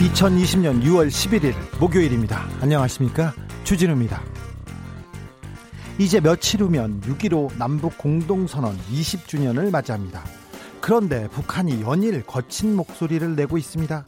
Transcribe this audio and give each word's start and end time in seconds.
2020년 0.00 0.82
6월 0.82 1.08
11일 1.08 1.54
목요일입니다. 1.78 2.48
안녕하십니까? 2.62 3.34
주진우입니다. 3.64 4.22
이제 5.98 6.20
며칠 6.20 6.62
후면 6.62 7.02
6.15 7.02 7.58
남북 7.58 7.98
공동선언 7.98 8.78
20주년을 8.90 9.70
맞이합니다. 9.70 10.24
그런데 10.80 11.28
북한이 11.28 11.82
연일 11.82 12.22
거친 12.22 12.74
목소리를 12.76 13.36
내고 13.36 13.58
있습니다. 13.58 14.06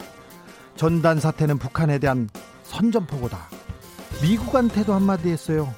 전단 0.75 1.19
사태는 1.19 1.59
북한에 1.59 1.99
대한 1.99 2.27
선전포고다. 2.63 3.49
미국한테도 4.23 4.95
한마디 4.95 5.29
했어요. 5.29 5.71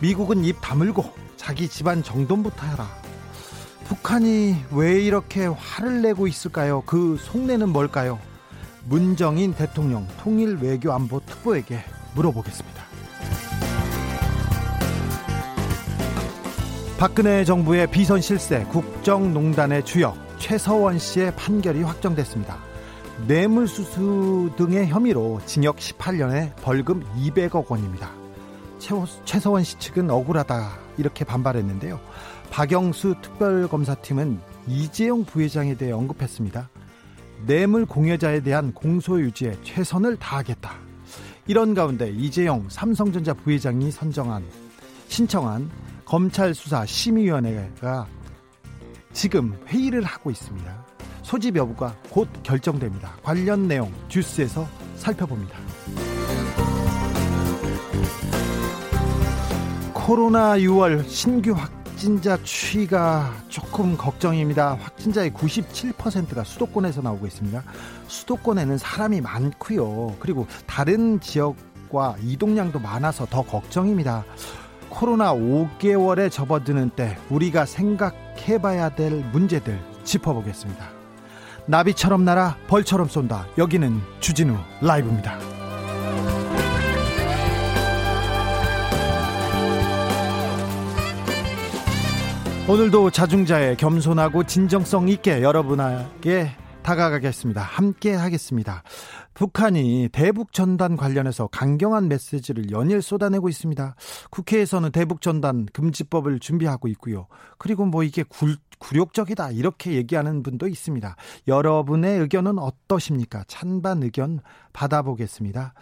미국은 0.00 0.44
입 0.44 0.60
다물고 0.60 1.10
자기 1.38 1.66
집안 1.66 2.02
정돈부터 2.02 2.66
해라. 2.66 2.86
북한이 3.84 4.56
왜 4.72 5.00
이렇게 5.00 5.46
화를 5.46 6.02
내고 6.02 6.26
있을까요? 6.26 6.82
그 6.84 7.16
속내는 7.18 7.70
뭘까요? 7.70 8.18
문정인 8.88 9.52
대통령 9.52 10.06
통일 10.20 10.58
외교 10.58 10.92
안보 10.92 11.20
특보에게 11.26 11.80
물어보겠습니다. 12.14 12.84
박근혜 16.96 17.44
정부의 17.44 17.90
비선 17.90 18.20
실세 18.20 18.62
국정농단의 18.64 19.84
주역 19.84 20.16
최서원 20.38 21.00
씨의 21.00 21.34
판결이 21.34 21.82
확정됐습니다. 21.82 22.58
뇌물수수 23.26 24.52
등의 24.56 24.86
혐의로 24.86 25.40
징역 25.46 25.76
18년에 25.78 26.54
벌금 26.62 27.02
200억 27.16 27.68
원입니다. 27.68 28.10
최서원 29.24 29.64
씨 29.64 29.78
측은 29.80 30.10
억울하다 30.10 30.78
이렇게 30.96 31.24
반발했는데요. 31.24 31.98
박영수 32.50 33.16
특별검사팀은 33.20 34.38
이재용 34.68 35.24
부회장에 35.24 35.74
대해 35.74 35.90
언급했습니다. 35.90 36.68
뇌물 37.44 37.86
공여자에 37.86 38.40
대한 38.40 38.72
공소 38.72 39.20
유지에 39.20 39.56
최선을 39.62 40.16
다하겠다. 40.16 40.72
이런 41.46 41.74
가운데 41.74 42.10
이재용 42.10 42.68
삼성전자 42.68 43.34
부회장이 43.34 43.90
선정한 43.90 44.44
신청한 45.08 45.70
검찰 46.04 46.54
수사 46.54 46.84
심의위원회가 46.86 48.06
지금 49.12 49.58
회의를 49.66 50.02
하고 50.02 50.30
있습니다. 50.30 50.86
소집 51.22 51.56
여부가 51.56 51.96
곧 52.10 52.28
결정됩니다. 52.42 53.16
관련 53.22 53.66
내용 53.66 53.92
주스에서 54.08 54.66
살펴봅니다. 54.96 55.58
코로나 59.92 60.56
6월 60.56 61.04
신규 61.08 61.52
확 61.52 61.75
진자 61.96 62.38
추이가 62.42 63.32
조금 63.48 63.96
걱정입니다. 63.96 64.74
확진자의 64.80 65.30
97%가 65.30 66.44
수도권에서 66.44 67.00
나오고 67.00 67.26
있습니다. 67.26 67.62
수도권에는 68.06 68.76
사람이 68.78 69.22
많고요. 69.22 70.16
그리고 70.20 70.46
다른 70.66 71.18
지역과 71.20 72.16
이동량도 72.22 72.78
많아서 72.78 73.26
더 73.26 73.42
걱정입니다. 73.42 74.24
코로나 74.90 75.32
5개월에 75.34 76.30
접어드는 76.30 76.90
때 76.90 77.16
우리가 77.30 77.64
생각해봐야 77.64 78.90
될 78.90 79.24
문제들 79.32 79.80
짚어보겠습니다. 80.04 80.84
나비처럼 81.66 82.24
날아 82.24 82.58
벌처럼 82.68 83.08
쏜다. 83.08 83.46
여기는 83.58 84.00
주진우 84.20 84.56
라이브입니다. 84.82 85.55
오늘도 92.68 93.12
자중자의 93.12 93.76
겸손하고 93.76 94.42
진정성 94.42 95.08
있게 95.08 95.40
여러분에게 95.40 96.50
다가가겠습니다. 96.82 97.62
함께 97.62 98.12
하겠습니다. 98.12 98.82
북한이 99.34 100.08
대북 100.10 100.52
전단 100.52 100.96
관련해서 100.96 101.46
강경한 101.46 102.08
메시지를 102.08 102.72
연일 102.72 103.02
쏟아내고 103.02 103.48
있습니다. 103.48 103.94
국회에서는 104.30 104.90
대북 104.90 105.20
전단 105.20 105.66
금지법을 105.72 106.40
준비하고 106.40 106.88
있고요. 106.88 107.28
그리고 107.58 107.86
뭐 107.86 108.02
이게 108.02 108.24
굴, 108.24 108.56
굴욕적이다 108.80 109.52
이렇게 109.52 109.92
얘기하는 109.92 110.42
분도 110.42 110.66
있습니다. 110.66 111.14
여러분의 111.46 112.18
의견은 112.18 112.58
어떠십니까? 112.58 113.44
찬반 113.46 114.02
의견 114.02 114.40
받아보겠습니다. 114.72 115.72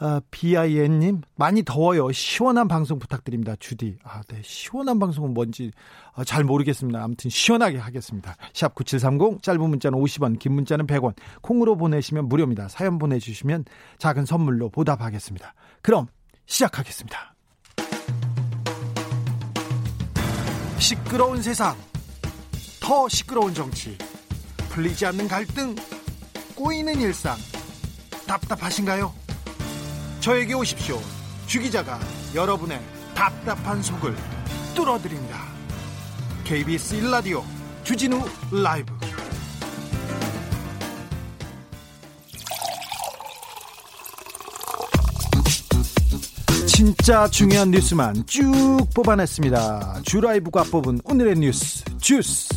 어, 0.00 0.18
BIN님, 0.30 1.20
많이 1.36 1.62
더워요. 1.62 2.10
시원한 2.10 2.68
방송 2.68 2.98
부탁드립니다. 2.98 3.54
주디. 3.60 3.98
아, 4.02 4.22
네. 4.28 4.40
시원한 4.42 4.98
방송은 4.98 5.34
뭔지 5.34 5.72
어, 6.12 6.24
잘 6.24 6.42
모르겠습니다. 6.42 7.02
아무튼 7.02 7.28
시원하게 7.28 7.76
하겠습니다. 7.76 8.34
샵 8.54 8.74
9730, 8.74 9.42
짧은 9.42 9.60
문자는 9.60 9.98
50원, 9.98 10.38
긴 10.38 10.54
문자는 10.54 10.86
100원. 10.86 11.14
콩으로 11.42 11.76
보내시면 11.76 12.30
무료입니다. 12.30 12.68
사연 12.68 12.98
보내주시면 12.98 13.66
작은 13.98 14.24
선물로 14.24 14.70
보답하겠습니다. 14.70 15.52
그럼 15.82 16.06
시작하겠습니다. 16.46 17.34
시끄러운 20.78 21.42
세상, 21.42 21.76
더 22.80 23.06
시끄러운 23.06 23.52
정치, 23.52 23.98
풀리지 24.70 25.04
않는 25.04 25.28
갈등, 25.28 25.76
꼬이는 26.56 26.98
일상, 27.00 27.36
답답하신가요? 28.26 29.19
저에게 30.20 30.52
오십시오. 30.52 31.00
주 31.46 31.60
기자가 31.60 31.98
여러분의 32.34 32.78
답답한 33.14 33.82
속을 33.82 34.14
뚫어드립니다. 34.74 35.38
KBS 36.44 37.00
1라디오 37.00 37.42
주진우 37.84 38.20
라이브 38.52 38.92
진짜 46.66 47.26
중요한 47.28 47.70
뉴스만 47.70 48.26
쭉 48.26 48.42
뽑아냈습니다. 48.94 50.02
주라이브가 50.04 50.64
뽑은 50.64 51.00
오늘의 51.04 51.36
뉴스 51.36 51.82
주스 51.98 52.48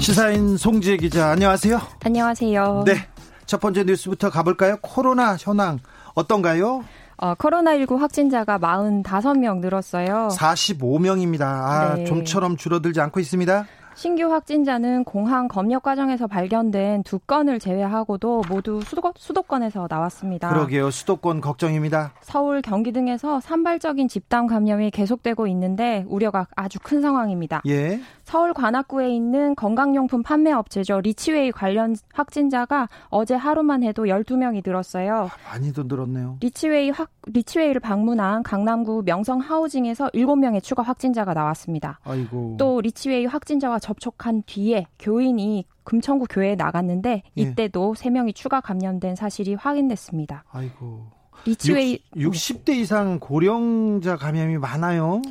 시사인 0.00 0.56
송지혜 0.56 0.96
기자 0.96 1.30
안녕하세요. 1.30 1.80
안녕하세요. 2.04 2.82
네. 2.86 3.17
첫 3.48 3.60
번째 3.60 3.84
뉴스부터 3.84 4.28
가볼까요? 4.28 4.76
코로나 4.82 5.34
현황 5.36 5.80
어떤가요? 6.14 6.84
어, 7.16 7.34
코로나19 7.34 7.96
확진자가 7.96 8.58
45명 8.58 9.60
늘었어요. 9.60 10.28
45명입니다. 10.30 11.42
아, 11.42 11.94
네. 11.96 12.04
좀처럼 12.04 12.58
줄어들지 12.58 13.00
않고 13.00 13.18
있습니다. 13.20 13.66
신규 13.98 14.32
확진자는 14.32 15.02
공항 15.02 15.48
검역 15.48 15.82
과정에서 15.82 16.28
발견된 16.28 17.02
두 17.02 17.18
건을 17.18 17.58
제외하고도 17.58 18.42
모두 18.48 18.80
수도, 18.82 19.02
수도 19.16 19.42
권에서 19.42 19.88
나왔습니다. 19.90 20.50
그러게요. 20.50 20.92
수도권 20.92 21.40
걱정입니다. 21.40 22.12
서울, 22.20 22.62
경기 22.62 22.92
등에서 22.92 23.40
산발적인 23.40 24.06
집단 24.06 24.46
감염이 24.46 24.92
계속되고 24.92 25.48
있는데 25.48 26.04
우려가 26.06 26.46
아주 26.54 26.78
큰 26.80 27.00
상황입니다. 27.00 27.62
예. 27.66 27.98
서울 28.22 28.54
관악구에 28.54 29.08
있는 29.08 29.56
건강용품 29.56 30.22
판매 30.22 30.52
업체죠. 30.52 31.00
리치웨이 31.00 31.50
관련 31.50 31.96
확진자가 32.12 32.88
어제 33.08 33.34
하루만 33.34 33.82
해도 33.82 34.04
12명이 34.04 34.62
늘었어요. 34.64 35.28
많이도 35.50 35.84
늘었네요. 35.84 36.36
리치웨이 36.40 36.90
확, 36.90 37.10
리치웨이를 37.26 37.80
방문한 37.80 38.44
강남구 38.44 39.02
명성 39.06 39.40
하우징에서 39.40 40.10
7명의 40.10 40.62
추가 40.62 40.82
확진자가 40.84 41.34
나왔습니다. 41.34 41.98
아이고. 42.04 42.56
또 42.60 42.80
리치웨이 42.80 43.26
확진자와 43.26 43.80
접촉한 43.88 44.42
뒤에 44.44 44.86
교인이 44.98 45.64
금천구 45.84 46.26
교회에 46.28 46.54
나갔는데 46.56 47.22
예. 47.38 47.42
이때도 47.42 47.94
예. 47.96 48.02
3명이 48.02 48.34
추가 48.34 48.60
감염된 48.60 49.16
사실이 49.16 49.54
확인됐습니다. 49.54 50.44
아이고. 50.50 51.06
리치웨이 51.46 52.00
60, 52.16 52.64
대 52.64 52.74
이상 52.74 53.18
고령자 53.20 54.16
감염이 54.16 54.58
많아요. 54.58 55.22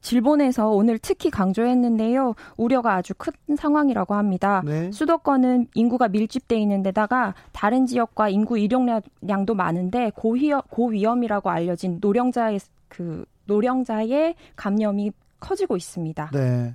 질본에서 0.00 0.70
오늘 0.70 0.98
특히 0.98 1.30
강조했는데요. 1.30 2.34
우려가 2.56 2.94
아주 2.94 3.12
큰 3.18 3.32
상황이라고 3.56 4.14
합니다. 4.14 4.62
네. 4.64 4.90
수도권은 4.92 5.66
인구가 5.74 6.08
밀집돼 6.08 6.56
있는 6.56 6.82
데다가 6.84 7.34
다른 7.52 7.86
지역과 7.86 8.28
인구 8.28 8.56
이용량도 8.56 9.54
많은데 9.54 10.12
고위험, 10.14 10.62
고위험이라고 10.70 11.50
알려진 11.50 11.98
노령자의 12.00 12.60
그 12.88 13.24
노령자의 13.46 14.36
감염이 14.54 15.10
커지고 15.40 15.76
있습니다. 15.76 16.30
네. 16.32 16.74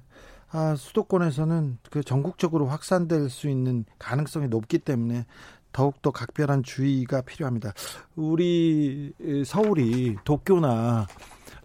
아, 0.52 0.76
수도권에서는 0.76 1.78
그 1.90 2.04
전국적으로 2.04 2.68
확산될 2.68 3.30
수 3.30 3.50
있는 3.50 3.86
가능성이 3.98 4.48
높기 4.48 4.80
때문에 4.80 5.26
더욱더 5.72 6.12
각별한 6.12 6.64
주의가 6.64 7.22
필요합니다. 7.22 7.74
우리 8.16 9.14
서울이 9.46 10.18
도쿄나 10.26 11.08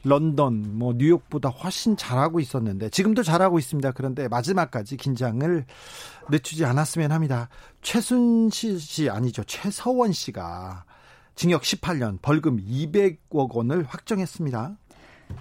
런던, 0.05 0.79
뭐 0.79 0.95
뉴욕보다 0.97 1.49
훨씬 1.49 1.97
잘하고 1.97 2.39
있었는데 2.39 2.91
지금도 2.91 3.25
잘하고 3.25 3.59
있습니다. 3.59 3.91
그런데 3.93 4.29
마지막까지 4.29 4.97
긴장을 4.97 5.65
늦추지 6.31 6.65
않았으면 6.65 7.11
합니다. 7.11 7.49
최순실 7.83 8.79
씨 8.79 9.11
아니죠. 9.11 9.43
최서원 9.45 10.13
씨가 10.13 10.85
징역 11.35 11.63
18년, 11.63 12.19
벌금 12.23 12.59
200억 12.59 13.53
원을 13.53 13.83
확정했습니다. 13.83 14.77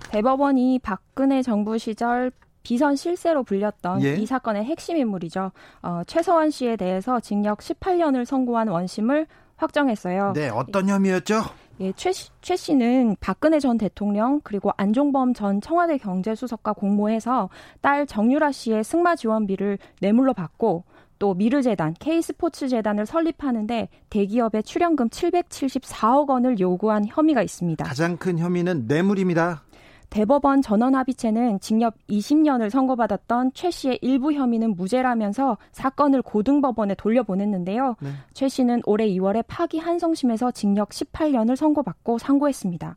대법원이 0.09 0.79
박근혜 0.79 1.43
정부 1.43 1.77
시절 1.77 2.31
비선 2.65 2.95
실세로 2.95 3.43
불렸던 3.43 4.01
예? 4.03 4.15
이 4.15 4.25
사건의 4.25 4.65
핵심 4.65 4.97
인물이죠. 4.97 5.51
어, 5.83 6.01
최서원 6.07 6.49
씨에 6.49 6.75
대해서 6.75 7.19
징역 7.19 7.59
18년을 7.59 8.25
선고한 8.25 8.69
원심을 8.69 9.27
확정했어요. 9.55 10.33
네, 10.33 10.49
어떤 10.49 10.89
혐의였죠? 10.89 11.43
예, 11.81 11.93
최, 11.95 12.11
최 12.41 12.55
씨는 12.55 13.17
박근혜 13.19 13.59
전 13.59 13.77
대통령 13.77 14.41
그리고 14.43 14.71
안종범 14.77 15.35
전 15.35 15.61
청와대 15.61 15.99
경제수석과 15.99 16.73
공모해서 16.73 17.49
딸 17.81 18.07
정유라 18.07 18.51
씨의 18.51 18.83
승마 18.83 19.15
지원비를 19.15 19.77
뇌물로 20.01 20.33
받고 20.33 20.85
또 21.19 21.35
미르재단, 21.35 21.93
K스포츠재단을 21.99 23.05
설립하는데 23.05 23.89
대기업의 24.09 24.63
출연금 24.63 25.07
774억 25.09 26.29
원을 26.29 26.59
요구한 26.59 27.05
혐의가 27.07 27.43
있습니다. 27.43 27.85
가장 27.85 28.17
큰 28.17 28.39
혐의는 28.39 28.85
뇌물입니다. 28.87 29.63
대법원 30.15 30.61
전원합의체는 30.61 31.59
징역 31.59 31.95
20년을 32.09 32.69
선고받았던 32.69 33.51
최 33.53 33.69
씨의 33.69 33.99
일부 34.01 34.31
혐의는 34.31 34.73
무죄라면서 34.77 35.57
사건을 35.73 36.21
고등법원에 36.21 36.95
돌려보냈는데요. 36.95 37.97
네. 37.99 38.09
최 38.33 38.47
씨는 38.47 38.81
올해 38.85 39.09
2월에 39.09 39.43
파기 39.45 39.77
한성심에서 39.77 40.51
징역 40.51 40.91
18년을 40.91 41.57
선고받고 41.57 42.17
상고했습니다. 42.17 42.95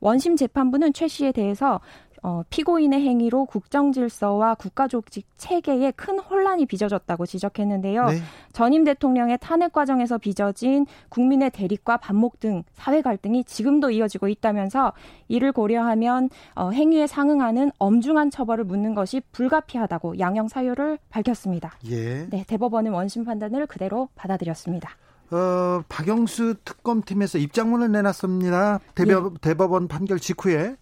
원심 0.00 0.34
재판부는 0.34 0.92
최 0.92 1.06
씨에 1.06 1.30
대해서 1.30 1.80
어, 2.22 2.42
피고인의 2.50 3.00
행위로 3.00 3.46
국정 3.46 3.92
질서와 3.92 4.54
국가 4.54 4.88
조직 4.88 5.26
체계에 5.36 5.92
큰 5.92 6.18
혼란이 6.18 6.66
빚어졌다고 6.66 7.26
지적했는데요. 7.26 8.06
네. 8.06 8.18
전임 8.52 8.84
대통령의 8.84 9.38
탄핵 9.40 9.72
과정에서 9.72 10.18
빚어진 10.18 10.86
국민의 11.08 11.50
대립과 11.50 11.98
반목 11.98 12.40
등 12.40 12.62
사회 12.74 13.02
갈등이 13.02 13.44
지금도 13.44 13.90
이어지고 13.90 14.28
있다면서 14.28 14.92
이를 15.28 15.52
고려하면 15.52 16.30
어, 16.54 16.70
행위에 16.70 17.06
상응하는 17.06 17.72
엄중한 17.78 18.30
처벌을 18.30 18.64
묻는 18.64 18.94
것이 18.94 19.22
불가피하다고 19.32 20.18
양형 20.18 20.48
사유를 20.48 20.98
밝혔습니다. 21.10 21.72
예. 21.86 22.26
네, 22.28 22.44
대법원은 22.46 22.92
원심 22.92 23.24
판단을 23.24 23.66
그대로 23.66 24.08
받아들였습니다. 24.14 24.90
어, 25.30 25.82
박영수 25.88 26.54
특검팀에서 26.64 27.38
입장문을 27.38 27.90
내놨습니다. 27.90 28.80
대법, 28.94 29.32
예. 29.32 29.38
대법원 29.40 29.88
판결 29.88 30.18
직후에 30.20 30.76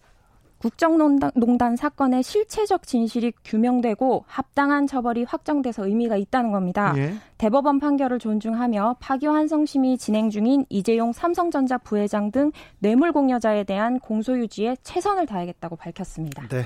국정농단 0.65 1.75
사건의 1.75 2.23
실체적 2.23 2.87
진실이 2.87 3.33
규명되고 3.43 4.23
합당한 4.25 4.87
처벌이 4.87 5.23
확정돼서 5.23 5.85
의미가 5.85 6.15
있다는 6.15 6.51
겁니다. 6.51 6.95
예. 6.97 7.13
대법원 7.37 7.79
판결을 7.79 8.17
존중하며 8.17 8.95
파기환송심이 8.99 9.99
진행 9.99 10.31
중인 10.31 10.65
이재용 10.69 11.11
삼성전자 11.11 11.77
부회장 11.77 12.31
등 12.31 12.51
뇌물 12.79 13.11
공여자에 13.11 13.63
대한 13.65 13.99
공소유지에 13.99 14.77
최선을 14.81 15.27
다하겠다고 15.27 15.75
밝혔습니다. 15.75 16.47
네. 16.47 16.65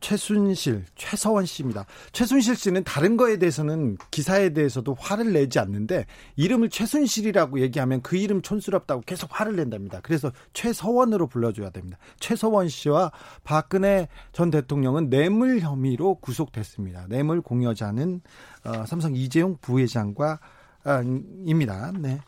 최순실, 0.00 0.84
최서원 0.94 1.46
씨입니다. 1.46 1.86
최순실 2.12 2.56
씨는 2.56 2.84
다른 2.84 3.16
거에 3.16 3.38
대해서는 3.38 3.96
기사에 4.10 4.50
대해서도 4.50 4.96
화를 4.98 5.32
내지 5.32 5.58
않는데 5.58 6.06
이름을 6.36 6.70
최순실이라고 6.70 7.60
얘기하면 7.60 8.02
그 8.02 8.16
이름 8.16 8.42
촌스럽다고 8.42 9.02
계속 9.02 9.30
화를 9.32 9.56
낸답니다. 9.56 10.00
그래서 10.02 10.30
최서원으로 10.52 11.26
불러줘야 11.26 11.70
됩니다. 11.70 11.98
최서원 12.20 12.68
씨와 12.68 13.12
박근혜 13.44 14.08
전 14.32 14.50
대통령은 14.50 15.10
뇌물 15.10 15.60
혐의로 15.60 16.16
구속됐습니다. 16.16 17.06
뇌물 17.08 17.40
공여자는 17.40 18.20
어, 18.64 18.84
삼성 18.86 19.14
이재용 19.14 19.56
부회장과 19.60 20.40
아, 20.84 21.02
입니다. 21.44 21.92
네. 21.98 22.20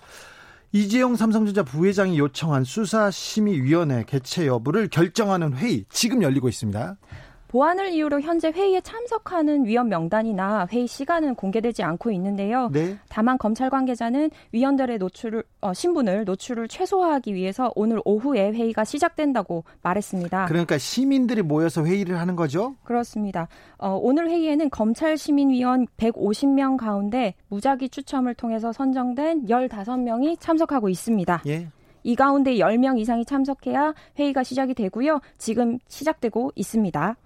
이재용 0.73 1.17
삼성전자 1.17 1.63
부회장이 1.63 2.19
요청한 2.19 2.65
수사심의위원회 2.65 4.05
개최 4.07 4.47
여부를 4.47 4.89
결정하는 4.89 5.55
회의 5.55 5.87
지금 5.89 6.23
열리고 6.23 6.49
있습니다. 6.49 6.97
보안을 7.49 7.93
이유로 7.93 8.21
현재 8.21 8.51
회의에 8.51 8.81
참석하는 8.83 9.65
위원 9.65 9.89
명단이나 9.89 10.69
회의 10.71 10.87
시간은 10.87 11.35
공개되지 11.35 11.83
않고 11.83 12.11
있는데요. 12.13 12.69
네. 12.73 12.97
다만 13.09 13.39
검찰 13.39 13.71
관계자는 13.71 14.31
위원들의 14.53 14.99
노출을 14.99 15.43
어, 15.63 15.73
신분을 15.73 16.25
노출을 16.25 16.69
최소화하기 16.69 17.35
위해서 17.35 17.73
오늘 17.75 18.01
오후에 18.05 18.53
회의가 18.53 18.85
시작된다고 18.85 19.65
말했습니다. 19.83 20.47
그러니까 20.47 20.77
시민들이 20.77 21.43
모여서 21.43 21.85
회의를 21.85 22.21
하는 22.21 22.37
거죠? 22.37 22.77
그렇습니다. 22.85 23.49
어, 23.79 23.99
오늘 24.01 24.29
회의에는 24.29 24.69
검찰 24.69 25.17
시민위원 25.17 25.87
150명 25.97 26.77
가운데 26.77 27.35
무작위 27.49 27.89
추첨을 27.89 28.35
통해서 28.35 28.73
선정된 28.73 29.47
15명이 29.47 30.39
참석하고 30.39 30.91
있습니다. 30.91 31.43
예. 31.47 31.69
이 32.05 32.15
가운데 32.15 32.57
10명 32.57 32.99
이상이 32.99 33.25
참석해야 33.25 33.95
회의가 34.19 34.43
시작이 34.43 34.75
되고요. 34.75 35.21
지금 35.37 35.79
시작되고 35.89 36.53
있습니다. 36.55 37.17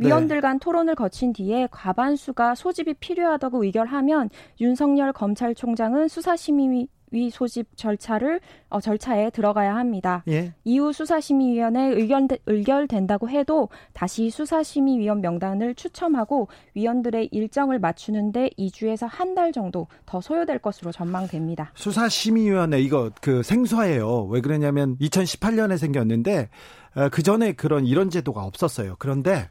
네. 0.00 0.08
위원들 0.08 0.40
간 0.40 0.58
토론을 0.58 0.94
거친 0.94 1.32
뒤에 1.32 1.68
과반수가 1.70 2.54
소집이 2.54 2.94
필요하다고 2.94 3.64
의결하면 3.64 4.30
윤석열 4.60 5.12
검찰총장은 5.12 6.08
수사심의 6.08 6.88
위 7.12 7.28
소집 7.28 7.76
절차를 7.76 8.40
어, 8.68 8.80
절차에 8.80 9.30
들어가야 9.30 9.74
합니다. 9.74 10.22
예. 10.28 10.54
이후 10.62 10.92
수사심의위원회 10.92 11.88
의견 11.88 12.28
의결된다고 12.46 13.28
해도 13.28 13.68
다시 13.92 14.30
수사심의위원 14.30 15.20
명단을 15.20 15.74
추첨하고 15.74 16.46
위원들의 16.74 17.30
일정을 17.32 17.80
맞추는데 17.80 18.50
2주에서 18.56 19.08
한 19.10 19.34
달 19.34 19.50
정도 19.52 19.88
더 20.06 20.20
소요될 20.20 20.60
것으로 20.60 20.92
전망됩니다. 20.92 21.72
수사심의위원회 21.74 22.80
이거 22.80 23.10
그 23.20 23.42
생소해요. 23.42 24.26
왜 24.26 24.40
그러냐면 24.40 24.96
2018년에 24.98 25.78
생겼는데 25.78 26.48
어, 26.94 27.08
그 27.10 27.24
전에 27.24 27.54
그런 27.54 27.86
이런 27.86 28.08
제도가 28.10 28.44
없었어요. 28.44 28.94
그런데 29.00 29.48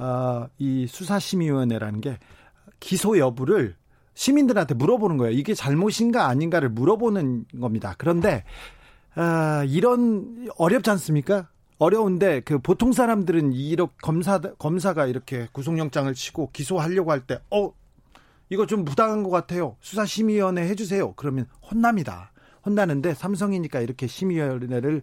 어, 0.00 0.48
이 0.58 0.86
수사심의위원회라는 0.86 2.00
게 2.00 2.18
기소 2.80 3.18
여부를 3.18 3.76
시민들한테 4.14 4.74
물어보는 4.74 5.16
거예요. 5.18 5.32
이게 5.32 5.54
잘못인가 5.54 6.26
아닌가를 6.26 6.68
물어보는 6.70 7.46
겁니다. 7.60 7.94
그런데 7.98 8.44
아, 9.14 9.64
이런 9.68 10.48
어렵지 10.56 10.90
않습니까? 10.90 11.48
어려운데 11.78 12.40
그 12.40 12.58
보통 12.58 12.92
사람들은 12.92 13.52
이렇게 13.54 13.92
검사 14.02 14.38
검사가 14.38 15.06
이렇게 15.06 15.48
구속영장을 15.52 16.12
치고 16.14 16.50
기소하려고 16.52 17.10
할 17.10 17.20
때 17.26 17.40
어 17.50 17.72
이거 18.50 18.66
좀 18.66 18.84
부당한 18.84 19.22
것 19.22 19.30
같아요. 19.30 19.76
수사심의위원회 19.80 20.62
해주세요. 20.68 21.12
그러면 21.14 21.46
혼납니다. 21.70 22.32
혼나는데 22.66 23.14
삼성이니까 23.14 23.80
이렇게 23.80 24.06
심의위원회를 24.06 25.02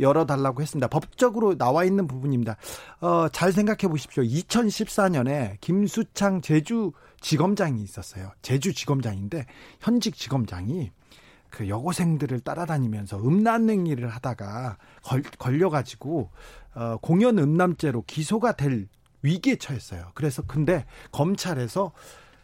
열어달라고 0.00 0.62
했습니다. 0.62 0.88
법적으로 0.88 1.56
나와 1.56 1.84
있는 1.84 2.06
부분입니다. 2.06 2.56
어, 3.00 3.28
잘 3.28 3.52
생각해 3.52 3.88
보십시오. 3.88 4.22
2014년에 4.22 5.56
김수창 5.60 6.40
제주 6.40 6.92
지검장이 7.20 7.82
있었어요. 7.82 8.32
제주 8.42 8.72
지검장인데 8.72 9.46
현직 9.80 10.14
지검장이 10.16 10.92
그 11.50 11.68
여고생들을 11.68 12.40
따라다니면서 12.40 13.18
음란 13.18 13.70
행 13.70 13.86
위를 13.86 14.08
하다가 14.08 14.76
걸, 15.02 15.22
걸려가지고 15.38 16.30
어, 16.74 16.96
공연 17.00 17.38
음란죄로 17.38 18.04
기소가 18.06 18.52
될 18.52 18.86
위기에 19.22 19.56
처했어요. 19.56 20.10
그래서 20.14 20.42
근데 20.42 20.84
검찰에서 21.10 21.92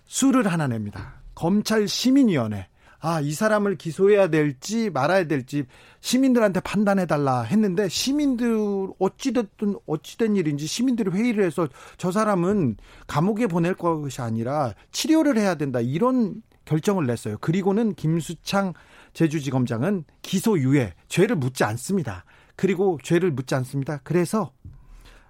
수를 0.07 0.49
하나 0.49 0.67
냅니다. 0.67 1.23
검찰 1.35 1.87
시민위원회 1.87 2.69
아, 3.07 3.21
이 3.21 3.33
사람을 3.33 3.77
기소해야 3.77 4.29
될지 4.29 4.89
말아야 4.89 5.25
될지 5.25 5.67
시민들한테 6.01 6.61
판단해 6.61 7.05
달라 7.05 7.43
했는데 7.43 7.87
시민들 7.87 8.89
어찌됐든 8.99 9.77
어찌된 9.87 10.37
일인지 10.37 10.67
시민들이 10.67 11.11
회의를 11.11 11.45
해서 11.45 11.69
저 11.99 12.11
사람은 12.11 12.79
감옥에 13.07 13.47
보낼 13.47 13.75
것이 13.75 14.23
아니라 14.23 14.73
치료를 14.91 15.37
해야 15.37 15.55
된다 15.55 15.81
이런 15.81 16.43
결정을 16.65 17.05
냈어요. 17.05 17.37
그리고는 17.43 17.95
김수창 17.95 18.73
제주지검장은 19.13 20.05
기소유예 20.23 20.95
죄를 21.09 21.37
묻지 21.37 21.63
않습니다. 21.63 22.25
그리고 22.57 22.99
죄를 23.03 23.33
묻지 23.33 23.55
않습니다. 23.55 24.01
그래서 24.03 24.51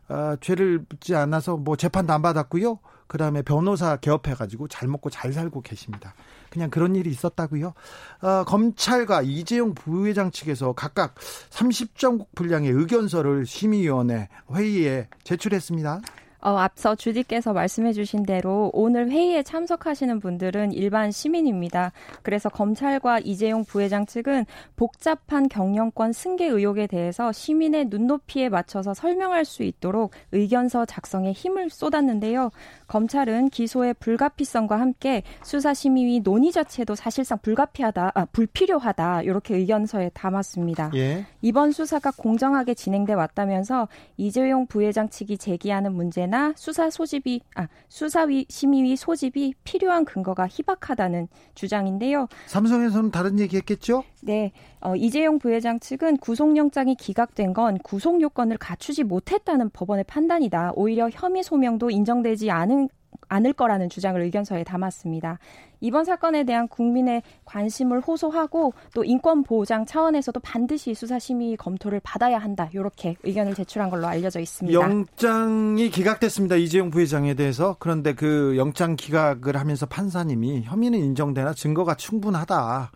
어, 0.08 0.36
죄를 0.40 0.84
묻지 0.88 1.16
않아서 1.16 1.56
뭐 1.56 1.74
재판도 1.74 2.12
안 2.12 2.22
받았고요. 2.22 2.78
그 3.06 3.18
다음에 3.18 3.42
변호사 3.42 3.96
개업해가지고 3.96 4.68
잘 4.68 4.88
먹고 4.88 5.10
잘 5.10 5.32
살고 5.32 5.62
계십니다. 5.62 6.14
그냥 6.50 6.70
그런 6.70 6.94
일이 6.96 7.10
있었다고요. 7.10 7.74
어, 8.22 8.44
검찰과 8.44 9.22
이재용 9.22 9.74
부회장 9.74 10.30
측에서 10.30 10.72
각각 10.72 11.14
30점 11.50 12.26
분량의 12.34 12.70
의견서를 12.70 13.46
심의위원회 13.46 14.28
회의에 14.52 15.08
제출했습니다. 15.24 16.00
어, 16.44 16.58
앞서 16.58 16.94
주디께서 16.94 17.54
말씀해 17.54 17.94
주신 17.94 18.22
대로 18.22 18.70
오늘 18.74 19.10
회의에 19.10 19.42
참석하시는 19.42 20.20
분들은 20.20 20.74
일반 20.74 21.10
시민입니다. 21.10 21.92
그래서 22.22 22.50
검찰과 22.50 23.20
이재용 23.20 23.64
부회장 23.64 24.04
측은 24.04 24.44
복잡한 24.76 25.48
경영권 25.48 26.12
승계 26.12 26.46
의혹에 26.46 26.86
대해서 26.86 27.32
시민의 27.32 27.86
눈높이에 27.86 28.50
맞춰서 28.50 28.92
설명할 28.92 29.46
수 29.46 29.62
있도록 29.62 30.10
의견서 30.32 30.84
작성에 30.84 31.32
힘을 31.32 31.70
쏟았는데요. 31.70 32.50
검찰은 32.88 33.48
기소의 33.48 33.94
불가피성과 33.94 34.78
함께 34.78 35.22
수사심의위 35.44 36.20
논의 36.20 36.52
자체도 36.52 36.94
사실상 36.94 37.38
불가피하다, 37.38 38.12
아, 38.14 38.24
불필요하다 38.26 39.22
이렇게 39.22 39.56
의견서에 39.56 40.10
담았습니다. 40.12 40.90
예. 40.94 41.24
이번 41.40 41.72
수사가 41.72 42.10
공정하게 42.10 42.74
진행돼 42.74 43.14
왔다면서 43.14 43.88
이재용 44.18 44.66
부회장 44.66 45.08
측이 45.08 45.38
제기하는 45.38 45.94
문제는 45.94 46.33
조사나 46.34 46.52
수사 46.56 46.90
소집이 46.90 47.40
아 47.54 47.68
수사위 47.88 48.46
심의위 48.48 48.96
소집이 48.96 49.54
필요한 49.62 50.04
근거가 50.04 50.48
희박하다는 50.48 51.28
주장인데요. 51.54 52.26
삼성에서는 52.46 53.12
다른 53.12 53.38
얘기했겠죠? 53.38 54.02
네, 54.22 54.52
어, 54.80 54.96
이재용 54.96 55.38
부회장 55.38 55.78
측은 55.78 56.16
구속영장이 56.16 56.96
기각된 56.96 57.52
건 57.52 57.78
구속 57.78 58.20
요건을 58.20 58.58
갖추지 58.58 59.04
못했다는 59.04 59.70
법원의 59.70 60.04
판단이다. 60.04 60.72
오히려 60.74 61.08
혐의 61.10 61.44
소명도 61.44 61.90
인정되지 61.90 62.50
않은 62.50 62.88
않을 63.28 63.52
거라는 63.54 63.88
주장을 63.88 64.20
의견서에 64.20 64.64
담았습니다. 64.64 65.38
이번 65.84 66.06
사건에 66.06 66.44
대한 66.44 66.66
국민의 66.66 67.22
관심을 67.44 68.00
호소하고 68.00 68.72
또 68.94 69.04
인권 69.04 69.42
보장 69.42 69.84
차원에서도 69.84 70.40
반드시 70.40 70.94
수사 70.94 71.18
심의 71.18 71.58
검토를 71.58 72.00
받아야 72.02 72.38
한다. 72.38 72.70
이렇게 72.72 73.16
의견을 73.22 73.54
제출한 73.54 73.90
걸로 73.90 74.06
알려져 74.06 74.40
있습니다. 74.40 74.80
영장이 74.80 75.90
기각됐습니다. 75.90 76.56
이재용 76.56 76.90
부회장에 76.90 77.34
대해서. 77.34 77.76
그런데 77.78 78.14
그 78.14 78.54
영장 78.56 78.96
기각을 78.96 79.58
하면서 79.58 79.84
판사님이 79.84 80.62
혐의는 80.64 80.98
인정되나 81.00 81.52
증거가 81.52 81.94
충분하다. 81.94 82.90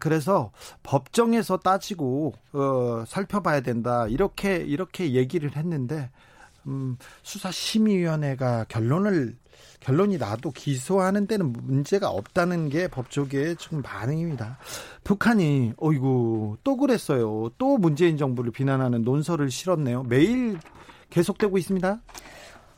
그래서 0.00 0.50
법정에서 0.82 1.58
따지고 1.58 2.34
어, 2.52 3.04
살펴봐야 3.06 3.60
된다 3.62 4.06
이렇게 4.08 4.56
이렇게 4.56 5.12
얘기를 5.12 5.56
했는데 5.56 6.10
음, 6.66 6.98
수사심의위원회가 7.22 8.64
결론을 8.68 9.36
결론이 9.80 10.18
나도 10.18 10.50
기소하는 10.50 11.26
데는 11.26 11.52
문제가 11.52 12.10
없다는 12.10 12.68
게 12.68 12.88
법조계의 12.88 13.56
지금 13.56 13.82
반응입니다. 13.82 14.58
북한이 15.04 15.72
어이구 15.78 16.58
또 16.62 16.76
그랬어요. 16.76 17.50
또 17.58 17.78
문재인 17.78 18.16
정부를 18.16 18.52
비난하는 18.52 19.02
논설을 19.02 19.50
실었네요. 19.50 20.04
매일 20.04 20.58
계속되고 21.08 21.58
있습니다. 21.58 22.00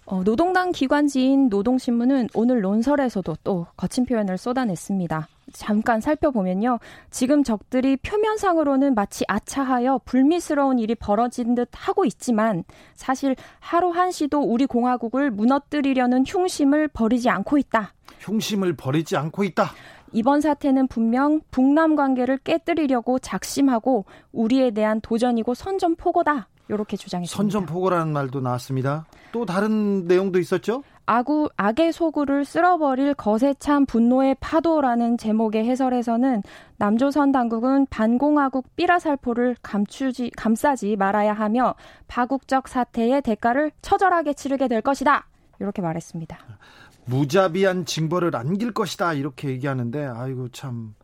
어, 0.05 0.25
노동당 0.25 0.73
기관지인 0.73 1.49
노동신문은 1.49 2.29
오늘 2.35 2.61
논설에서도 2.61 3.37
또 3.45 3.67
거친 3.77 4.05
표현을 4.05 4.39
쏟아냈습니다. 4.39 5.29
잠깐 5.53 6.01
살펴보면요. 6.01 6.79
지금 7.11 7.43
적들이 7.43 7.97
표면상으로는 7.97 8.95
마치 8.95 9.25
아차하여 9.29 10.01
불미스러운 10.05 10.79
일이 10.79 10.95
벌어진 10.95 11.55
듯 11.55 11.69
하고 11.73 12.05
있지만 12.05 12.65
사실 12.95 13.37
하루 13.61 13.91
한시도 13.91 14.41
우리 14.41 14.67
공화국을 14.67 15.31
무너뜨리려는 15.31 16.25
흉심을 16.27 16.89
버리지 16.89 17.29
않고 17.29 17.59
있다. 17.59 17.93
흉심을 18.21 18.77
버리지 18.77 19.17
않고 19.17 19.45
있다. 19.45 19.71
이번 20.13 20.41
사태는 20.41 20.89
분명 20.89 21.41
북남 21.51 21.97
관계를 21.97 22.39
깨뜨리려고 22.39 23.19
작심하고 23.19 24.05
우리에 24.33 24.71
대한 24.71 25.01
도전이고 25.01 25.55
선전포고다. 25.55 26.49
이렇게 26.69 26.97
주장했습니다. 26.97 27.37
선전포고라는 27.37 28.13
말도 28.13 28.41
나왔습니다. 28.41 29.07
또 29.33 29.45
다른 29.45 30.07
내용도 30.07 30.39
있었죠? 30.39 30.83
아구, 31.05 31.49
악의 31.57 31.93
소구를 31.93 32.45
쓸어버릴 32.45 33.15
거세 33.15 33.55
찬 33.59 33.87
분노의 33.87 34.37
파도라는 34.41 35.19
제목의 35.19 35.65
해설에서는 35.65 36.43
남조선 36.77 37.33
당국은 37.33 37.87
반공화국 37.87 38.77
삐라살포를 38.77 39.57
감추지, 39.63 40.31
감싸지 40.37 40.97
말아야 40.97 41.33
하며 41.33 41.75
파국적 42.09 42.69
사태의 42.69 43.23
대가를 43.23 43.73
처절하게 43.83 44.35
치르게 44.35 44.69
될 44.69 44.81
것이다. 44.81 45.27
이렇게 45.59 45.83
말했습니다. 45.83 46.39
무자비한 47.05 47.85
징벌을 47.85 48.35
안길 48.37 48.73
것이다. 48.73 49.15
이렇게 49.15 49.49
얘기하는데, 49.49 50.07
아이고, 50.07 50.49
참, 50.51 50.95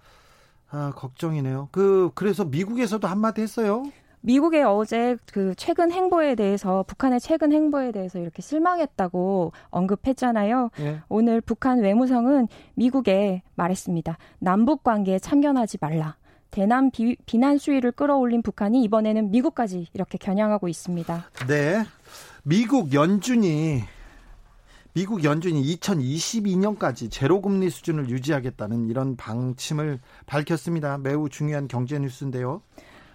아, 0.71 0.93
걱정이네요. 0.95 1.69
그, 1.73 2.11
그래서 2.15 2.45
미국에서도 2.45 3.07
한마디 3.07 3.41
했어요. 3.41 3.85
미국의 4.21 4.65
어제 4.65 5.17
그 5.33 5.55
최근 5.57 5.91
행보에 5.91 6.35
대해서 6.35 6.85
북한의 6.87 7.21
최근 7.21 7.53
행보에 7.53 7.93
대해서 7.93 8.19
이렇게 8.19 8.43
실망했다고 8.43 9.53
언급했잖아요. 9.71 10.71
예. 10.81 11.01
오늘 11.09 11.41
북한 11.41 11.81
외무성은 11.81 12.49
미국에 12.75 13.43
말했습니다. 13.55 14.19
남북 14.39 14.83
관계에 14.83 15.19
참견하지 15.19 15.79
말라. 15.81 16.17
대남 16.51 16.91
비, 16.91 17.17
비난 17.27 17.59
수위를 17.59 17.93
끌어올린 17.93 18.43
북한이 18.43 18.83
이번에는 18.85 19.31
미국까지 19.31 19.89
이렇게 19.93 20.19
겨냥하고 20.19 20.69
있습니다. 20.69 21.31
네. 21.47 21.85
미국 22.43 22.95
연준이 22.95 23.83
미국 24.95 25.23
연준이 25.23 25.63
2022년까지 25.77 27.11
제로금리 27.11 27.71
수준을 27.71 28.09
유지하겠다는 28.09 28.89
이런 28.89 29.17
방침을 29.17 30.01
밝혔습니다. 30.27 30.99
매우 30.99 31.29
중요한 31.29 31.69
경제 31.69 31.99
뉴스인데요. 31.99 32.63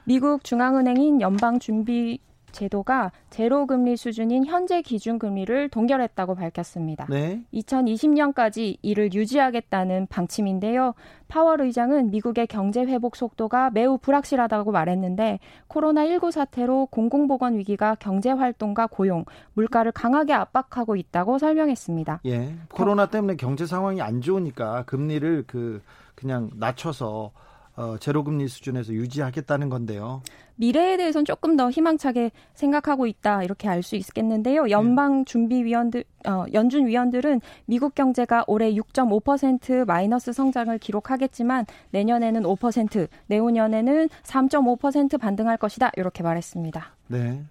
미국 0.05 0.43
중앙은행인 0.43 1.21
연방준비 1.21 2.19
제도가 2.51 3.11
제로 3.29 3.65
금리 3.65 3.97
수준인 3.97 4.45
현재 4.45 4.81
기준 4.81 5.17
금리를 5.17 5.69
동결했다고 5.69 6.35
밝혔습니다. 6.35 7.07
네. 7.09 7.41
2020년까지 7.53 8.77
이를 8.81 9.13
유지하겠다는 9.13 10.07
방침인데요. 10.07 10.93
파월 11.29 11.61
의장은 11.61 12.11
미국의 12.11 12.47
경제 12.47 12.81
회복 12.81 13.15
속도가 13.15 13.71
매우 13.71 13.97
불확실하다고 13.97 14.71
말했는데 14.71 15.39
코로나19 15.67 16.31
사태로 16.31 16.87
공공보건 16.91 17.57
위기가 17.57 17.95
경제 17.95 18.29
활동과 18.29 18.87
고용, 18.87 19.25
물가를 19.53 19.91
강하게 19.91 20.33
압박하고 20.33 20.95
있다고 20.95 21.39
설명했습니다. 21.39 22.21
예. 22.25 22.55
코로나 22.71 23.07
때문에 23.07 23.35
경제 23.35 23.65
상황이 23.65 24.01
안 24.01 24.21
좋으니까 24.21 24.83
금리를 24.83 25.45
그 25.47 25.81
그냥 26.13 26.51
낮춰서 26.55 27.31
어, 27.75 27.97
제로금리 27.97 28.47
수준에서 28.47 28.93
유지하겠다는 28.93 29.69
건데요. 29.69 30.21
미래에 30.55 30.97
대해서는 30.97 31.25
조금 31.25 31.57
더 31.57 31.71
희망차게 31.71 32.31
생각하고 32.53 33.07
있다 33.07 33.43
이렇게 33.43 33.67
알 33.67 33.81
수 33.81 33.95
있겠는데요. 33.95 34.69
연방 34.69 35.25
준비 35.25 35.63
위원들 35.63 36.03
어, 36.27 36.45
연준 36.53 36.85
위원들은 36.87 37.41
미국 37.65 37.95
경제가 37.95 38.45
올해 38.47 38.71
6.5% 38.73 39.85
마이너스 39.85 40.31
성장을 40.31 40.77
기록하겠지만 40.77 41.65
내년에는 41.91 42.43
5%, 42.43 43.07
내후년에는 43.27 44.07
3.5% 44.23 45.19
반등할 45.19 45.57
것이다 45.57 45.91
이렇게 45.97 46.23
말했습니다. 46.23 46.95
네. 47.07 47.43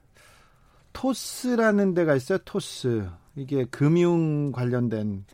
토스라는 0.92 1.94
데가 1.94 2.14
있어요. 2.14 2.38
토스 2.44 3.08
이게 3.34 3.64
금융 3.64 4.52
관련된 4.52 5.24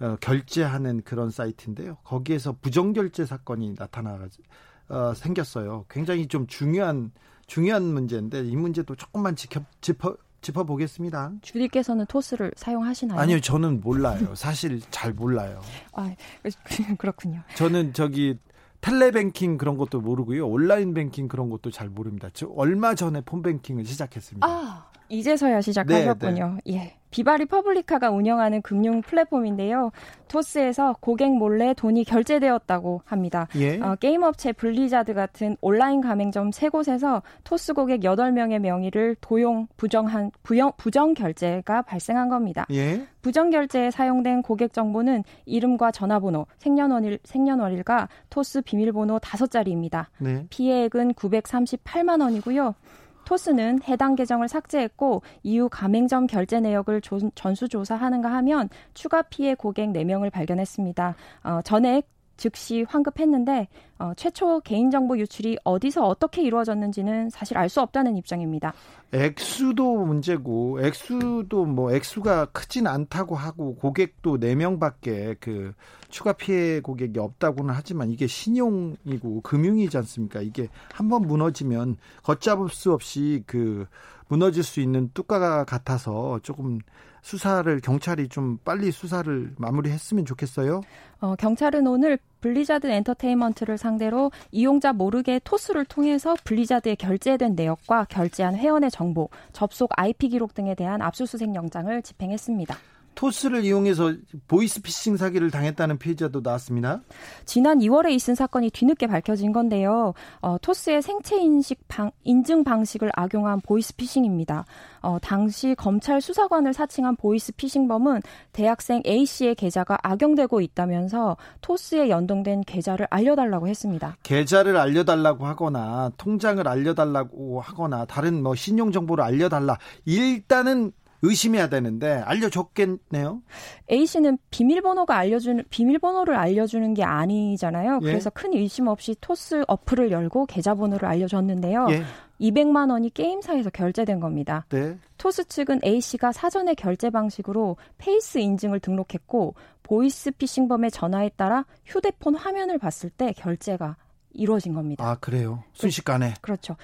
어, 0.00 0.16
결제하는 0.20 1.02
그런 1.02 1.30
사이트인데요. 1.30 1.96
거기에서 2.04 2.56
부정결제 2.60 3.26
사건이 3.26 3.74
나타나가지고 3.78 4.44
어, 4.88 5.14
생겼어요. 5.14 5.86
굉장히 5.88 6.26
좀 6.26 6.46
중요한 6.46 7.12
중요한 7.46 7.82
문제인데 7.82 8.44
이 8.44 8.56
문제도 8.56 8.94
조금만 8.94 9.36
지켜, 9.36 9.62
짚어 9.80 10.16
짚어보겠습니다. 10.40 11.32
주디께서는 11.40 12.04
토스를 12.06 12.52
사용하시나요? 12.56 13.18
아니요, 13.18 13.40
저는 13.40 13.80
몰라요. 13.80 14.34
사실 14.34 14.80
잘 14.90 15.12
몰라요. 15.14 15.60
아, 15.92 16.14
그렇군요. 16.98 17.40
저는 17.56 17.94
저기 17.94 18.38
텔레뱅킹 18.82 19.56
그런 19.56 19.78
것도 19.78 20.02
모르고요. 20.02 20.46
온라인 20.46 20.92
뱅킹 20.92 21.28
그런 21.28 21.48
것도 21.48 21.70
잘 21.70 21.88
모릅니다. 21.88 22.28
저 22.34 22.46
얼마 22.48 22.94
전에 22.94 23.22
폰뱅킹을 23.22 23.86
시작했습니다. 23.86 24.46
아, 24.46 24.90
이제서야 25.08 25.62
시작하셨군요. 25.62 26.58
네, 26.66 26.72
네. 26.72 26.76
예. 26.76 26.96
비바리 27.14 27.44
퍼블리카가 27.44 28.10
운영하는 28.10 28.60
금융 28.60 29.00
플랫폼인데요. 29.00 29.92
토스에서 30.26 30.96
고객 30.98 31.30
몰래 31.30 31.72
돈이 31.72 32.02
결제되었다고 32.02 33.02
합니다. 33.04 33.46
예? 33.54 33.78
어, 33.78 33.94
게임 33.94 34.24
업체 34.24 34.50
블리자드 34.50 35.14
같은 35.14 35.56
온라인 35.60 36.00
가맹점 36.00 36.50
세 36.50 36.68
곳에서 36.68 37.22
토스 37.44 37.74
고객 37.74 38.00
8명의 38.00 38.58
명의를 38.58 39.14
도용 39.20 39.68
부정한 39.76 40.32
부영, 40.42 40.72
부정 40.76 41.14
결제가 41.14 41.82
발생한 41.82 42.28
겁니다. 42.28 42.66
예? 42.72 43.06
부정 43.22 43.50
결제에 43.50 43.92
사용된 43.92 44.42
고객 44.42 44.72
정보는 44.72 45.22
이름과 45.46 45.92
전화번호, 45.92 46.48
생년월일, 46.58 47.20
생년월일과 47.22 48.08
토스 48.28 48.62
비밀번호 48.62 49.20
5자리입니다. 49.20 50.06
네. 50.18 50.46
피해액은 50.50 51.12
938만 51.14 52.20
원이고요. 52.22 52.74
토스는 53.24 53.80
해당 53.88 54.14
계정을 54.14 54.48
삭제했고 54.48 55.22
이후 55.42 55.68
가맹점 55.68 56.26
결제 56.26 56.60
내역을 56.60 57.02
전수조사하는가 57.34 58.32
하면 58.32 58.68
추가 58.94 59.22
피해 59.22 59.54
고객 59.54 59.90
4명을 59.90 60.30
발견했습니다. 60.30 61.14
어, 61.44 61.60
전액 61.64 62.08
즉시 62.36 62.84
환급했는데 62.88 63.68
어, 63.98 64.12
최초 64.16 64.60
개인정보 64.60 65.18
유출이 65.18 65.58
어디서 65.62 66.06
어떻게 66.06 66.42
이루어졌는지는 66.42 67.30
사실 67.30 67.56
알 67.56 67.68
수 67.68 67.80
없다는 67.80 68.16
입장입니다. 68.16 68.72
액수도 69.12 70.04
문제고 70.04 70.84
액수도 70.84 71.64
뭐 71.64 71.92
액수가 71.92 72.46
크진 72.46 72.86
않다고 72.86 73.34
하고 73.36 73.76
고객도 73.76 74.38
4명밖에 74.38 75.36
그 75.40 75.72
추가 76.14 76.32
피해 76.32 76.78
고객이 76.78 77.18
없다고는 77.18 77.74
하지만 77.74 78.08
이게 78.08 78.28
신용이고 78.28 79.40
금융이지 79.40 79.96
않습니까? 79.96 80.42
이게 80.42 80.68
한번 80.92 81.22
무너지면 81.22 81.96
걷잡을 82.22 82.68
수 82.68 82.92
없이 82.92 83.42
그 83.48 83.84
무너질 84.28 84.62
수 84.62 84.78
있는 84.78 85.10
둑과 85.12 85.64
같아서 85.64 86.38
조금 86.44 86.78
수사를 87.20 87.80
경찰이 87.80 88.28
좀 88.28 88.58
빨리 88.58 88.92
수사를 88.92 89.54
마무리했으면 89.58 90.24
좋겠어요. 90.24 90.82
어, 91.20 91.34
경찰은 91.34 91.84
오늘 91.88 92.16
블리자드 92.42 92.86
엔터테인먼트를 92.86 93.76
상대로 93.76 94.30
이용자 94.52 94.92
모르게 94.92 95.40
토스를 95.42 95.84
통해서 95.84 96.36
블리자드에 96.44 96.94
결제된 96.94 97.56
내역과 97.56 98.04
결제한 98.04 98.54
회원의 98.54 98.92
정보, 98.92 99.30
접속 99.52 99.90
IP 99.96 100.28
기록 100.28 100.54
등에 100.54 100.76
대한 100.76 101.02
압수수색 101.02 101.56
영장을 101.56 102.00
집행했습니다. 102.02 102.76
토스를 103.14 103.64
이용해서 103.64 104.14
보이스피싱 104.48 105.16
사기를 105.16 105.50
당했다는 105.50 105.98
피해자도 105.98 106.40
나왔습니다. 106.42 107.02
지난 107.44 107.78
2월에 107.78 108.10
있은 108.12 108.34
사건이 108.34 108.70
뒤늦게 108.70 109.06
밝혀진 109.06 109.52
건데요. 109.52 110.14
어, 110.40 110.56
토스의 110.58 111.02
생체 111.02 111.36
인식 111.36 111.86
방, 111.88 112.10
인증 112.24 112.64
방식을 112.64 113.10
악용한 113.14 113.60
보이스피싱입니다. 113.60 114.64
어, 115.00 115.18
당시 115.20 115.74
검찰 115.76 116.20
수사관을 116.20 116.72
사칭한 116.72 117.16
보이스피싱범은 117.16 118.22
대학생 118.52 119.02
A 119.06 119.26
씨의 119.26 119.54
계좌가 119.54 119.98
악용되고 120.02 120.60
있다면서 120.60 121.36
토스에 121.60 122.08
연동된 122.08 122.62
계좌를 122.62 123.06
알려달라고 123.10 123.68
했습니다. 123.68 124.16
계좌를 124.22 124.76
알려달라고 124.76 125.46
하거나 125.46 126.10
통장을 126.16 126.66
알려달라고 126.66 127.60
하거나 127.60 128.04
다른 128.04 128.42
뭐 128.42 128.54
신용 128.54 128.92
정보를 128.92 129.22
알려달라. 129.24 129.78
일단은 130.04 130.92
의심해야 131.24 131.68
되는데 131.68 132.22
알려줬겠네요. 132.24 133.42
A 133.90 134.06
씨는 134.06 134.38
비밀번호가 134.50 135.16
알려주는 135.16 135.64
비밀번호를 135.70 136.36
알려주는 136.36 136.94
게 136.94 137.02
아니잖아요. 137.02 138.00
예. 138.02 138.06
그래서 138.06 138.30
큰 138.30 138.52
의심 138.54 138.88
없이 138.88 139.16
토스 139.20 139.64
어플을 139.66 140.10
열고 140.10 140.46
계좌번호를 140.46 141.08
알려줬는데요. 141.08 141.86
예. 141.90 142.02
200만 142.40 142.90
원이 142.90 143.10
게임사에서 143.10 143.70
결제된 143.70 144.20
겁니다. 144.20 144.66
네. 144.68 144.98
토스 145.18 145.44
측은 145.44 145.80
A 145.84 146.00
씨가 146.00 146.32
사전에 146.32 146.74
결제 146.74 147.10
방식으로 147.10 147.76
페이스 147.96 148.38
인증을 148.38 148.80
등록했고 148.80 149.54
보이스 149.82 150.30
피싱범의 150.32 150.90
전화에 150.90 151.30
따라 151.36 151.64
휴대폰 151.84 152.34
화면을 152.34 152.78
봤을 152.78 153.10
때 153.10 153.32
결제가 153.32 153.96
이루어진 154.32 154.74
겁니다. 154.74 155.08
아, 155.08 155.14
그래요? 155.14 155.62
순식간에. 155.74 156.34
그렇죠. 156.40 156.76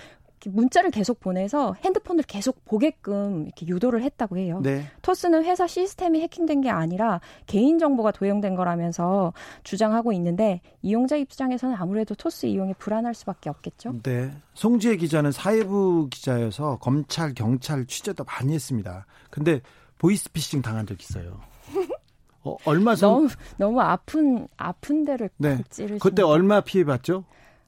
문자를 0.48 0.90
계속 0.90 1.20
보내서 1.20 1.74
핸드폰을 1.84 2.24
계속 2.24 2.64
보게끔 2.64 3.44
이렇게 3.44 3.66
유도를 3.66 4.02
했다고 4.02 4.38
해요. 4.38 4.60
네. 4.62 4.86
토스는 5.02 5.44
회사 5.44 5.66
시스템이 5.66 6.20
해킹된 6.22 6.62
게 6.62 6.70
아니라 6.70 7.20
개인 7.46 7.78
정보가 7.78 8.12
도용된 8.12 8.54
거라면서 8.54 9.32
주장하고 9.64 10.12
있는데 10.14 10.60
이용자 10.82 11.16
입장에서는 11.16 11.76
아무래도 11.76 12.14
토스 12.14 12.46
이용이 12.46 12.74
불안할 12.78 13.14
수밖에 13.14 13.50
없겠죠. 13.50 13.96
네. 14.02 14.30
송지혜 14.54 14.96
기자는 14.96 15.32
사회부 15.32 16.08
기자여서 16.10 16.78
검찰, 16.78 17.34
경찰 17.34 17.84
취재도 17.86 18.24
많이 18.24 18.54
했습니다. 18.54 19.06
근데 19.30 19.60
보이스피싱 19.98 20.62
당한 20.62 20.86
적 20.86 21.00
있어요. 21.00 21.40
어, 22.42 22.56
얼마 22.64 22.94
전 22.94 23.10
너무 23.10 23.28
너무 23.58 23.80
아픈 23.82 24.48
아픈 24.56 25.04
데를 25.04 25.28
네. 25.36 25.62
찌르시 25.68 26.00
그때 26.00 26.22
얼마 26.22 26.62
피해 26.62 26.84
봤죠? 26.84 27.24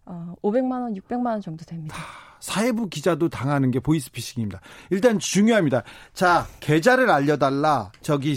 어, 0.07 0.35
500만 0.43 0.83
원, 0.83 0.95
600만 0.95 1.27
원 1.27 1.41
정도 1.41 1.65
됩니다. 1.65 1.97
사회부 2.43 2.89
기자도 2.89 3.29
당하는 3.29 3.71
게 3.71 3.79
보이스피싱입니다. 3.79 4.61
일단 4.91 5.21
중요합니다. 5.21 5.85
자, 6.13 6.47
계좌를 6.59 7.09
알려달라. 7.09 7.93
저기 8.01 8.37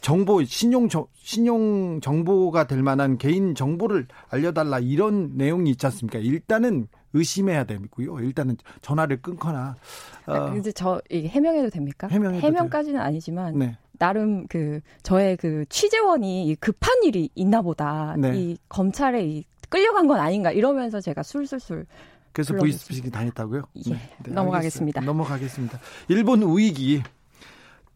정보 0.00 0.42
신용 0.42 0.88
정, 0.88 1.06
신용 1.14 2.00
정보가 2.00 2.66
될 2.66 2.82
만한 2.82 3.18
개인 3.18 3.54
정보를 3.54 4.08
알려달라 4.30 4.80
이런 4.80 5.36
내용이 5.36 5.70
있지 5.70 5.86
않습니까? 5.86 6.18
일단은 6.18 6.88
의심해야 7.12 7.64
되고요. 7.64 8.18
일단은 8.18 8.56
전화를 8.82 9.22
끊거나. 9.22 9.76
어. 10.26 10.52
이제 10.58 10.72
저 10.72 11.00
해명해도 11.12 11.70
됩니까? 11.70 12.08
해명까지는 12.08 13.00
아니지만 13.00 13.56
네. 13.56 13.78
나름 13.92 14.48
그 14.48 14.80
저의 15.04 15.36
그 15.36 15.64
취재원이 15.68 16.56
급한 16.58 17.04
일이 17.04 17.30
있나 17.36 17.62
보다. 17.62 18.16
네. 18.18 18.32
이 18.36 18.56
검찰에 18.68 19.24
이 19.24 19.44
끌려간 19.68 20.08
건 20.08 20.18
아닌가 20.18 20.50
이러면서 20.50 21.00
제가 21.00 21.22
술술술 21.22 21.86
그래서 22.36 22.52
보이스피싱이 22.52 23.10
당했다고요? 23.10 23.62
예. 23.86 23.90
네, 23.92 24.10
네, 24.22 24.32
넘어가겠습니다. 24.32 25.00
넘어가겠습니다. 25.00 25.80
일본 26.08 26.42
우익이 26.42 27.02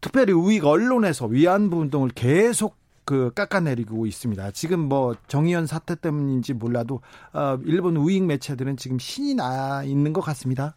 특별히 0.01 0.33
우익 0.33 0.65
언론에서 0.65 1.27
위안부 1.27 1.77
운동을 1.77 2.09
계속 2.09 2.75
그 3.05 3.31
깎아내리고 3.35 4.07
있습니다. 4.07 4.49
지금 4.49 4.79
뭐 4.79 5.15
정의연 5.27 5.67
사태 5.67 5.93
때문인지 5.93 6.53
몰라도 6.53 7.01
어, 7.33 7.59
일본 7.65 7.97
우익 7.97 8.23
매체들은 8.23 8.77
지금 8.77 8.97
신이 8.97 9.35
나 9.35 9.83
있는 9.83 10.11
것 10.11 10.21
같습니다. 10.21 10.75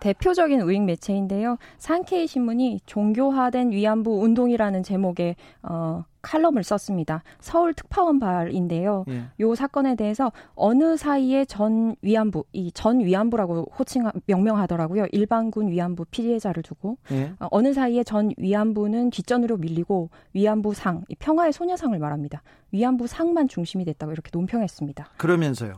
대표적인 0.00 0.60
우익 0.62 0.82
매체인데요. 0.82 1.56
산케이 1.78 2.26
신문이 2.26 2.80
종교화된 2.86 3.70
위안부 3.70 4.20
운동이라는 4.22 4.82
제목의 4.82 5.36
어, 5.62 6.04
칼럼을 6.22 6.64
썼습니다. 6.64 7.22
서울 7.38 7.72
특파원 7.72 8.18
발인데요. 8.18 9.04
예. 9.08 9.22
요 9.38 9.54
사건에 9.54 9.94
대해서 9.94 10.32
어느 10.56 10.96
사이에 10.96 11.44
전 11.44 11.94
위안부, 12.02 12.44
이 12.52 12.72
전 12.74 12.98
위안부라고 12.98 13.66
호칭 13.78 14.10
명명하더라고요. 14.26 15.06
일반군 15.12 15.68
위안부 15.68 16.06
피해자를 16.10 16.64
두고 16.64 16.98
예. 17.12 17.32
어, 17.38 17.62
느 17.62 17.72
사이에 17.72 18.02
전 18.02 18.32
위안부는 18.36 19.10
뒷전으로 19.10 19.56
밀리고 19.58 20.10
위안부 20.32 20.74
상, 20.74 21.04
평화의 21.20 21.52
소녀상을 21.52 21.96
말합니다. 21.96 22.42
위안부 22.72 23.06
상만 23.06 23.46
중심이 23.46 23.84
됐다고 23.84 24.10
이렇게 24.12 24.30
논평했습니다. 24.32 25.10
그러면서요. 25.16 25.74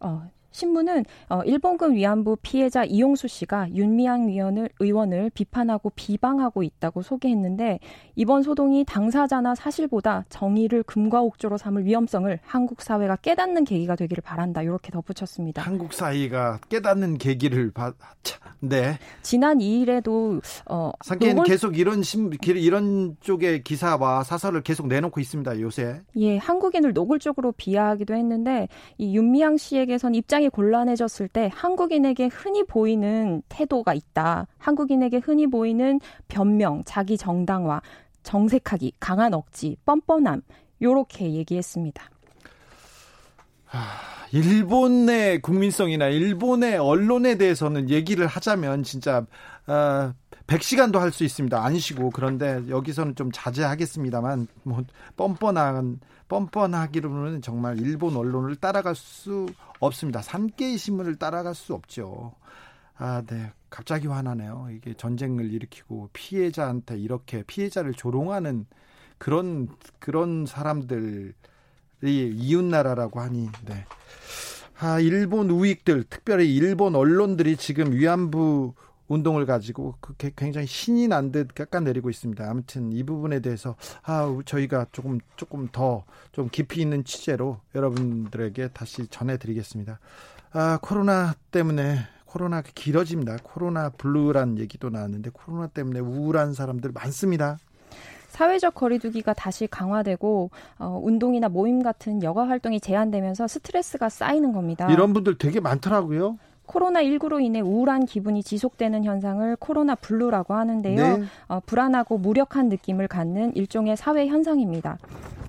어, 0.00 0.28
신문은 0.56 1.04
어, 1.28 1.42
일본군 1.42 1.94
위안부 1.94 2.38
피해자 2.40 2.82
이용수 2.82 3.28
씨가 3.28 3.74
윤미향 3.74 4.28
위원을, 4.28 4.70
의원을 4.80 5.30
비판하고 5.34 5.92
비방하고 5.94 6.62
있다고 6.62 7.02
소개했는데 7.02 7.78
이번 8.14 8.42
소동이 8.42 8.84
당사자나 8.86 9.54
사실보다 9.54 10.24
정의를 10.30 10.82
금과 10.84 11.20
옥조로 11.20 11.58
삼을 11.58 11.84
위험성을 11.84 12.38
한국 12.42 12.80
사회가 12.80 13.16
깨닫는 13.16 13.64
계기가 13.64 13.96
되기를 13.96 14.22
바란다. 14.22 14.62
이렇게 14.62 14.90
덧붙였습니다. 14.90 15.60
한국 15.60 15.92
사회가 15.92 16.60
깨닫는 16.70 17.18
계기를 17.18 17.72
바... 17.72 17.92
네. 18.60 18.98
지난 19.20 19.58
2일에도 19.58 20.40
어 20.70 20.90
상계는 21.04 21.36
노골... 21.36 21.46
계속 21.46 21.78
이런 21.78 22.02
심 22.02 22.30
이런 22.46 23.16
쪽의 23.20 23.62
기사와 23.62 24.24
사설을 24.24 24.62
계속 24.62 24.86
내놓고 24.86 25.20
있습니다. 25.20 25.60
요새. 25.60 26.00
예, 26.16 26.38
한국인을 26.38 26.94
노골적으로 26.94 27.52
비하하기도 27.52 28.14
했는데 28.14 28.68
이 28.96 29.14
윤미향 29.14 29.58
씨에게선 29.58 30.14
입장이 30.14 30.45
상황이 30.46 30.48
곤란해졌을 30.48 31.28
때 31.28 31.50
한국인에게 31.52 32.26
흔히 32.26 32.64
보이는 32.64 33.42
태도가 33.48 33.94
있다. 33.94 34.46
한국인에게 34.58 35.18
흔히 35.18 35.46
보이는 35.46 36.00
변명, 36.28 36.82
자기 36.84 37.16
정당화, 37.16 37.80
정색하기, 38.22 38.94
강한 38.98 39.34
억지, 39.34 39.76
뻔뻔함 39.84 40.42
요렇게 40.82 41.32
얘기했습니다. 41.32 42.10
일본의 44.32 45.42
국민성이나 45.42 46.08
일본의 46.08 46.78
언론에 46.78 47.36
대해서는 47.36 47.90
얘기를 47.90 48.26
하자면 48.26 48.82
진짜 48.82 49.24
어, 49.66 50.12
100시간도 50.46 50.98
할 50.98 51.10
수 51.10 51.24
있습니다. 51.24 51.62
안 51.62 51.78
쉬고 51.78 52.10
그런데 52.10 52.62
여기서는 52.68 53.14
좀 53.14 53.30
자제하겠습니다만 53.32 54.46
뭐 54.62 54.82
뻔뻔한 55.16 56.00
뻔뻔하기로는 56.28 57.42
정말 57.42 57.78
일본 57.80 58.16
언론을 58.16 58.56
따라갈 58.56 58.94
수 58.94 59.46
없습니다. 59.80 60.22
산케이 60.22 60.76
신문을 60.76 61.16
따라갈 61.16 61.54
수 61.54 61.74
없죠. 61.74 62.34
아, 62.98 63.22
네. 63.26 63.52
갑자기 63.68 64.06
화나네요. 64.06 64.68
이게 64.72 64.94
전쟁을 64.94 65.52
일으키고 65.52 66.10
피해자한테 66.12 66.96
이렇게 66.98 67.42
피해자를 67.42 67.92
조롱하는 67.92 68.66
그런 69.18 69.68
그런 69.98 70.46
사람들이 70.46 71.32
이웃 72.02 72.64
나라라고 72.64 73.20
하니 73.20 73.50
네. 73.64 73.84
아, 74.78 75.00
일본 75.00 75.50
우익들, 75.50 76.04
특별히 76.04 76.54
일본 76.54 76.94
언론들이 76.94 77.56
지금 77.56 77.92
위안부 77.92 78.74
운동을 79.08 79.46
가지고 79.46 79.94
그게 80.00 80.30
굉장히 80.36 80.66
신이 80.66 81.08
난 81.08 81.30
듯 81.32 81.54
깎아내리고 81.54 82.10
있습니다. 82.10 82.48
아무튼 82.48 82.92
이 82.92 83.02
부분에 83.02 83.40
대해서 83.40 83.76
아 84.02 84.36
저희가 84.44 84.86
조금 84.92 85.18
조금 85.36 85.68
더 85.72 86.04
좀 86.32 86.48
깊이 86.50 86.80
있는 86.82 87.02
취재로 87.04 87.58
여러분들에게 87.74 88.68
다시 88.68 89.06
전해드리겠습니다. 89.08 89.98
아 90.52 90.78
코로나 90.82 91.34
때문에 91.50 91.98
코로나가 92.26 92.68
길어집니다. 92.74 93.38
코로나 93.42 93.88
블루란 93.90 94.58
얘기도 94.58 94.90
나왔는데 94.90 95.30
코로나 95.32 95.66
때문에 95.68 96.00
우울한 96.00 96.52
사람들 96.52 96.92
많습니다. 96.92 97.58
사회적 98.28 98.74
거리두기가 98.74 99.32
다시 99.32 99.66
강화되고 99.66 100.50
어, 100.78 101.00
운동이나 101.02 101.48
모임 101.48 101.82
같은 101.82 102.22
여가 102.22 102.46
활동이 102.48 102.80
제한되면서 102.80 103.48
스트레스가 103.48 104.10
쌓이는 104.10 104.52
겁니다. 104.52 104.90
이런 104.92 105.14
분들 105.14 105.38
되게 105.38 105.58
많더라고요. 105.60 106.38
코로나19로 106.66 107.42
인해 107.42 107.60
우울한 107.60 108.06
기분이 108.06 108.42
지속되는 108.42 109.04
현상을 109.04 109.56
코로나 109.56 109.94
블루라고 109.94 110.54
하는데요. 110.54 111.18
네. 111.18 111.24
어, 111.48 111.60
불안하고 111.64 112.18
무력한 112.18 112.68
느낌을 112.68 113.08
갖는 113.08 113.54
일종의 113.54 113.96
사회 113.96 114.26
현상입니다. 114.26 114.98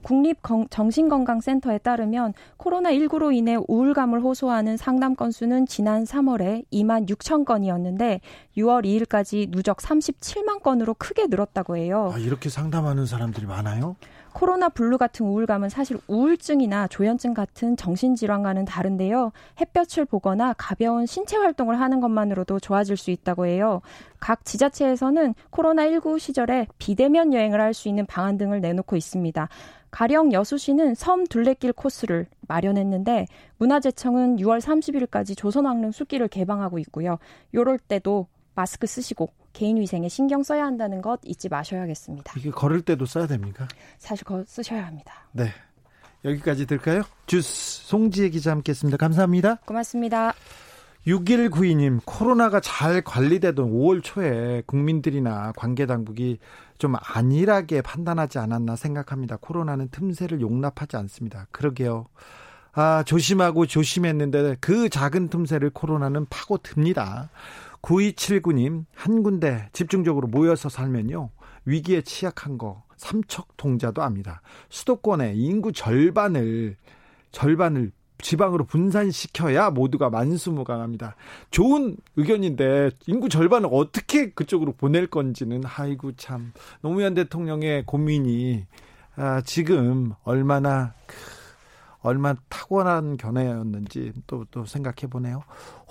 국립정신건강센터에 0.03 1.79
따르면 1.79 2.33
코로나19로 2.57 3.35
인해 3.35 3.57
우울감을 3.67 4.21
호소하는 4.21 4.77
상담 4.77 5.15
건수는 5.15 5.65
지난 5.65 6.05
3월에 6.05 6.63
2만 6.71 7.09
6천 7.09 7.43
건이었는데 7.43 8.21
6월 8.57 8.83
2일까지 8.85 9.51
누적 9.51 9.77
37만 9.77 10.61
건으로 10.63 10.93
크게 10.95 11.27
늘었다고 11.27 11.77
해요. 11.77 12.11
아, 12.13 12.17
이렇게 12.17 12.49
상담하는 12.49 13.05
사람들이 13.05 13.45
많아요? 13.45 13.95
코로나 14.33 14.69
블루 14.69 14.99
같은 14.99 15.25
우울감은 15.25 15.69
사실 15.69 15.97
우울증이나 16.07 16.87
조현증 16.87 17.33
같은 17.33 17.75
정신질환과는 17.75 18.65
다른데요. 18.65 19.31
햇볕을 19.59 20.05
보거나 20.05 20.53
가벼운 20.57 21.07
신체 21.07 21.37
활동을 21.37 21.79
하는 21.79 21.99
것만으로도 22.01 22.59
좋아질 22.59 22.97
수 22.97 23.09
있다고 23.09 23.47
해요. 23.47 23.81
각 24.19 24.45
지자체에서는 24.45 25.33
코로나19 25.51 26.19
시절에 26.19 26.67
비대면 26.77 27.33
여행을 27.33 27.59
할 27.61 27.73
수 27.73 27.89
있는 27.89 28.05
방안 28.05 28.37
등을 28.37 28.61
내놓고 28.61 28.95
있습니다. 28.95 29.49
가령 29.97 30.31
여수시는 30.31 30.93
섬 30.93 31.25
둘레길 31.25 31.73
코스를 31.73 32.27
마련했는데 32.47 33.25
문화재청은 33.57 34.35
6월 34.37 34.61
30일까지 34.61 35.35
조선왕릉 35.35 35.91
숲길을 35.91 36.27
개방하고 36.27 36.77
있고요. 36.77 37.17
요럴 37.55 37.79
때도 37.79 38.27
마스크 38.53 38.85
쓰시고 38.85 39.33
개인 39.53 39.77
위생에 39.77 40.07
신경 40.07 40.43
써야 40.43 40.67
한다는 40.67 41.01
것 41.01 41.19
잊지 41.23 41.49
마셔야겠습니다. 41.49 42.31
이게 42.37 42.51
걸을 42.51 42.83
때도 42.83 43.07
써야 43.07 43.25
됩니까? 43.25 43.67
사실 43.97 44.23
거 44.23 44.43
쓰셔야 44.45 44.85
합니다. 44.85 45.27
네. 45.31 45.51
여기까지 46.23 46.67
들까요? 46.67 47.01
주스 47.25 47.87
송지혜 47.87 48.29
기자 48.29 48.51
함께했습니다. 48.51 48.97
감사합니다. 48.97 49.55
고맙습니다. 49.65 50.35
6192님, 51.07 52.01
코로나가 52.03 52.59
잘 52.59 53.01
관리되던 53.01 53.71
5월 53.71 54.03
초에 54.03 54.61
국민들이나 54.65 55.53
관계 55.55 55.85
당국이 55.85 56.37
좀 56.77 56.95
안일하게 56.99 57.81
판단하지 57.81 58.39
않았나 58.39 58.75
생각합니다. 58.75 59.37
코로나는 59.39 59.87
틈새를 59.89 60.41
용납하지 60.41 60.97
않습니다. 60.97 61.47
그러게요. 61.51 62.07
아, 62.73 63.03
조심하고 63.03 63.67
조심했는데 63.67 64.57
그 64.59 64.89
작은 64.89 65.29
틈새를 65.29 65.69
코로나는 65.69 66.25
파고듭니다. 66.29 67.29
9279님, 67.81 68.83
한 68.93 69.23
군데 69.23 69.69
집중적으로 69.71 70.27
모여서 70.27 70.67
살면요. 70.67 71.29
위기에 71.63 72.01
취약한 72.01 72.57
거 72.57 72.83
삼척 72.97 73.55
동자도 73.55 74.03
압니다. 74.03 74.41
수도권의 74.69 75.37
인구 75.37 75.71
절반을 75.71 76.75
절반을 77.31 77.91
지방으로 78.19 78.65
분산시켜야 78.65 79.69
모두가 79.69 80.09
만수무강합니다. 80.09 81.15
좋은 81.51 81.97
의견인데 82.15 82.91
인구 83.07 83.29
절반을 83.29 83.69
어떻게 83.71 84.31
그쪽으로 84.31 84.73
보낼 84.73 85.07
건지는 85.07 85.61
아이고 85.65 86.13
참 86.13 86.51
노무현 86.81 87.13
대통령의 87.13 87.85
고민이 87.85 88.65
아, 89.15 89.41
지금 89.41 90.13
얼마나 90.23 90.93
얼마나 92.01 92.39
타고난 92.47 93.17
견해였는지 93.17 94.13
또, 94.27 94.45
또 94.51 94.65
생각해 94.65 95.09
보네요. 95.09 95.43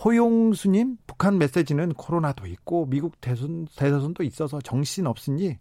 호용수님, 0.03 0.99
북한 1.07 1.37
메시지는 1.37 1.93
코로나도 1.95 2.47
있고 2.47 2.87
미국 2.87 3.21
대선, 3.21 3.67
대선도 3.77 4.23
있어서 4.23 4.61
정신 4.61 5.07
없으니 5.07 5.59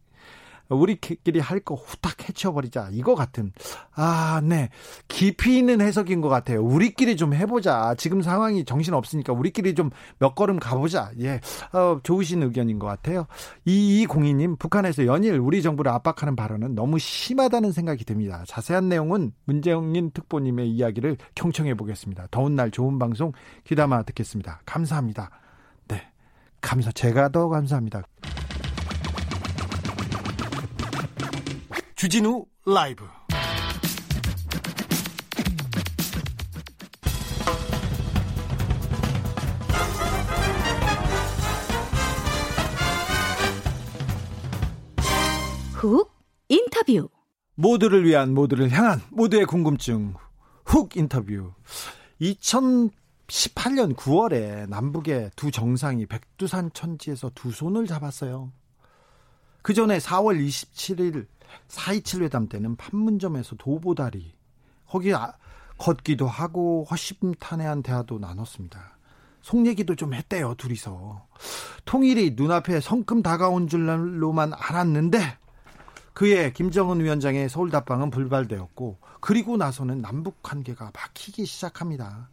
우리끼리 0.69 1.39
할 1.39 1.60
거 1.65 1.75
후딱 1.75 2.30
해치워버리자. 2.30 2.89
이거 2.91 3.15
같은. 3.15 3.51
아, 3.95 4.41
네. 4.43 4.69
깊이 5.08 5.58
있는 5.58 5.82
해석인 5.82 6.21
것 6.21 6.30
같아요. 6.30 6.63
우리끼리 6.63 7.17
좀 7.17 7.34
해보자. 7.34 7.95
지금 7.97 8.21
상황이 8.21 8.65
정신 8.65 8.93
없으니까 8.93 9.34
우리끼리 9.34 9.73
좀 9.73 9.89
몇 10.19 10.36
걸음 10.36 10.60
가보자. 10.60 11.12
예. 11.19 11.39
어, 11.73 11.99
좋으신 12.04 12.43
의견인 12.43 12.80
것 12.80 12.88
같아요. 12.88 13.28
이이공이님, 13.65 14.58
북한에서 14.58 15.06
연일 15.06 15.39
우리 15.39 15.62
정부를 15.62 15.91
압박하는 15.91 16.36
발언은 16.36 16.75
너무 16.75 16.99
심하다는 16.99 17.71
생각이 17.71 18.06
듭니다. 18.06 18.43
자세한 18.47 18.89
내용은 18.89 19.34
문재인 19.45 20.12
특보님의 20.12 20.69
이야기를 20.69 21.17
경청해 21.36 21.75
보겠습니다. 21.75 22.28
더운 22.32 22.56
날 22.56 22.71
좋은 22.71 22.99
방송 22.99 23.32
귀담아 23.65 24.04
듣겠습니다. 24.04 24.62
감사합니다. 24.65 25.30
네. 25.88 26.01
감사, 26.62 26.91
제가 26.91 27.30
더 27.30 27.49
감사합니다. 27.49 28.04
주진우 31.95 32.45
라이브. 32.65 33.05
훅 45.71 46.12
인터뷰. 46.49 47.08
모두를 47.55 48.03
위한 48.03 48.34
모두를 48.34 48.69
향한 48.71 48.99
모두의 49.10 49.45
궁금증. 49.45 50.15
훅 50.65 50.97
인터뷰. 50.97 51.53
2018년 52.19 53.95
9월에 53.95 54.67
남북의 54.67 55.31
두 55.38 55.49
정상이 55.49 56.08
백두산 56.08 56.71
천지에서 56.73 57.31
두 57.34 57.51
손을 57.51 57.88
잡았어요. 57.88 58.51
그 59.65 59.73
전에 59.73 59.97
4월 59.97 60.39
27일 60.47 61.25
4.27 61.69 62.21
회담 62.21 62.47
때는 62.47 62.75
판문점에서 62.75 63.56
도보다리 63.56 64.36
거기 64.88 65.12
아, 65.12 65.34
걷기도 65.80 66.28
하고 66.28 66.86
허심탄회한 66.91 67.82
대화도 67.82 68.19
나눴습니다. 68.19 68.99
속 69.41 69.65
얘기도 69.65 69.95
좀 69.95 70.13
했대요, 70.13 70.54
둘이서. 70.54 71.25
통일이 71.84 72.36
눈앞에 72.36 72.80
성큼 72.80 73.23
다가온 73.23 73.67
줄로만 73.67 74.54
알았는데 74.54 75.39
그의 76.13 76.54
김정은 76.54 77.04
위원장의 77.04 77.49
서울 77.49 77.71
답방은 77.71 78.12
불발되었고 78.12 78.99
그리고 79.19 79.58
나서는 79.58 79.99
남북 79.99 80.43
관계가 80.43 80.91
막히기 80.93 81.43
시작합니다. 81.47 82.30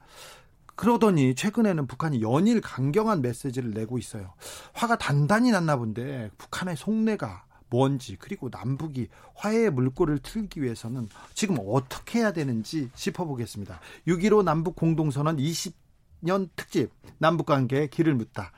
그러더니 0.74 1.34
최근에는 1.34 1.86
북한이 1.86 2.22
연일 2.22 2.60
강경한 2.60 3.22
메시지를 3.22 3.70
내고 3.70 3.98
있어요. 3.98 4.34
화가 4.74 4.98
단단히 4.98 5.50
났나 5.50 5.76
본데 5.76 6.30
북한의 6.38 6.76
속내가 6.76 7.44
뭔지 7.70 8.16
그리고 8.18 8.48
남북이 8.50 9.08
화해의 9.34 9.70
물꼬를 9.70 10.18
틀기 10.18 10.62
위해서는 10.62 11.08
지금 11.34 11.56
어떻게 11.66 12.18
해야 12.20 12.32
되는지 12.32 12.90
짚어보겠습니다. 12.94 13.80
6.15 14.06 14.42
남북 14.44 14.76
공동선언 14.76 15.36
20년 15.38 16.50
특집 16.56 16.90
남북관계에 17.18 17.86
길을 17.86 18.14
묻다. 18.14 18.52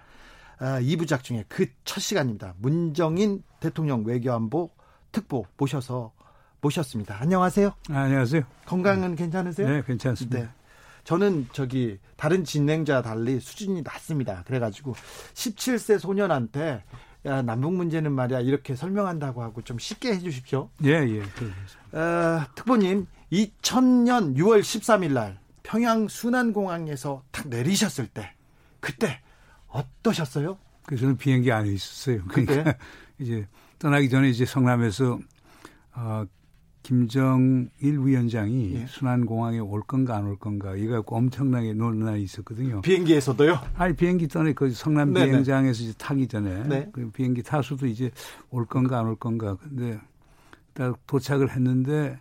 아, 0.59 0.81
2부작 0.81 1.23
중에 1.23 1.45
그 1.49 1.67
첫 1.85 2.01
시간입니다. 2.01 2.55
문정인 2.59 3.45
대통령 3.61 4.05
외교안보 4.05 4.71
특보 5.13 5.47
모셔서 5.57 6.13
모셨습니다. 6.61 7.21
안녕하세요. 7.21 7.69
아, 7.91 7.99
안녕하세요. 7.99 8.43
건강은 8.67 9.11
네. 9.11 9.17
괜찮으세요? 9.17 9.69
네, 9.69 9.83
괜찮습니다. 9.87 10.39
네. 10.41 10.49
저는 11.05 11.49
저기 11.53 11.99
다른 12.17 12.45
진행자 12.45 13.03
달리 13.03 13.39
수준이 13.39 13.83
낮습니다. 13.83 14.43
그래가지고 14.47 14.95
17세 15.35 15.99
소년한테 15.99 16.83
야, 17.27 17.43
남북 17.43 17.75
문제는 17.75 18.13
말이야 18.13 18.41
이렇게 18.41 18.75
설명한다고 18.75 19.43
하고 19.43 19.63
좀 19.63 19.79
쉽게 19.79 20.15
해주십시오. 20.15 20.69
예, 20.85 20.91
예. 20.91 21.99
어, 21.99 22.45
특보님 22.55 23.07
2000년 23.33 24.37
6월 24.37 24.61
13일 24.61 25.13
날 25.13 25.39
평양 25.63 26.09
순안공항에서 26.09 27.23
탁 27.31 27.49
내리셨을 27.49 28.09
때 28.09 28.35
그때 28.81 29.21
어떠셨어요? 29.69 30.59
그 30.87 30.97
저는 30.97 31.17
비행기 31.17 31.51
안에 31.51 31.71
있었어요. 31.71 32.23
그러니까 32.29 32.77
이제 33.19 33.47
떠나기 33.79 34.11
전에 34.11 34.29
이제 34.29 34.45
성남에서 34.45 35.19
어, 35.95 36.25
김정일 36.85 37.99
위원장이 37.99 38.75
예. 38.75 38.87
순환공항에 38.87 39.59
올 39.59 39.81
건가 39.83 40.17
안 40.17 40.27
올 40.27 40.37
건가 40.39 40.77
이거 40.77 40.93
갖고 40.97 41.17
엄청나게 41.17 41.73
논란이 41.73 42.23
있었거든요. 42.23 42.83
비행기에서도요? 42.83 43.59
아니 43.77 43.97
비행기 43.97 44.29
전에 44.29 44.53
그 44.53 44.71
성남 44.71 45.13
네네. 45.13 45.27
비행장에서 45.27 45.83
이제 45.83 45.93
타기 45.99 46.29
전에 46.29 46.63
네. 46.69 46.89
그 46.93 47.11
비행기 47.11 47.43
타수도 47.43 47.87
이제 47.87 48.11
올 48.51 48.67
건가 48.67 49.01
안 49.01 49.07
올 49.07 49.17
건가 49.17 49.57
근데 49.61 49.99
딱 50.75 50.97
도착을 51.07 51.51
했는데 51.51 52.19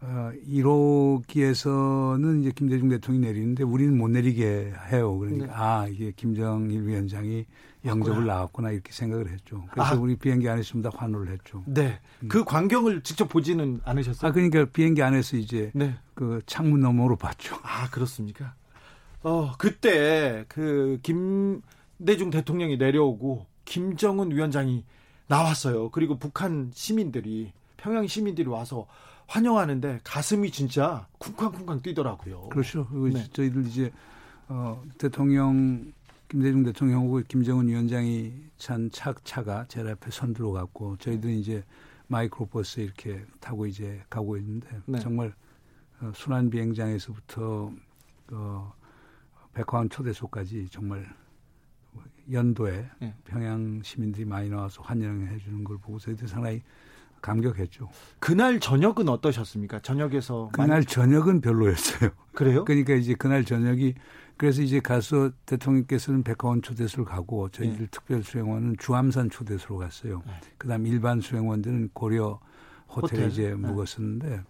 어, 0.00 0.30
1호기에서는 0.48 2.40
이제 2.40 2.52
김대중 2.54 2.88
대통령이 2.88 3.26
내리는데 3.26 3.62
우리는 3.64 3.96
못 3.96 4.08
내리게 4.08 4.72
해요. 4.90 5.18
그러니까 5.18 5.46
네. 5.46 5.52
아 5.54 5.86
이게 5.88 6.12
김정일 6.16 6.86
위원장이 6.86 7.44
영접을 7.84 8.26
나왔구나 8.26 8.70
이렇게 8.70 8.92
생각을 8.92 9.30
했죠. 9.30 9.64
그래서 9.70 9.94
아. 9.94 9.98
우리 9.98 10.16
비행기 10.16 10.48
안에있습니다 10.48 10.90
환호를 10.94 11.32
했죠. 11.32 11.62
네. 11.66 12.00
음. 12.22 12.28
그 12.28 12.44
광경을 12.44 13.02
직접 13.02 13.28
보지는 13.28 13.80
않으셨어요? 13.84 14.28
아 14.28 14.32
그러니까 14.32 14.64
비행기 14.66 15.02
안에서 15.02 15.36
이제 15.36 15.70
네. 15.74 15.96
그 16.14 16.40
창문 16.46 16.80
너머로 16.80 17.16
봤죠. 17.16 17.56
아 17.62 17.88
그렇습니까? 17.90 18.54
어, 19.22 19.52
그때 19.58 20.44
그 20.48 20.98
김대중 21.02 22.30
대통령이 22.30 22.76
내려오고 22.76 23.46
김정은 23.64 24.30
위원장이 24.30 24.84
나왔어요. 25.26 25.90
그리고 25.90 26.18
북한 26.18 26.70
시민들이 26.74 27.52
평양 27.76 28.06
시민들이 28.06 28.48
와서 28.48 28.86
환영하는데 29.26 30.00
가슴이 30.04 30.50
진짜 30.50 31.06
쿵쾅쿵쾅 31.18 31.82
뛰더라고요. 31.82 32.48
그렇죠. 32.48 32.88
네. 33.12 33.24
저희들 33.32 33.66
이제 33.66 33.92
어, 34.48 34.82
대통령 34.96 35.92
김대중 36.28 36.62
대통령하고 36.62 37.22
김정은 37.26 37.68
위원장이 37.68 38.32
찬 38.58 38.90
차, 38.90 39.14
차가 39.24 39.64
제 39.68 39.80
앞에 39.80 40.10
선두로 40.10 40.52
갔고 40.52 40.96
저희들은 40.98 41.34
이제 41.34 41.64
마이크로버스 42.08 42.80
이렇게 42.80 43.24
타고 43.40 43.66
이제 43.66 44.02
가고 44.10 44.36
있는데 44.36 44.68
네. 44.86 44.98
정말 44.98 45.32
어, 46.00 46.12
순환 46.14 46.50
비행장에서부터 46.50 47.72
어, 48.32 48.74
백화원 49.54 49.88
초대소까지 49.88 50.68
정말 50.70 51.06
연도에 52.30 52.90
네. 53.00 53.14
평양 53.24 53.80
시민들이 53.82 54.26
많이 54.26 54.50
나와서 54.50 54.82
환영해 54.82 55.38
주는 55.38 55.64
걸 55.64 55.78
보고 55.78 55.98
저희들 55.98 56.28
상당히 56.28 56.62
감격했죠. 57.22 57.88
그날 58.20 58.60
저녁은 58.60 59.08
어떠셨습니까? 59.08 59.80
저녁에서 59.80 60.50
그날 60.52 60.68
많이... 60.68 60.86
저녁은 60.86 61.40
별로였어요. 61.40 62.10
그래요? 62.32 62.64
그러니까 62.66 62.94
이제 62.94 63.14
그날 63.14 63.44
저녁이 63.44 63.94
그래서 64.38 64.62
이제 64.62 64.78
가서 64.78 65.32
대통령께서는 65.46 66.22
백화원 66.22 66.62
초대소를 66.62 67.04
가고 67.04 67.48
저희들 67.48 67.78
네. 67.78 67.86
특별 67.90 68.22
수행원은 68.22 68.76
주암산 68.78 69.30
초대소로 69.30 69.78
갔어요. 69.78 70.22
네. 70.26 70.32
그다음 70.56 70.86
일반 70.86 71.20
수행원들은 71.20 71.90
고려 71.92 72.38
호텔에 72.88 73.24
호텔? 73.24 73.30
이제 73.30 73.48
네. 73.50 73.54
묵었었는데 73.56 74.42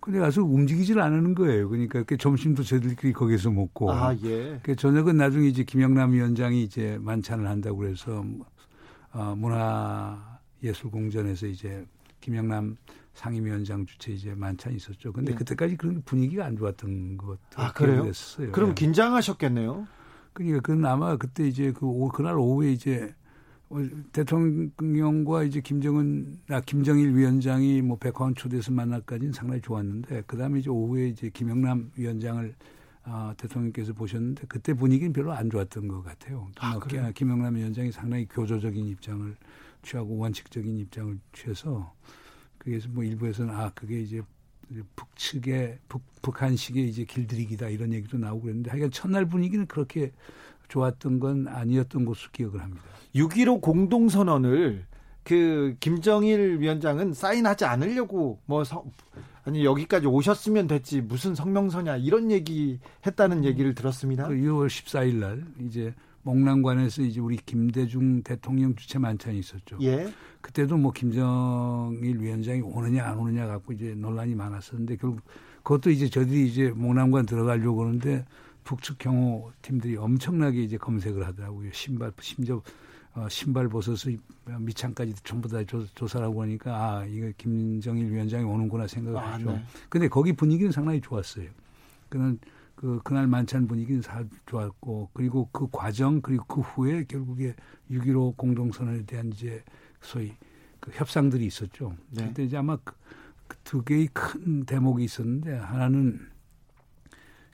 근데 0.00 0.18
가서 0.18 0.42
움직이질 0.42 1.00
않는 1.00 1.34
거예요. 1.34 1.68
그러니까 1.68 2.02
그 2.02 2.16
점심도 2.16 2.64
저희들끼리 2.64 3.12
거기서 3.12 3.52
먹고. 3.52 3.92
아, 3.92 4.12
예. 4.24 4.58
그 4.60 4.74
저녁은 4.74 5.16
나중에 5.16 5.46
이제 5.46 5.62
김영남 5.62 6.12
위원장이 6.12 6.64
이제 6.64 6.98
만찬을 7.00 7.48
한다고 7.48 7.78
그래서 7.78 8.24
어, 9.12 9.36
문화예술공전에서 9.36 11.46
이제 11.46 11.86
김영남 12.20 12.76
상임위원장 13.14 13.86
주최 13.86 14.12
이제 14.12 14.34
만찬이 14.34 14.76
있었죠. 14.76 15.12
근데 15.12 15.32
네. 15.32 15.38
그때까지 15.38 15.76
그런 15.76 16.02
분위기가 16.02 16.44
안 16.44 16.56
좋았던 16.56 17.18
것도 17.18 17.38
아, 17.56 17.72
그래요? 17.72 18.04
됐어요. 18.04 18.52
그럼 18.52 18.70
네. 18.70 18.74
긴장하셨겠네요. 18.74 19.86
그러니까 20.32 20.60
그건 20.60 20.86
아마 20.86 21.16
그때 21.16 21.46
이제 21.46 21.72
그 21.72 21.86
오, 21.86 22.08
그날 22.08 22.38
오후에 22.38 22.72
이제 22.72 23.14
대통령과 24.12 25.44
이제 25.44 25.60
김정은 25.60 26.38
아 26.48 26.60
김정일 26.60 27.14
위원장이 27.14 27.82
뭐 27.82 27.96
백화원 27.96 28.34
초대해서 28.34 28.70
만날까지는 28.72 29.32
상당히 29.32 29.60
좋았는데 29.62 30.22
그다음에 30.26 30.60
이제 30.60 30.70
오후에 30.70 31.08
이제 31.08 31.30
김영남 31.30 31.90
위원장을 31.96 32.54
아, 33.04 33.34
대통령께서 33.36 33.92
보셨는데 33.94 34.44
그때 34.48 34.74
분위기는 34.74 35.12
별로 35.12 35.32
안 35.32 35.50
좋았던 35.50 35.88
것 35.88 36.02
같아요. 36.02 36.50
아, 36.60 36.78
그래요? 36.78 37.10
김영남 37.14 37.56
위원장이 37.56 37.90
상당히 37.90 38.26
교조적인 38.26 38.86
입장을 38.86 39.36
취하고 39.82 40.16
원칙적인 40.18 40.78
입장을 40.78 41.18
취해서 41.32 41.92
그래서 42.62 42.88
뭐 42.90 43.02
일부에서는 43.02 43.52
아 43.52 43.70
그게 43.74 44.00
이제 44.00 44.22
북측의 44.94 45.78
북, 45.88 46.00
북한식의 46.22 46.88
이제 46.88 47.04
길들이기다 47.04 47.68
이런 47.68 47.92
얘기도 47.92 48.18
나오고 48.18 48.42
그랬는데 48.42 48.70
하여간 48.70 48.90
첫날 48.92 49.26
분위기는 49.26 49.66
그렇게 49.66 50.12
좋았던 50.68 51.18
건 51.18 51.48
아니었던 51.48 52.04
것으로 52.04 52.30
기억을 52.32 52.62
합니다. 52.62 52.82
6.15 53.14 53.60
공동선언을 53.60 54.86
그 55.24 55.76
김정일 55.80 56.60
위원장은 56.60 57.14
사인하지 57.14 57.64
않으려고 57.64 58.38
뭐 58.46 58.64
서, 58.64 58.84
아니 59.44 59.64
여기까지 59.64 60.06
오셨으면 60.06 60.68
됐지 60.68 61.00
무슨 61.00 61.34
성명서냐 61.34 61.96
이런 61.96 62.30
얘기 62.30 62.78
했다는 63.04 63.44
얘기를 63.44 63.74
들었습니다. 63.74 64.28
그 64.28 64.34
6월 64.34 64.68
14일 64.68 65.16
날 65.16 65.44
이제 65.60 65.94
목란관에서 66.22 67.02
이제 67.02 67.20
우리 67.20 67.36
김대중 67.36 68.22
대통령 68.22 68.74
주최 68.76 68.98
만찬이 68.98 69.38
있었죠. 69.38 69.78
예. 69.82 70.12
그때도 70.40 70.76
뭐 70.76 70.92
김정일 70.92 72.20
위원장이 72.20 72.60
오느냐 72.60 73.04
안 73.04 73.18
오느냐 73.18 73.46
갖고 73.46 73.72
이제 73.72 73.94
논란이 73.94 74.34
많았었는데 74.34 74.96
결국 74.96 75.20
그것도 75.62 75.90
이제 75.90 76.08
저들이 76.08 76.48
이제 76.48 76.70
목란관 76.70 77.26
들어가려고 77.26 77.84
하는데 77.84 78.24
북측 78.64 78.98
경호 78.98 79.52
팀들이 79.62 79.96
엄청나게 79.96 80.62
이제 80.62 80.76
검색을 80.76 81.26
하더라고요. 81.26 81.70
신발 81.72 82.12
심지어 82.20 82.62
어, 83.14 83.28
신발 83.28 83.68
벗어서 83.68 84.10
밑창까지 84.46 85.14
전부 85.22 85.48
다 85.48 85.62
조, 85.64 85.86
조사라고 85.94 86.42
하니까 86.42 86.72
아 86.72 87.04
이거 87.04 87.30
김정일 87.36 88.10
위원장이 88.10 88.44
오는구나 88.44 88.86
생각을 88.86 89.18
아, 89.18 89.34
했죠. 89.34 89.52
네. 89.52 89.62
근데 89.88 90.08
거기 90.08 90.32
분위기는 90.32 90.72
상당히 90.72 91.00
좋았어요. 91.00 91.48
그는 92.08 92.38
그 92.82 93.00
그날 93.04 93.28
만찬 93.28 93.68
분위기는 93.68 94.02
잘 94.02 94.28
좋았고 94.46 95.10
그리고 95.14 95.48
그 95.52 95.68
과정 95.70 96.20
그리고 96.20 96.44
그 96.46 96.60
후에 96.62 97.04
결국에 97.04 97.54
6.15 97.88 98.36
공동선언에 98.36 99.04
대한 99.04 99.28
이제 99.28 99.62
소위 100.00 100.32
그 100.80 100.90
협상들이 100.92 101.46
있었죠. 101.46 101.94
네. 102.10 102.26
그때 102.26 102.42
이제 102.42 102.56
아마 102.56 102.76
그, 102.82 102.92
그두 103.46 103.84
개의 103.84 104.08
큰 104.12 104.64
대목이 104.64 105.04
있었는데 105.04 105.58
하나는 105.58 106.26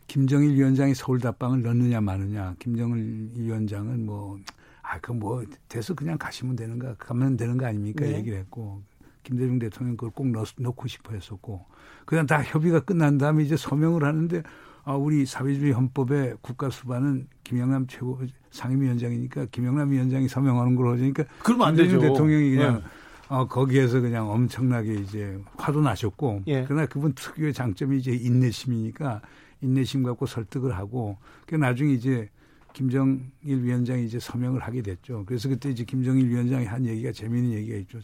김정일 0.06 0.54
위원장이 0.54 0.94
서울 0.94 1.20
답방을 1.20 1.60
넣느냐 1.60 2.00
마느냐. 2.00 2.54
김정일 2.58 3.30
위원장은 3.34 4.06
뭐, 4.06 4.40
아, 4.80 4.98
그 5.00 5.12
뭐, 5.12 5.44
돼서 5.68 5.92
그냥 5.92 6.16
가시면 6.16 6.56
되는가, 6.56 6.94
가면 6.94 7.36
되는 7.36 7.58
거 7.58 7.66
아닙니까? 7.66 8.06
네. 8.06 8.16
얘기를 8.16 8.38
했고. 8.38 8.82
김대중 9.22 9.58
대통령 9.58 9.94
그걸 9.98 10.10
꼭 10.10 10.28
넣, 10.28 10.46
넣고 10.56 10.88
싶어 10.88 11.12
했었고. 11.12 11.66
그냥 12.06 12.24
다 12.24 12.42
협의가 12.42 12.80
끝난 12.80 13.18
다음에 13.18 13.42
이제 13.42 13.58
서명을 13.58 14.02
하는데 14.02 14.42
아, 14.88 14.94
우리 14.94 15.26
사회주의 15.26 15.72
헌법에 15.72 16.32
국가 16.40 16.70
수반은 16.70 17.28
김영남 17.44 17.86
최고 17.88 18.18
상임위원장이니까 18.50 19.48
김영남 19.50 19.90
위원장이 19.90 20.28
서명하는 20.28 20.76
걸로 20.76 20.92
하니까 20.92 21.24
그러면 21.40 21.68
안 21.68 21.76
되죠. 21.76 22.00
대통령이 22.00 22.56
그냥 22.56 22.76
네. 22.76 22.82
어, 23.28 23.46
거기에서 23.46 24.00
그냥 24.00 24.30
엄청나게 24.30 24.94
이제 24.94 25.38
화도 25.58 25.82
나셨고 25.82 26.44
예. 26.46 26.64
그러나 26.66 26.86
그분 26.86 27.12
특유의 27.12 27.52
장점이 27.52 27.98
이제 27.98 28.12
인내심이니까 28.12 29.20
인내심 29.60 30.04
갖고 30.04 30.24
설득을 30.24 30.74
하고 30.74 31.18
그 31.46 31.54
나중에 31.54 31.92
이제 31.92 32.30
김정일 32.72 33.20
위원장이 33.44 34.06
이제 34.06 34.18
서명을 34.18 34.62
하게 34.62 34.80
됐죠. 34.80 35.24
그래서 35.26 35.50
그때 35.50 35.68
이제 35.68 35.84
김정일 35.84 36.30
위원장이 36.30 36.64
한 36.64 36.86
얘기가 36.86 37.12
재미있는 37.12 37.52
얘기가 37.58 37.76
있죠. 37.80 37.98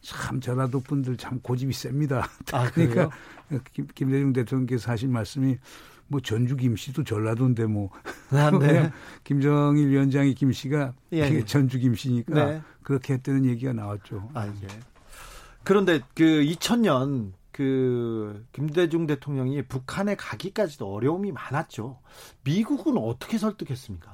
참 0.00 0.40
전라도 0.40 0.80
분들 0.80 1.18
참 1.18 1.38
고집이 1.40 1.74
셉니다. 1.74 2.26
아, 2.52 2.64
그러니까 2.72 3.10
김, 3.74 3.86
김대중 3.94 4.32
대통령께서 4.32 4.90
하신 4.90 5.12
말씀이 5.12 5.58
뭐 6.06 6.20
전주 6.20 6.56
김씨도 6.56 7.04
전라도인데 7.04 7.66
뭐 7.66 7.90
아, 8.30 8.50
네. 8.50 8.90
김정일 9.24 9.88
위원장이 9.88 10.34
김씨가 10.34 10.94
예, 11.12 11.18
예. 11.18 11.44
전주 11.44 11.78
김씨니까 11.78 12.34
네. 12.34 12.62
그렇게 12.82 13.14
했다는 13.14 13.44
얘기가 13.46 13.72
나왔죠. 13.72 14.30
아, 14.34 14.46
예. 14.46 14.68
그런데 15.64 16.00
그 16.14 16.22
2000년 16.22 17.32
그 17.50 18.44
김대중 18.52 19.06
대통령이 19.06 19.62
북한에 19.62 20.16
가기까지도 20.16 20.92
어려움이 20.92 21.32
많았죠. 21.32 22.00
미국은 22.42 22.98
어떻게 22.98 23.38
설득했습니까? 23.38 24.12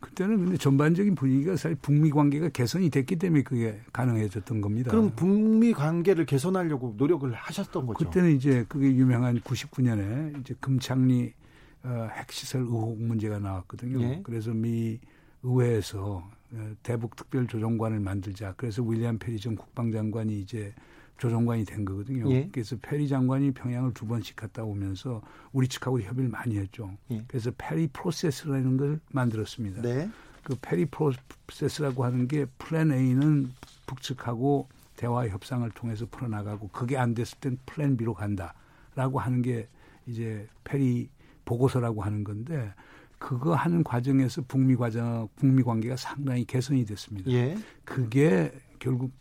그때는 0.00 0.38
근데 0.38 0.56
전반적인 0.56 1.14
분위기가 1.14 1.52
사실 1.56 1.76
북미 1.80 2.10
관계가 2.10 2.48
개선이 2.48 2.90
됐기 2.90 3.16
때문에 3.16 3.42
그게 3.42 3.80
가능해졌던 3.92 4.60
겁니다. 4.60 4.90
그럼 4.90 5.12
북미 5.14 5.72
관계를 5.72 6.24
개선하려고 6.26 6.94
노력을 6.96 7.30
하셨던 7.32 7.86
거죠. 7.86 7.98
그때는 7.98 8.34
이제 8.34 8.64
그게 8.68 8.86
유명한 8.94 9.40
99년에 9.40 10.40
이제 10.40 10.54
금창리 10.60 11.34
어, 11.82 12.08
핵시설 12.12 12.62
의혹 12.62 13.00
문제가 13.00 13.38
나왔거든요. 13.38 14.02
예? 14.02 14.20
그래서 14.22 14.52
미 14.52 14.98
의회에서 15.42 16.28
어, 16.52 16.72
대북 16.82 17.16
특별 17.16 17.46
조정관을 17.46 18.00
만들자. 18.00 18.54
그래서 18.56 18.82
윌리엄 18.82 19.18
페리 19.18 19.38
전 19.38 19.54
국방장관이 19.54 20.40
이제 20.40 20.74
조정관이 21.20 21.66
된 21.66 21.84
거거든요. 21.84 22.28
예. 22.32 22.48
그래서 22.50 22.76
페리 22.80 23.06
장관이 23.06 23.50
평양을 23.52 23.92
두 23.92 24.06
번씩 24.06 24.36
갔다 24.36 24.64
오면서 24.64 25.20
우리 25.52 25.68
측하고 25.68 26.00
협의를 26.00 26.30
많이 26.30 26.56
했죠. 26.56 26.96
예. 27.10 27.22
그래서 27.28 27.52
페리 27.58 27.88
프로세스라는 27.88 28.78
걸 28.78 29.00
만들었습니다. 29.12 29.82
네. 29.82 30.10
그 30.42 30.56
페리 30.62 30.86
프로세스라고 30.86 32.04
하는 32.04 32.26
게 32.26 32.46
플랜 32.56 32.90
A는 32.90 33.52
북측하고 33.86 34.68
대화 34.96 35.28
협상을 35.28 35.70
통해서 35.72 36.06
풀어나가고 36.10 36.68
그게 36.68 36.96
안 36.96 37.12
됐을 37.12 37.38
땐 37.38 37.58
플랜 37.66 37.98
B로 37.98 38.14
간다라고 38.14 39.18
하는 39.20 39.42
게 39.42 39.68
이제 40.06 40.48
페리 40.64 41.10
보고서라고 41.44 42.02
하는 42.02 42.24
건데 42.24 42.72
그거 43.18 43.54
하는 43.54 43.84
과정에서 43.84 44.40
북미 44.48 44.74
과정 44.74 45.28
북미 45.36 45.62
관계가 45.62 45.96
상당히 45.96 46.46
개선이 46.46 46.86
됐습니다. 46.86 47.30
예. 47.30 47.58
그게 47.84 48.50
결국 48.78 49.12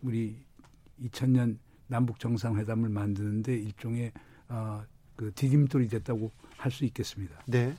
우리 0.00 0.47
2000년 1.04 1.58
남북 1.86 2.18
정상회담을 2.20 2.88
만드는데 2.88 3.54
일종의 3.54 4.12
어, 4.48 4.82
그 5.16 5.32
디딤돌이 5.34 5.88
됐다고 5.88 6.30
할 6.56 6.70
수 6.72 6.84
있겠습니다. 6.84 7.34
네. 7.46 7.74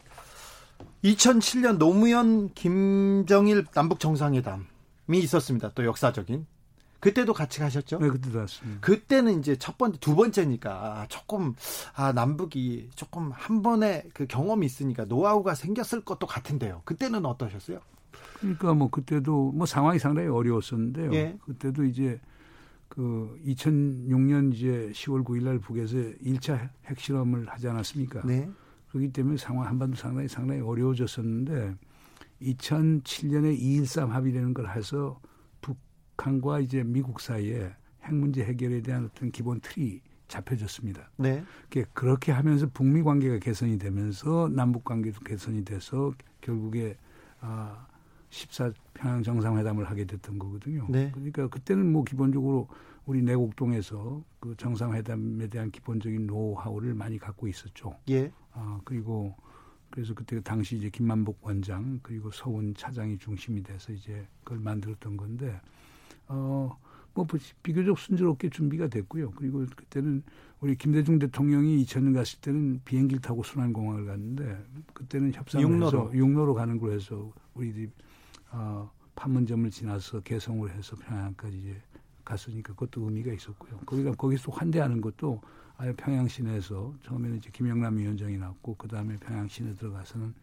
2007년 1.04 1.78
노무현 1.78 2.54
김정일 2.54 3.66
남북 3.74 4.00
정상회담이 4.00 4.64
있었습니다. 5.12 5.72
또 5.76 5.86
역사적인. 5.86 6.46
그때도 7.02 7.34
같이 7.34 7.60
가셨죠? 7.60 8.00
네, 8.00 8.10
그때도 8.10 8.40
왔습니다. 8.40 8.82
그때는 8.82 9.40
이제 9.40 9.56
첫 9.58 9.78
번째, 9.78 9.98
두 10.00 10.16
번째니까 10.16 11.06
조금 11.08 11.56
아 11.96 12.12
남북이 12.12 12.90
조금 12.96 13.32
한 13.32 13.62
번에 13.62 14.04
그 14.14 14.28
경험이 14.28 14.66
있으니까 14.66 15.06
노하우가 15.06 15.56
생겼을 15.56 16.04
것도 16.04 16.28
같은데요. 16.28 16.82
그때는 16.84 17.26
어떠셨어요? 17.26 17.80
그러니까 18.40 18.74
뭐 18.74 18.90
그때도 18.90 19.54
뭐 19.54 19.66
상황이 19.66 19.98
상당히 19.98 20.28
어려웠었는데요. 20.28 21.14
예. 21.14 21.38
그때도 21.46 21.86
이제 21.86 22.20
그 22.90 23.40
2006년 23.46 24.54
이제 24.54 24.92
10월 24.94 25.24
9일 25.24 25.44
날 25.44 25.60
북에서 25.60 25.98
1차 25.98 26.70
핵실험을 26.86 27.48
하지 27.48 27.68
않았습니까? 27.70 28.26
네. 28.26 28.50
그렇기 28.90 29.14
때문에 29.14 29.38
상황 29.38 29.68
한반도 29.68 29.96
상당히 29.96 30.28
상당히 30.28 30.62
어려워졌었는데 30.62 31.76
2007년에 32.42 33.60
2.13 33.60 34.10
합의라는 34.10 34.54
걸 34.54 34.70
해서 34.70 35.22
북한과 35.62 36.62
이제 36.62 36.84
미국 36.84 37.20
사이에 37.20 37.72
핵 38.04 38.16
문제 38.16 38.44
해결에 38.44 38.82
대한 38.82 39.06
어떤 39.06 39.32
기본 39.32 39.60
틀이 39.62 40.02
잡혀졌습니다. 40.28 41.12
네. 41.18 41.44
그렇게 41.94 42.32
하면서 42.32 42.68
북미 42.74 43.04
관계가 43.04 43.40
개선이 43.40 43.78
되면서 43.78 44.50
남북 44.52 44.84
관계도 44.84 45.22
개선이 45.22 45.66
돼서 45.66 46.14
결국에 46.42 46.98
아 47.42 47.88
14 48.30 48.72
평양 48.94 49.24
정상회담을 49.24 49.86
하게 49.90 50.06
됐던 50.06 50.38
거거든요. 50.40 50.86
네. 50.90 51.12
그러니까 51.12 51.48
그때는 51.48 51.92
뭐 51.92 52.04
기본적으로 52.04 52.68
우리 53.06 53.22
내곡동에서 53.22 54.24
그 54.40 54.56
정상회담에 54.58 55.48
대한 55.48 55.72
기본적인 55.72 56.28
노하우를 56.28 56.94
많이 56.94 57.18
갖고 57.18 57.48
있었죠. 57.48 57.96
예. 58.10 58.32
아 58.54 58.80
그리고 58.84 59.36
그래서 59.90 60.14
그때 60.14 60.40
당시 60.42 60.78
이제 60.78 60.90
김만복 60.90 61.40
원장 61.42 62.00
그리고 62.04 62.30
서훈 62.32 62.76
차장이 62.76 63.18
중심이 63.18 63.64
돼서 63.64 63.92
이제 63.92 64.28
그걸 64.44 64.60
만들었던 64.60 65.18
건데 65.18 65.60
어 66.28 66.78
뭐 67.20 67.28
비교적 67.64 67.98
순조롭게 68.00 68.50
준비가 68.50 68.88
됐고요. 68.88 69.32
그리고 69.32 69.66
그때는 69.76 70.24
우리 70.62 70.76
김대중 70.76 71.20
대통령이 71.20 71.84
2000년 71.84 72.14
갔을 72.14 72.40
때는 72.40 72.82
비행기를 72.86 73.22
타고 73.22 73.44
순환공항을 73.44 74.06
갔는데 74.06 74.64
그때는 74.94 75.34
협상을 75.34 75.64
육로로. 75.64 75.86
해서 75.86 76.12
육로로 76.14 76.54
가는 76.54 76.78
걸로 76.80 76.94
해서 76.94 77.32
우리들이 77.54 77.90
어, 78.52 78.90
판문점을 79.16 79.70
지나서 79.70 80.22
개성을 80.22 80.70
해서 80.72 80.96
평양까지 80.96 81.58
이제 81.58 81.82
갔으니까 82.24 82.74
그것도 82.74 83.04
의미가 83.06 83.34
있었고요. 83.34 83.80
거기가 83.86 84.14
거기서 84.14 84.52
환대하는 84.52 85.02
것도 85.02 85.42
아예 85.78 85.94
평양 85.94 86.28
시내에서 86.28 86.94
처음에는 87.06 87.38
이제 87.38 87.50
김영남 87.52 87.98
위원장이 87.98 88.38
나왔고 88.38 88.76
그 88.76 88.88
다음에 88.88 89.18
평양 89.18 89.48
시내 89.48 89.74
들어가서는 89.76 90.34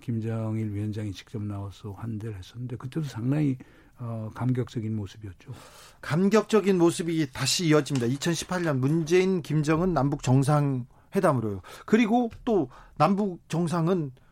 김정일 0.00 0.72
위원장이 0.72 1.12
직접 1.12 1.42
나와서 1.42 1.92
환대를 1.92 2.36
했었는데 2.36 2.76
그때도 2.76 3.06
상당히 3.06 3.56
어, 3.98 4.30
감격적인 4.34 4.94
모습이었죠. 4.94 5.52
감격적인 6.00 6.76
모습이 6.78 7.30
다시 7.32 7.66
이어집니다. 7.66 8.06
2018년 8.08 8.78
문재인 8.78 9.40
김정은 9.40 9.94
남북 9.94 10.22
정상 10.22 10.86
회담으로요. 11.14 11.62
그리고 11.86 12.30
또 12.44 12.68
남북 12.96 13.40
정상은 13.48 14.10
어, 14.10 14.23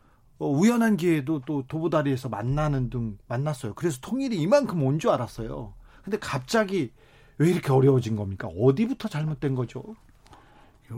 우연한 0.50 0.96
기회에도 0.96 1.40
또 1.46 1.64
도보다리에서 1.66 2.28
만나는 2.28 2.90
등 2.90 3.18
만났어요. 3.28 3.74
그래서 3.74 3.98
통일이 4.00 4.37
이만큼 4.40 4.83
온 4.83 4.98
줄 4.98 5.11
알았어요. 5.11 5.74
근데 6.02 6.18
갑자기 6.18 6.92
왜 7.38 7.50
이렇게 7.50 7.72
어려워진 7.72 8.16
겁니까? 8.16 8.48
어디부터 8.48 9.09
잘못된 9.09 9.55
거죠? 9.55 9.83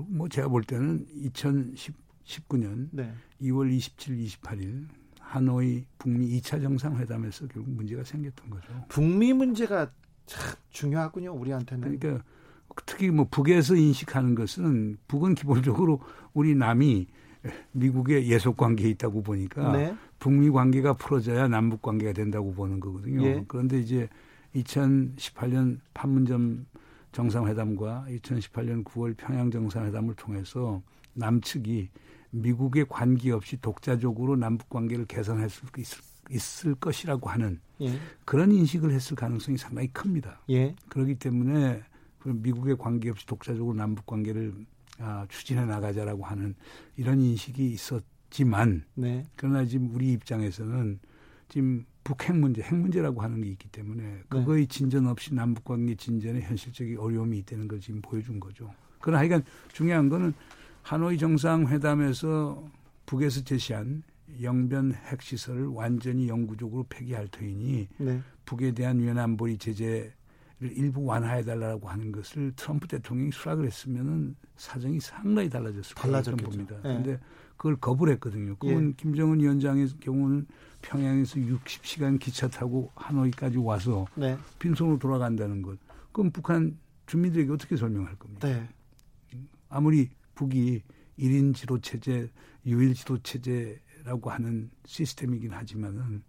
뭐 0.08 0.28
제가 0.28 0.48
볼 0.48 0.64
때는 0.64 1.06
2019년 2.26 2.88
네. 2.90 3.12
2월 3.42 3.70
27, 3.72 4.16
28일 4.26 4.88
하노이 5.20 5.84
북미 5.98 6.40
2차 6.40 6.60
정상회담에서 6.62 7.46
결국 7.46 7.70
문제가 7.70 8.02
생겼던 8.04 8.50
거죠. 8.50 8.66
북미 8.88 9.32
문제가 9.32 9.90
참 10.26 10.54
중요하군요, 10.70 11.32
우리한테는. 11.32 11.98
그러니까 11.98 12.24
특히 12.86 13.10
뭐 13.10 13.26
북에서 13.30 13.76
인식하는 13.76 14.34
것은 14.34 14.98
북은 15.06 15.34
기본적으로 15.36 16.00
우리 16.32 16.54
남이 16.54 17.06
미국의 17.72 18.28
예속 18.30 18.56
관계에 18.56 18.88
있다고 18.90 19.22
보니까 19.22 19.72
네. 19.72 19.94
북미 20.18 20.50
관계가 20.50 20.94
풀어져야 20.94 21.48
남북 21.48 21.82
관계가 21.82 22.12
된다고 22.12 22.52
보는 22.52 22.80
거거든요. 22.80 23.22
예. 23.24 23.44
그런데 23.46 23.78
이제 23.78 24.08
2018년 24.54 25.80
판문점 25.92 26.66
정상회담과 27.12 28.06
2018년 28.08 28.84
9월 28.84 29.16
평양 29.16 29.50
정상회담을 29.50 30.14
통해서 30.14 30.82
남측이 31.14 31.90
미국의 32.30 32.86
관계 32.88 33.30
없이 33.30 33.56
독자적으로 33.60 34.36
남북 34.36 34.68
관계를 34.68 35.04
개선할 35.06 35.48
수 35.48 35.64
있을, 35.78 36.02
있을 36.30 36.74
것이라고 36.74 37.30
하는 37.30 37.60
예. 37.80 37.98
그런 38.24 38.50
인식을 38.50 38.90
했을 38.90 39.16
가능성이 39.16 39.56
상당히 39.56 39.88
큽니다. 39.88 40.40
예. 40.50 40.74
그렇기 40.88 41.16
때문에 41.16 41.82
미국의 42.24 42.76
관계 42.76 43.10
없이 43.10 43.26
독자적으로 43.26 43.76
남북 43.76 44.06
관계를 44.06 44.54
아, 44.98 45.26
추진해 45.28 45.64
나가자라고 45.64 46.24
하는 46.24 46.54
이런 46.96 47.20
인식이 47.20 47.72
있었지만 47.72 48.84
네. 48.94 49.24
그러나 49.36 49.64
지금 49.64 49.94
우리 49.94 50.12
입장에서는 50.12 51.00
지금 51.48 51.84
북핵 52.04 52.36
문제, 52.36 52.62
핵 52.62 52.74
문제라고 52.74 53.22
하는 53.22 53.42
게 53.42 53.48
있기 53.50 53.68
때문에 53.68 54.02
네. 54.02 54.22
그거의 54.28 54.66
진전 54.66 55.06
없이 55.06 55.34
남북 55.34 55.64
관계 55.64 55.94
진전에 55.94 56.40
현실적인 56.42 56.98
어려움이 56.98 57.38
있다는 57.38 57.66
걸 57.66 57.80
지금 57.80 58.00
보여준 58.02 58.38
거죠. 58.38 58.72
그러나 59.00 59.20
하여간 59.20 59.44
중요한 59.72 60.08
거는 60.08 60.34
하노이 60.82 61.18
정상회담에서 61.18 62.70
북에서 63.06 63.42
제시한 63.42 64.02
영변 64.42 64.94
핵시설을 64.94 65.66
완전히 65.66 66.28
영구적으로 66.28 66.84
폐기할 66.88 67.28
터이니 67.28 67.88
네. 67.98 68.20
북에 68.44 68.72
대한 68.72 69.00
유엔 69.00 69.18
안보리 69.18 69.58
제재 69.58 70.12
일부 70.60 71.04
완화해달라고 71.04 71.88
하는 71.88 72.12
것을 72.12 72.52
트럼프 72.56 72.88
대통령이 72.88 73.32
수락을 73.32 73.66
했으면은 73.66 74.36
사정이 74.56 75.00
상당히 75.00 75.48
달라졌을 75.48 75.94
거라고 75.94 76.36
봅니다. 76.36 76.76
그런데 76.80 77.12
네. 77.12 77.20
그걸 77.56 77.76
거부를 77.76 78.14
했거든요. 78.14 78.56
그건 78.56 78.90
예. 78.90 78.92
김정은 78.96 79.40
위원장의 79.40 79.88
경우는 80.00 80.46
평양에서 80.82 81.36
60시간 81.36 82.18
기차 82.18 82.48
타고 82.48 82.90
하노이까지 82.94 83.58
와서 83.58 84.06
네. 84.14 84.36
빈손으로 84.58 84.98
돌아간다는 84.98 85.62
것. 85.62 85.78
그럼 86.12 86.30
북한 86.30 86.78
주민들에게 87.06 87.50
어떻게 87.52 87.76
설명할 87.76 88.16
겁니까? 88.16 88.48
네. 88.48 88.68
아무리 89.68 90.10
북이 90.34 90.82
1인 91.18 91.54
지도 91.54 91.80
체제, 91.80 92.30
유일 92.66 92.94
지도 92.94 93.18
체제라고 93.18 94.30
하는 94.30 94.70
시스템이긴 94.86 95.52
하지만은 95.52 96.22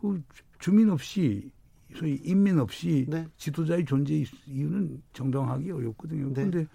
그 0.00 0.22
주민 0.58 0.90
없이 0.90 1.50
소위 1.94 2.20
인민 2.24 2.58
없이 2.58 3.06
네. 3.08 3.26
지도자의 3.36 3.84
존재 3.84 4.24
이유는 4.46 5.02
정당하기 5.12 5.70
어렵거든요. 5.70 6.32
그런데 6.32 6.60
네. 6.60 6.66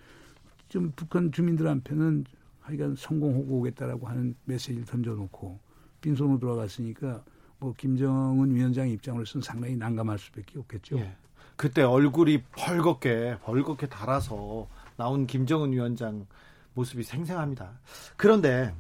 좀 0.70 0.92
북한 0.96 1.32
주민들한테는 1.32 2.26
하여간 2.62 2.96
성공하고 2.96 3.60
오겠다라고 3.60 4.08
하는 4.08 4.36
메시지를 4.46 4.86
던져놓고 4.86 5.60
빈손으로 6.00 6.40
돌아갔으니까 6.40 7.24
뭐 7.60 7.74
김정은 7.78 8.56
위원장 8.56 8.90
입장으로서는 8.90 9.44
상당히 9.44 9.76
난감할 9.76 10.18
수밖에 10.18 10.60
없겠죠. 10.60 10.98
예. 10.98 11.16
그때 11.56 11.84
얼굴이 11.84 12.44
벌겋게 12.56 13.40
벌겋게 13.42 13.90
달아서 13.90 14.68
나온 14.98 15.28
김정은 15.28 15.72
위원장 15.72 16.26
모습이 16.74 17.04
생생합니다. 17.04 17.80
그런데 18.18 18.74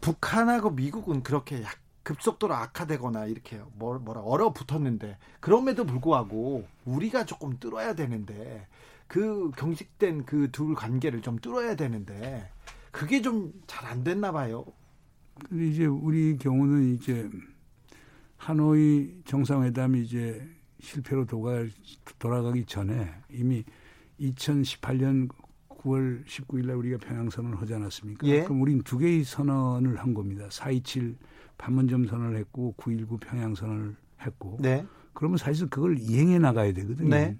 북한하고 0.00 0.70
미국은 0.70 1.22
그렇게 1.22 1.62
약 1.62 1.83
급속도로 2.04 2.54
악화되거나 2.54 3.26
이렇게 3.26 3.60
뭐, 3.74 3.98
뭐라 3.98 4.20
얼어붙었는데 4.20 5.18
그럼에도 5.40 5.84
불구하고 5.84 6.66
우리가 6.84 7.24
조금 7.24 7.58
뚫어야 7.58 7.94
되는데 7.94 8.66
그 9.08 9.50
경직된 9.56 10.24
그 10.24 10.48
둘 10.52 10.74
관계를 10.74 11.20
좀 11.22 11.38
뚫어야 11.38 11.74
되는데 11.76 12.48
그게 12.92 13.20
좀 13.22 13.52
잘 13.66 13.86
안 13.86 14.04
됐나 14.04 14.30
봐요. 14.32 14.64
근데 15.48 15.66
이제 15.66 15.84
우리 15.86 16.36
경우는 16.38 16.94
이제 16.94 17.28
하노이 18.36 19.22
정상회담이 19.24 20.02
이제 20.02 20.46
실패로 20.80 21.24
돌아가, 21.26 21.66
돌아가기 22.18 22.66
전에 22.66 23.12
이미 23.30 23.64
2018년 24.20 25.28
9월 25.68 26.24
19일 26.26 26.66
날 26.66 26.76
우리가 26.76 26.98
평양선언을 26.98 27.60
하지 27.60 27.74
않았습니까? 27.74 28.26
예? 28.26 28.42
그럼 28.44 28.62
우린 28.62 28.82
두 28.82 28.98
개의 28.98 29.24
선언을 29.24 29.98
한 29.98 30.14
겁니다. 30.14 30.46
427 30.50 31.16
판문점 31.68 32.06
선언을 32.06 32.36
했고 32.36 32.74
919 32.76 33.16
평양 33.18 33.54
선언을 33.54 33.96
했고. 34.20 34.58
네. 34.60 34.84
그러면 35.14 35.38
사실 35.38 35.66
그걸 35.68 35.98
이행해 35.98 36.38
나가야 36.38 36.72
되거든요. 36.74 37.08
네. 37.08 37.38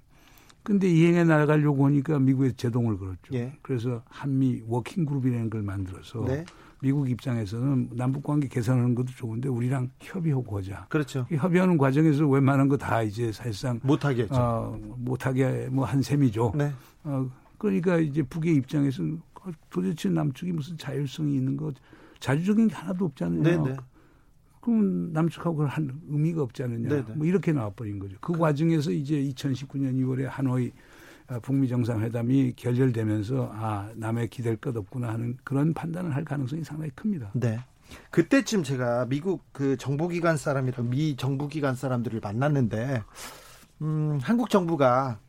근데 0.63 0.89
이행해 0.89 1.23
나가려고 1.23 1.85
하니까 1.85 2.17
미국에서 2.17 2.55
제동을 2.55 2.97
걸었죠. 2.97 3.33
예. 3.35 3.53
그래서 3.61 4.01
한미 4.09 4.63
워킹 4.65 5.05
그룹이라는 5.05 5.51
걸 5.51 5.61
만들어서 5.61 6.25
네. 6.25 6.43
미국 6.81 7.07
입장에서는 7.07 7.89
남북 7.93 8.23
관계 8.23 8.47
개선하는 8.47 8.95
것도 8.95 9.09
좋은데 9.15 9.47
우리랑 9.47 9.91
협의하고 9.99 10.57
하자. 10.57 10.87
그렇죠. 10.89 11.27
협의하는 11.29 11.77
과정에서 11.77 12.27
웬만한 12.27 12.67
거 12.67 12.77
다 12.77 13.03
이제 13.03 13.31
사실상 13.31 13.79
못 13.83 14.05
하겠죠. 14.05 14.33
어, 14.33 14.79
못 14.97 15.27
하게 15.27 15.67
뭐 15.69 15.85
한 15.85 16.01
셈이죠. 16.01 16.53
네. 16.55 16.73
어, 17.03 17.29
그러니까 17.59 17.97
이제 17.99 18.23
북의 18.23 18.55
입장에서는 18.55 19.21
도대체 19.69 20.09
남측이 20.09 20.51
무슨 20.51 20.75
자율성이 20.79 21.35
있는 21.35 21.55
것 21.57 21.75
자주적인 22.19 22.69
게 22.69 22.73
하나도 22.75 23.05
없잖아요. 23.05 23.41
네, 23.43 23.57
네. 23.57 23.77
그럼 24.65 25.13
남측하고 25.13 25.67
한 25.67 26.01
의미가 26.09 26.41
없지 26.41 26.63
않느냐. 26.63 26.89
네네. 26.89 27.15
뭐 27.15 27.27
이렇게 27.27 27.51
나와버린 27.51 27.99
거죠. 27.99 28.17
그 28.19 28.33
과정에서 28.33 28.89
이제 28.89 29.15
2019년 29.21 29.93
2월에 30.01 30.23
하노이 30.23 30.71
아, 31.27 31.39
북미 31.39 31.67
정상회담이 31.67 32.53
결렬되면서 32.55 33.51
아 33.53 33.91
남의 33.95 34.29
기댈 34.29 34.55
것 34.57 34.75
없구나 34.75 35.09
하는 35.09 35.37
그런 35.43 35.73
판단을 35.75 36.15
할 36.15 36.25
가능성이 36.25 36.63
상당히 36.63 36.89
큽니다. 36.95 37.29
네. 37.33 37.59
그때쯤 38.09 38.63
제가 38.63 39.05
미국 39.05 39.43
그 39.51 39.77
정보기관 39.77 40.37
사람이랑 40.37 40.89
미 40.89 41.15
정부기관 41.15 41.75
사람들을 41.75 42.19
만났는데 42.19 43.03
음, 43.83 44.17
한국 44.23 44.49
정부가 44.49 45.19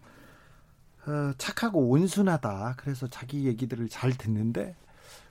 어, 1.07 1.33
착하고 1.37 1.91
온순하다. 1.91 2.77
그래서 2.79 3.07
자기 3.07 3.45
얘기들을 3.45 3.89
잘 3.91 4.13
듣는데 4.17 4.75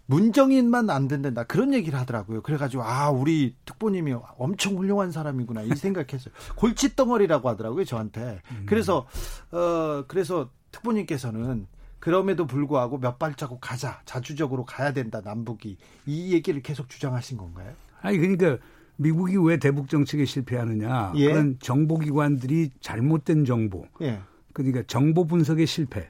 문정인만 0.08 0.89
안 0.89 1.08
듣는다 1.08 1.43
그런 1.43 1.74
얘기를 1.74 1.99
하더라고요. 1.99 2.41
그래가지고 2.41 2.84
아 2.84 3.10
우리 3.10 3.56
특보님이 3.66 4.16
엄청 4.38 4.78
훌륭한 4.78 5.12
사람이구나 5.12 5.64
이 5.64 5.70
생각했어요. 5.70 6.34
골칫덩어리라고 6.56 7.49
하더라고요 7.49 7.86
저한테. 7.86 8.41
음. 8.51 8.64
그래서 8.66 9.08
어 9.51 10.03
그래서 10.08 10.49
특보님께서는 10.72 11.68
그럼에도 11.99 12.45
불구하고 12.45 12.99
몇 12.99 13.18
발자국 13.18 13.60
가자 13.62 14.01
자주적으로 14.06 14.64
가야 14.66 14.93
된다 14.93 15.22
남북이 15.24 15.78
이 16.06 16.34
얘기를 16.34 16.62
계속 16.62 16.88
주장하신 16.89 17.38
건가요? 17.38 17.74
아니 18.01 18.18
그러니까 18.20 18.58
미국이 18.97 19.38
왜 19.38 19.58
대북 19.58 19.89
정책에 19.89 20.26
실패하느냐 20.26 21.14
예. 21.16 21.26
그런 21.26 21.58
정보기관들이 21.60 22.72
잘못된 22.80 23.45
정보. 23.45 23.88
예. 24.01 24.20
그러니까 24.53 24.84
정보 24.88 25.26
분석의 25.26 25.66
실패. 25.66 26.10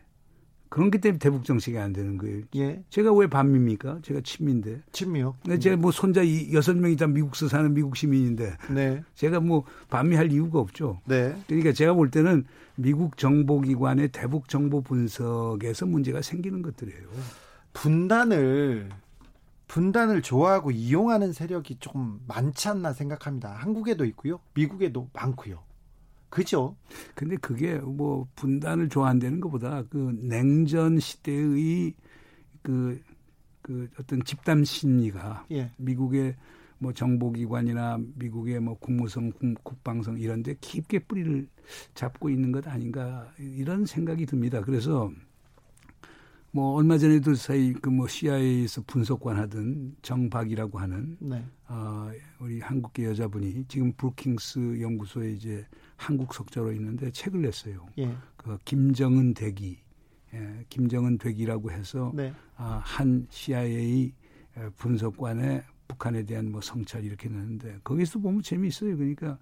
그런 0.70 0.91
게 0.91 0.99
때문에 0.99 1.20
대북 1.20 1.45
정책이 1.45 1.78
안 1.78 1.93
되는 1.93 2.18
거예요. 2.18 2.43
예. 2.55 2.84
제가 2.89 3.13
왜 3.13 3.28
반미입니까? 3.28 3.99
제가 4.01 4.22
친미인데. 4.24 4.82
친미요? 4.91 5.36
네, 5.45 5.59
제가 5.59 5.78
뭐 5.78 5.91
손자 5.91 6.22
여섯 6.51 6.76
명이 6.76 6.97
다 6.97 7.07
미국서 7.07 7.47
사는 7.47 7.74
미국 7.74 7.95
시민인데. 7.95 8.57
네. 8.74 9.03
제가 9.16 9.39
뭐 9.39 9.63
반미할 9.89 10.32
이유가 10.32 10.59
없죠. 10.59 10.99
네. 11.05 11.36
그러니까 11.47 11.72
제가 11.72 11.93
볼 11.93 12.11
때는 12.11 12.45
미국 12.76 13.18
정보기관의 13.18 14.09
대북 14.09 14.49
정보 14.49 14.82
분석에서 14.82 15.86
문제가 15.86 16.22
생기는 16.22 16.61
것들이에요. 16.61 17.07
분단을 17.74 18.89
분단을 19.68 20.22
좋아하고 20.22 20.72
이용하는 20.72 21.34
세력이 21.34 21.78
조금 21.80 22.20
많지 22.28 22.70
않나 22.70 22.93
생각합니다. 22.93 23.51
한국에도 23.51 24.05
있고요. 24.05 24.39
미국에도 24.53 25.09
많고요. 25.13 25.59
그죠? 26.30 26.76
근데 27.13 27.38
그게 27.38 27.76
뭐 27.76 28.28
분단을 28.36 28.89
좋아한다는 28.89 29.39
것보다 29.39 29.84
그 29.89 30.17
냉전 30.21 30.99
시대의 30.99 31.93
그, 32.61 33.01
그 33.61 33.89
어떤 33.99 34.23
집단 34.23 34.63
심리가 34.63 35.45
예. 35.51 35.71
미국의 35.78 36.36
뭐 36.78 36.91
정보기관이나 36.91 37.99
미국의 38.15 38.59
뭐 38.59 38.78
국무성, 38.78 39.32
국방성 39.63 40.19
이런 40.19 40.43
데 40.43 40.55
깊게 40.59 40.99
뿌리를 40.99 41.47
잡고 41.93 42.30
있는 42.30 42.51
것 42.51 42.67
아닌가 42.67 43.32
이런 43.39 43.86
생각이 43.86 44.26
듭니다. 44.26 44.61
그래서 44.61 45.11
뭐 46.55 46.75
얼마 46.75 46.97
전에도 46.97 47.35
사이 47.35 47.73
그뭐 47.73 48.07
CIA에서 48.07 48.81
분석관 48.87 49.35
하던 49.35 49.97
정박이라고 50.01 50.79
하는 50.79 51.17
네. 51.19 51.45
어, 51.67 52.09
우리 52.39 52.61
한국계 52.61 53.03
여자분이 53.03 53.65
지금 53.67 53.91
브루킹스 53.91 54.79
연구소에 54.79 55.33
이제 55.33 55.67
한국 55.97 56.33
석자로 56.33 56.71
있는데 56.71 57.11
책을 57.11 57.41
냈어요. 57.41 57.85
예. 57.97 58.15
그 58.37 58.57
김정은 58.63 59.33
대기, 59.33 59.79
예, 60.33 60.65
김정은 60.69 61.17
대기라고 61.17 61.71
해서 61.71 62.13
네. 62.15 62.33
아, 62.55 62.81
한 62.85 63.27
CIA 63.29 64.13
분석관의 64.77 65.61
북한에 65.89 66.23
대한 66.23 66.53
뭐 66.53 66.61
성찰 66.61 67.03
이렇게 67.03 67.27
냈는데 67.27 67.79
거기서 67.83 68.19
보면 68.19 68.41
재미있어요. 68.41 68.95
그러니까 68.95 69.37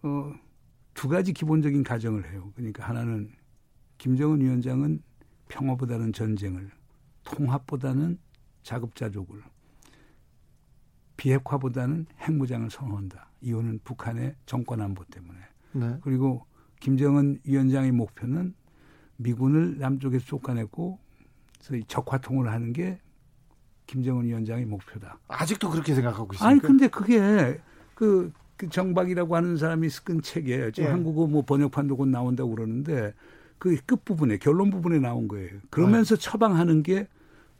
어, 0.00 0.32
두 0.94 1.08
가지 1.08 1.34
기본적인 1.34 1.82
가정을 1.82 2.32
해요. 2.32 2.50
그러니까 2.56 2.88
하나는 2.88 3.32
김정은 3.98 4.40
위원장은 4.40 5.02
평화보다는 5.48 6.12
전쟁을, 6.12 6.70
통합보다는 7.24 8.18
자급자족을, 8.62 9.42
비핵화보다는 11.16 12.06
핵무장을 12.20 12.70
선호한다. 12.70 13.30
이유는 13.40 13.80
북한의 13.84 14.34
정권 14.46 14.80
안보 14.80 15.04
때문에. 15.04 15.38
네. 15.72 15.98
그리고 16.02 16.44
김정은 16.80 17.40
위원장의 17.44 17.92
목표는 17.92 18.54
미군을 19.16 19.78
남쪽에서 19.78 20.24
쫓아내고 20.26 20.98
소위 21.60 21.84
적화통을 21.84 22.50
하는 22.50 22.72
게 22.72 23.00
김정은 23.86 24.24
위원장의 24.26 24.66
목표다. 24.66 25.18
아직도 25.28 25.70
그렇게 25.70 25.94
생각하고 25.94 26.34
있습니까? 26.34 26.48
아니 26.48 26.60
근데 26.60 26.88
그게 26.88 27.60
그, 27.94 28.32
그 28.56 28.68
정박이라고 28.68 29.34
하는 29.34 29.56
사람이 29.56 29.88
쓴 29.88 30.22
책에 30.22 30.70
지금 30.72 30.88
예. 30.88 30.92
한국어 30.92 31.26
뭐 31.26 31.42
번역판도 31.42 31.96
곧 31.96 32.06
나온다고 32.06 32.50
그러는데 32.50 33.12
그 33.58 33.76
끝부분에 33.84 34.38
결론 34.38 34.70
부분에 34.70 34.98
나온 34.98 35.28
거예요. 35.28 35.58
그러면서 35.70 36.16
네. 36.16 36.22
처방하는 36.22 36.82
게 36.82 37.08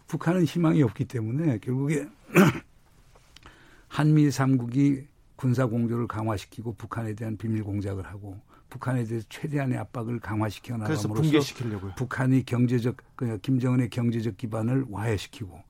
북한은 0.07 0.45
희망이 0.45 0.83
없기 0.83 1.07
때문에 1.07 1.59
결국에 1.59 2.09
한미 3.89 4.31
삼국이 4.31 5.07
군사 5.37 5.67
공조를 5.67 6.07
강화시키고 6.07 6.75
북한에 6.75 7.15
대한 7.15 7.37
비밀 7.37 7.63
공작을 7.63 8.07
하고 8.07 8.41
북한에 8.71 9.05
대해서 9.05 9.27
최대한의 9.29 9.79
압박을 9.79 10.21
강화시켜 10.21 10.77
나감으로써 10.77 11.09
붕괴시키려고요. 11.09 11.93
북한이 11.97 12.45
경제적 12.45 12.97
그 13.17 13.39
김정은의 13.39 13.91
경제적 13.91 14.37
기반을 14.37 14.87
와해시키고 14.91 15.63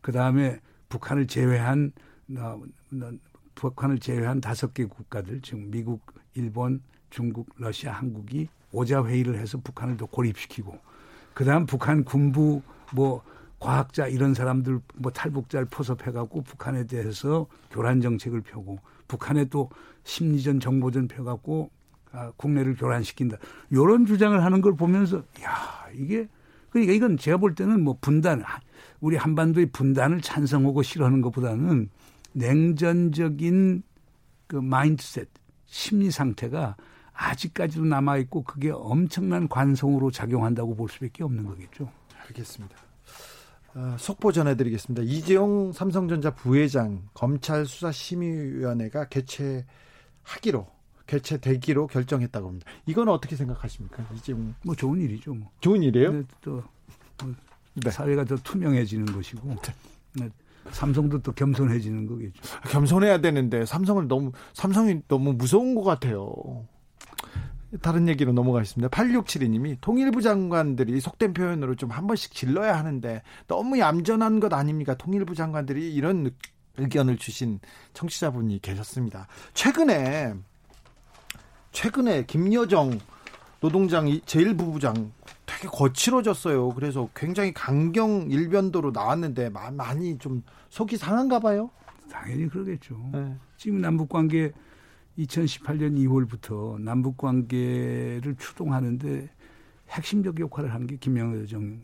그 0.00 0.12
다음에 0.12 0.60
북한을 0.88 1.26
제외한 1.26 1.92
어, 2.36 2.62
북한을 3.54 3.98
제외한 3.98 4.40
다섯 4.40 4.72
개 4.74 4.84
국가들 4.84 5.40
지금 5.40 5.70
미국, 5.70 6.00
일본, 6.34 6.82
중국, 7.10 7.48
러시아, 7.56 7.92
한국이 7.92 8.48
오자 8.74 9.04
회의를 9.04 9.38
해서 9.38 9.58
북한을 9.58 9.96
더 9.96 10.06
고립시키고 10.06 10.78
그다음 11.32 11.66
북한 11.66 12.04
군부 12.04 12.60
뭐 12.92 13.22
과학자 13.60 14.06
이런 14.06 14.34
사람들 14.34 14.80
뭐 14.96 15.10
탈북자를 15.12 15.66
포섭해 15.70 16.10
갖고 16.10 16.42
북한에 16.42 16.86
대해서 16.86 17.46
교란 17.70 18.00
정책을 18.00 18.42
펴고 18.42 18.78
북한에 19.08 19.46
또 19.46 19.70
심리전 20.02 20.60
정보전 20.60 21.08
펴 21.08 21.24
갖고 21.24 21.70
아, 22.12 22.30
국내를 22.36 22.76
교란시킨다. 22.76 23.38
요런 23.72 24.06
주장을 24.06 24.42
하는 24.44 24.60
걸 24.60 24.76
보면서 24.76 25.18
야, 25.42 25.88
이게 25.94 26.28
그러니까 26.70 26.92
이건 26.92 27.16
제가 27.16 27.38
볼 27.38 27.54
때는 27.54 27.82
뭐 27.82 27.96
분단 28.00 28.42
우리 29.00 29.16
한반도의 29.16 29.66
분단을 29.66 30.20
찬성하고 30.20 30.82
싫어하는 30.82 31.20
것보다는 31.22 31.88
냉전적인 32.32 33.82
그 34.46 34.56
마인드셋 34.56 35.28
심리 35.66 36.10
상태가 36.10 36.76
아직까지도 37.14 37.84
남아 37.84 38.18
있고 38.18 38.42
그게 38.42 38.70
엄청난 38.70 39.48
관성으로 39.48 40.10
작용한다고 40.10 40.74
볼 40.74 40.88
수밖에 40.88 41.24
없는 41.24 41.44
거겠죠. 41.46 41.90
알겠습니다. 42.26 42.76
어, 43.74 43.96
속보 43.98 44.32
전해드리겠습니다. 44.32 45.02
이재용 45.04 45.72
삼성전자 45.72 46.30
부회장 46.34 47.08
검찰 47.14 47.66
수사 47.66 47.90
심의위원회가 47.90 49.08
개최하기로 49.08 50.66
개최되기로 51.06 51.86
결정했다고 51.88 52.48
합니다. 52.48 52.70
이건 52.86 53.08
어떻게 53.08 53.36
생각하십니까? 53.36 54.06
이재용 54.14 54.54
뭐 54.64 54.74
좋은 54.74 55.00
일이죠. 55.00 55.34
뭐. 55.34 55.50
좋은 55.60 55.82
일이에요? 55.82 56.24
또 56.40 56.62
뭐 57.18 57.34
네. 57.74 57.90
사회가 57.90 58.24
더 58.24 58.36
투명해지는 58.36 59.06
것이고 59.06 59.48
네. 59.48 60.24
네. 60.24 60.30
삼성도 60.70 61.20
또 61.20 61.32
겸손해지는 61.32 62.06
거겠죠. 62.06 62.40
겸손해야 62.70 63.20
되는데 63.20 63.66
삼성을 63.66 64.06
너무 64.08 64.32
삼성이 64.54 65.02
너무 65.08 65.32
무서운 65.34 65.74
것 65.74 65.82
같아요. 65.82 66.32
다른 67.80 68.08
얘기로 68.08 68.32
넘어가겠습니다. 68.32 68.88
8672님이 68.88 69.76
통일부 69.80 70.22
장관들이 70.22 71.00
속된 71.00 71.34
표현으로 71.34 71.74
좀 71.74 71.90
한 71.90 72.06
번씩 72.06 72.32
질러야 72.32 72.76
하는데 72.78 73.22
너무 73.46 73.78
얌전한 73.78 74.40
것 74.40 74.52
아닙니까? 74.52 74.94
통일부 74.94 75.34
장관들이 75.34 75.94
이런 75.94 76.30
의견을 76.76 77.18
주신 77.18 77.60
청취자분이 77.92 78.60
계셨습니다. 78.62 79.28
최근에 79.54 80.34
최근에 81.72 82.24
김여정 82.26 82.98
노동장 83.60 84.06
제1부부장 84.06 85.10
되게 85.46 85.68
거칠어졌어요. 85.68 86.70
그래서 86.70 87.08
굉장히 87.14 87.52
강경 87.52 88.28
일변도로 88.30 88.90
나왔는데 88.90 89.50
많이 89.50 90.18
좀 90.18 90.42
속이 90.68 90.96
상한가 90.96 91.38
봐요. 91.38 91.70
당연히 92.10 92.48
그러겠죠. 92.48 93.10
네. 93.12 93.36
지금 93.56 93.80
남북 93.80 94.08
관계 94.08 94.52
2018년 95.18 95.96
2월부터 95.96 96.80
남북 96.80 97.16
관계를 97.18 98.34
추동하는데 98.38 99.28
핵심적 99.90 100.40
역할을 100.40 100.72
하는 100.72 100.86
게 100.86 100.96
김영정 100.96 101.82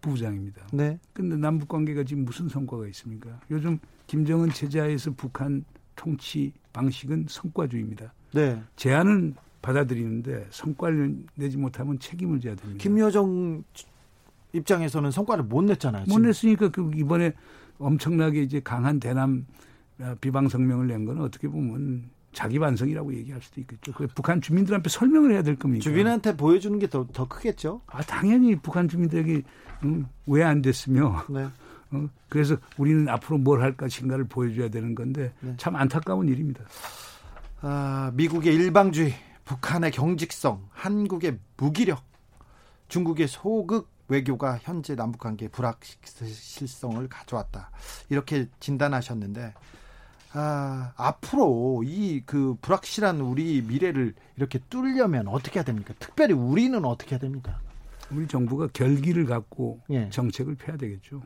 부부장입니다. 0.00 0.66
네. 0.72 0.98
근데 1.12 1.36
남북 1.36 1.68
관계가 1.68 2.04
지금 2.04 2.24
무슨 2.24 2.48
성과가 2.48 2.86
있습니까? 2.88 3.40
요즘 3.50 3.78
김정은 4.06 4.50
체제하에서 4.50 5.12
북한 5.12 5.64
통치 5.96 6.52
방식은 6.72 7.26
성과주의입니다. 7.28 8.12
네. 8.32 8.60
제안은 8.76 9.36
받아들이는데 9.62 10.48
성과를 10.50 11.24
내지 11.36 11.56
못하면 11.56 11.98
책임을 11.98 12.40
져야 12.40 12.54
됩니다. 12.54 12.82
김여정 12.82 13.62
입장에서는 14.52 15.10
성과를 15.10 15.44
못 15.44 15.62
냈잖아요. 15.62 16.02
못 16.02 16.10
지금. 16.10 16.22
냈으니까 16.22 16.68
그 16.68 16.90
이번에 16.94 17.32
엄청나게 17.78 18.42
이제 18.42 18.60
강한 18.60 19.00
대남 19.00 19.46
비방 20.20 20.48
성명을 20.48 20.86
낸 20.88 21.04
거는 21.04 21.22
어떻게 21.22 21.48
보면 21.48 22.10
자기 22.34 22.58
반성이라고 22.58 23.14
얘기할 23.14 23.40
수도 23.40 23.60
있겠죠. 23.62 23.92
그 23.92 24.06
북한 24.08 24.40
주민들한테 24.40 24.90
설명을 24.90 25.32
해야 25.32 25.42
될 25.42 25.56
겁니까? 25.56 25.82
주민한테 25.82 26.36
보여주는 26.36 26.78
게 26.78 26.86
더 26.88 27.06
더 27.12 27.26
크겠죠. 27.28 27.80
아 27.86 28.02
당연히 28.02 28.56
북한 28.56 28.88
주민들에게 28.88 29.42
음, 29.84 30.06
왜안 30.26 30.60
됐으며 30.62 31.24
네. 31.30 31.46
어, 31.90 32.08
그래서 32.28 32.56
우리는 32.76 33.08
앞으로 33.08 33.38
뭘 33.38 33.62
할 33.62 33.76
것인가를 33.76 34.24
보여줘야 34.26 34.68
되는 34.68 34.94
건데 34.94 35.32
네. 35.40 35.54
참 35.56 35.76
안타까운 35.76 36.28
일입니다. 36.28 36.64
아, 37.60 38.10
미국의 38.14 38.54
일방주의, 38.54 39.14
북한의 39.44 39.90
경직성, 39.92 40.68
한국의 40.70 41.38
무기력, 41.56 42.02
중국의 42.88 43.28
소극 43.28 43.88
외교가 44.08 44.58
현재 44.60 44.94
남북 44.94 45.20
관계 45.20 45.48
불확실성을 45.48 47.08
가져왔다. 47.08 47.70
이렇게 48.10 48.48
진단하셨는데 48.60 49.54
아, 50.36 50.92
앞으로 50.96 51.82
이 51.86 52.22
그 52.26 52.56
불확실한 52.60 53.20
우리 53.20 53.62
미래를 53.62 54.14
이렇게 54.36 54.58
뚫려면 54.68 55.28
어떻게 55.28 55.58
해야 55.58 55.64
됩니까? 55.64 55.94
특별히 55.98 56.34
우리는 56.34 56.84
어떻게 56.84 57.12
해야 57.12 57.20
됩니까? 57.20 57.58
우리 58.10 58.26
정부가 58.26 58.68
결기를 58.72 59.26
갖고 59.26 59.80
예. 59.90 60.08
정책을 60.10 60.56
펴야 60.56 60.76
되겠죠. 60.76 61.16
우리 61.16 61.24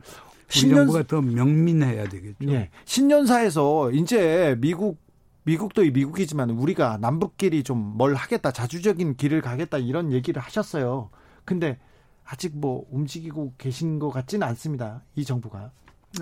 신년... 0.49 0.77
정부가 0.87 1.03
더 1.07 1.21
명민해야 1.21 2.07
되겠죠. 2.07 2.49
예. 2.51 2.69
신년사에서 2.85 3.91
이제 3.91 4.55
미국 4.59 4.97
미국도 5.43 5.81
미국이지만 5.81 6.51
우리가 6.51 6.97
남북끼리 6.97 7.63
좀 7.63 7.77
뭘 7.97 8.13
하겠다, 8.15 8.51
자주적인 8.51 9.15
길을 9.15 9.41
가겠다 9.41 9.77
이런 9.79 10.11
얘기를 10.11 10.41
하셨어요. 10.41 11.09
근데 11.45 11.79
아직 12.23 12.55
뭐 12.55 12.85
움직이고 12.91 13.53
계신 13.57 13.97
것 13.99 14.11
같지는 14.11 14.47
않습니다. 14.49 15.01
이 15.15 15.25
정부가. 15.25 15.71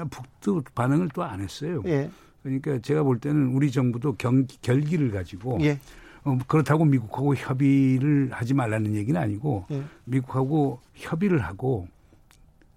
북도 0.10 0.64
반응을 0.76 1.10
또 1.14 1.24
안 1.24 1.42
했어요. 1.42 1.82
예. 1.86 2.10
그러니까 2.48 2.80
제가 2.80 3.04
볼 3.04 3.20
때는 3.20 3.48
우리 3.48 3.72
정부도 3.72 4.16
경, 4.16 4.48
결기를 4.62 5.12
가지고 5.12 5.58
예. 5.62 5.80
어, 6.24 6.38
그렇다고 6.48 6.86
미국하고 6.86 7.36
협의를 7.36 8.30
하지 8.32 8.54
말라는 8.54 8.96
얘기는 8.96 9.20
아니고 9.20 9.66
예. 9.72 9.84
미국하고 10.06 10.80
협의를 10.94 11.40
하고 11.40 11.88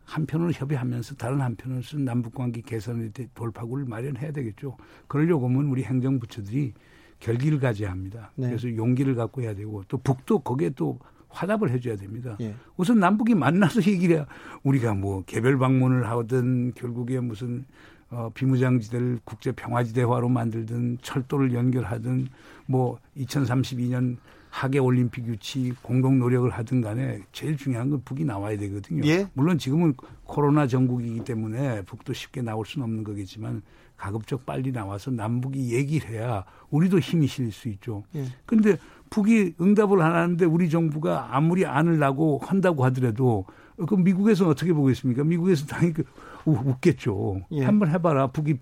한편으로 0.04 0.50
협의하면서 0.50 1.14
다른 1.14 1.40
한편으로는 1.40 2.04
남북관계 2.04 2.62
대해 3.10 3.28
돌파구를 3.34 3.84
마련해야 3.84 4.32
되겠죠. 4.32 4.76
그러려고 5.06 5.48
하면 5.48 5.66
우리 5.66 5.84
행정부처들이 5.84 6.72
결기를 7.20 7.60
가져야 7.60 7.92
합니다. 7.92 8.32
네. 8.34 8.48
그래서 8.48 8.74
용기를 8.74 9.14
갖고 9.14 9.42
해야 9.42 9.54
되고 9.54 9.84
또 9.86 9.98
북도 9.98 10.40
거기에 10.40 10.70
또 10.70 10.98
화답을 11.28 11.70
해줘야 11.70 11.94
됩니다. 11.94 12.36
예. 12.40 12.56
우선 12.76 12.98
남북이 12.98 13.36
만나서 13.36 13.82
얘기를 13.86 14.16
해야 14.16 14.26
우리가 14.64 14.94
뭐 14.94 15.22
개별 15.26 15.58
방문을 15.58 16.08
하든 16.08 16.72
결국에 16.74 17.20
무슨 17.20 17.64
어, 18.10 18.30
비무장지대를 18.34 19.20
국제 19.24 19.52
평화지대화로 19.52 20.28
만들든 20.28 20.98
철도를 21.00 21.54
연결하든 21.54 22.28
뭐 22.66 22.98
2032년 23.16 24.16
하계 24.50 24.80
올림픽 24.80 25.26
유치 25.28 25.72
공동 25.80 26.18
노력을 26.18 26.50
하든 26.50 26.80
간에 26.80 27.20
제일 27.30 27.56
중요한 27.56 27.88
건 27.88 28.02
북이 28.04 28.24
나와야 28.24 28.58
되거든요. 28.58 29.06
예? 29.06 29.28
물론 29.32 29.58
지금은 29.58 29.94
코로나 30.24 30.66
전국이기 30.66 31.24
때문에 31.24 31.82
북도 31.82 32.12
쉽게 32.12 32.42
나올 32.42 32.66
수는 32.66 32.84
없는 32.84 33.04
거겠지만 33.04 33.62
가급적 33.96 34.44
빨리 34.44 34.72
나와서 34.72 35.12
남북이 35.12 35.72
얘기를 35.72 36.10
해야 36.10 36.44
우리도 36.70 36.98
힘이 36.98 37.28
실릴 37.28 37.52
수 37.52 37.68
있죠. 37.68 38.02
예. 38.16 38.24
그런데 38.44 38.76
북이 39.10 39.54
응답을 39.60 40.00
안 40.02 40.14
하는데 40.14 40.44
우리 40.46 40.68
정부가 40.68 41.36
아무리 41.36 41.64
안을 41.64 41.98
나고 41.98 42.40
한다고 42.42 42.84
하더라도 42.86 43.44
그럼 43.86 44.04
미국에서는 44.04 44.50
어떻게 44.50 44.72
보겠습니까? 44.72 45.22
미국에서 45.24 45.66
당연히 45.66 45.94
그 45.94 46.04
웃겠죠. 46.46 47.42
예. 47.52 47.64
한번 47.64 47.90
해봐라. 47.90 48.28
북이 48.28 48.56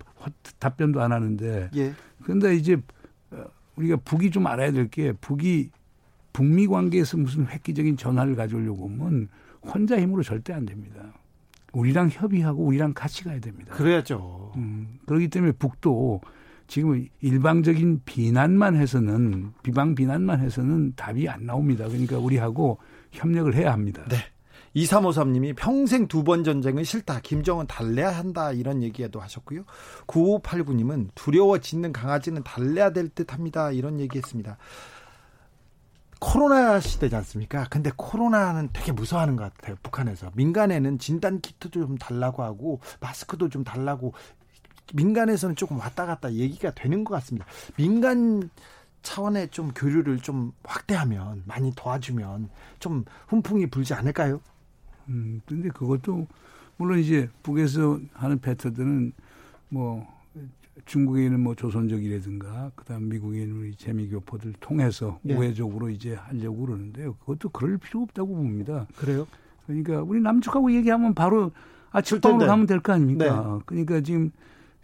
답변도 0.59 1.01
안 1.01 1.11
하는데. 1.11 1.69
예. 1.75 1.93
그런데 2.23 2.55
이제 2.55 2.77
어, 3.31 3.43
우리가 3.75 3.97
북이 3.97 4.31
좀 4.31 4.47
알아야 4.47 4.71
될 4.71 4.87
게 4.89 5.13
북이 5.13 5.69
북미 6.33 6.67
관계에서 6.67 7.17
무슨 7.17 7.47
획기적인 7.47 7.97
전환을 7.97 8.35
가져오려고 8.35 8.87
하면 8.89 9.27
혼자 9.61 9.99
힘으로 9.99 10.23
절대 10.23 10.53
안 10.53 10.65
됩니다. 10.65 11.01
우리랑 11.73 12.09
협의하고 12.11 12.63
우리랑 12.63 12.93
같이 12.93 13.23
가야 13.23 13.39
됩니다. 13.39 13.73
그래야죠. 13.75 14.53
음, 14.55 14.99
그렇기 15.05 15.27
때문에 15.29 15.51
북도 15.53 16.21
지금 16.67 17.07
일방적인 17.21 18.01
비난만 18.05 18.75
해서는 18.75 19.51
비방 19.63 19.95
비난만 19.95 20.39
해서는 20.39 20.93
답이 20.95 21.27
안 21.27 21.45
나옵니다. 21.45 21.87
그러니까 21.87 22.17
우리하고 22.19 22.77
협력을 23.11 23.53
해야 23.55 23.73
합니다. 23.73 24.03
네. 24.09 24.17
2353님이 24.75 25.55
평생 25.55 26.07
두 26.07 26.23
번 26.23 26.43
전쟁은 26.43 26.83
싫다. 26.83 27.21
김정은 27.21 27.65
달래야 27.67 28.09
한다. 28.09 28.51
이런 28.51 28.83
얘기도 28.83 29.19
하셨고요. 29.19 29.63
9589님은 30.07 31.09
두려워 31.15 31.57
짖는 31.59 31.91
강아지는 31.93 32.43
달래야 32.43 32.91
될 32.91 33.09
듯 33.09 33.33
합니다. 33.33 33.71
이런 33.71 33.99
얘기 33.99 34.17
했습니다. 34.17 34.57
코로나 36.19 36.79
시대지 36.79 37.15
않습니까? 37.15 37.65
근데 37.69 37.91
코로나는 37.95 38.69
되게 38.73 38.91
무서워하는 38.91 39.35
것 39.37 39.51
같아요. 39.55 39.77
북한에서. 39.81 40.31
민간에는 40.35 40.99
진단 40.99 41.39
키트도 41.39 41.79
좀 41.79 41.97
달라고 41.97 42.43
하고, 42.43 42.81
마스크도 42.99 43.47
좀 43.49 43.63
달라고, 43.63 44.13
민간에서는 44.93 45.55
조금 45.55 45.79
왔다 45.79 46.05
갔다 46.05 46.31
얘기가 46.33 46.71
되는 46.71 47.03
것 47.05 47.13
같습니다. 47.15 47.45
민간 47.77 48.49
차원의 49.01 49.49
좀 49.49 49.71
교류를 49.73 50.19
좀 50.19 50.51
확대하면, 50.63 51.43
많이 51.45 51.73
도와주면, 51.73 52.49
좀 52.79 53.05
훈풍이 53.29 53.67
불지 53.67 53.93
않을까요? 53.93 54.41
음, 55.09 55.41
근데 55.45 55.69
그것도 55.69 56.27
물론 56.77 56.99
이제 56.99 57.29
북에서 57.43 57.99
하는 58.13 58.39
패턴들은 58.39 59.11
뭐 59.69 60.07
중국에 60.85 61.25
있는 61.25 61.41
뭐 61.41 61.55
조선족이라든가 61.55 62.71
그다음 62.75 63.09
미국에 63.09 63.41
있는 63.41 63.57
우리 63.59 63.75
재미교포들 63.75 64.53
통해서 64.59 65.19
네. 65.21 65.35
우회적으로 65.35 65.89
이제 65.89 66.15
하려고 66.15 66.65
그러는데요. 66.65 67.15
그것도 67.15 67.49
그럴 67.49 67.77
필요 67.77 68.01
없다고 68.03 68.33
봅니다. 68.33 68.87
그래요? 68.97 69.27
그러니까 69.67 70.01
우리 70.01 70.21
남측하고 70.21 70.71
얘기하면 70.73 71.13
바로 71.13 71.51
아 71.91 72.01
출동으로 72.01 72.47
가면 72.47 72.65
될 72.65 72.79
거 72.79 72.93
아닙니까? 72.93 73.25
네. 73.25 73.63
그러니까 73.65 74.01
지금 74.01 74.31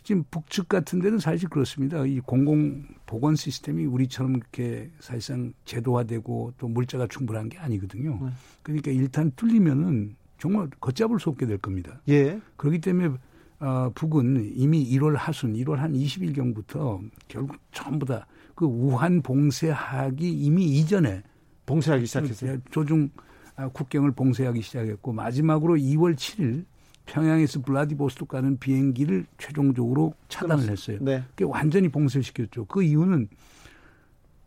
지금 0.05 0.23
북측 0.31 0.69
같은 0.69 0.99
데는 0.99 1.19
사실 1.19 1.49
그렇습니다. 1.49 2.05
이 2.05 2.21
공공 2.21 2.85
보건 3.05 3.35
시스템이 3.35 3.85
우리처럼 3.85 4.35
이렇게 4.35 4.89
사실상 4.99 5.51
제도화되고 5.65 6.53
또 6.57 6.67
물자가 6.67 7.07
충분한 7.07 7.49
게 7.49 7.57
아니거든요. 7.57 8.19
네. 8.21 8.29
그러니까 8.61 8.91
일단 8.91 9.31
뚫리면은 9.35 10.15
정말 10.37 10.69
걷잡을 10.79 11.19
수 11.19 11.29
없게 11.29 11.45
될 11.45 11.57
겁니다. 11.57 11.99
예. 12.07 12.39
그렇기 12.55 12.79
때문에 12.79 13.17
어, 13.59 13.91
북은 13.95 14.51
이미 14.53 14.87
1월 14.91 15.15
하순, 15.15 15.53
1월 15.53 15.75
한 15.75 15.93
20일경부터 15.93 17.09
결국 17.27 17.57
전부 17.71 18.05
다 18.05 18.25
그 18.55 18.65
우한 18.65 19.21
봉쇄하기 19.21 20.31
이미 20.31 20.65
이전에 20.65 21.21
봉쇄하기 21.65 22.05
시작했어요. 22.05 22.57
조중 22.71 23.09
아, 23.57 23.67
국경을 23.67 24.11
봉쇄하기 24.11 24.61
시작했고 24.61 25.13
마지막으로 25.13 25.75
2월 25.75 26.15
7일 26.15 26.65
평양에서 27.05 27.61
블라디보스토크 27.61 28.35
가는 28.35 28.57
비행기를 28.57 29.25
최종적으로 29.37 30.13
차단을 30.29 30.69
했어요. 30.69 30.97
네. 31.01 31.23
그게 31.29 31.45
완전히 31.45 31.89
봉쇄시켰죠. 31.89 32.65
그 32.65 32.83
이유는 32.83 33.29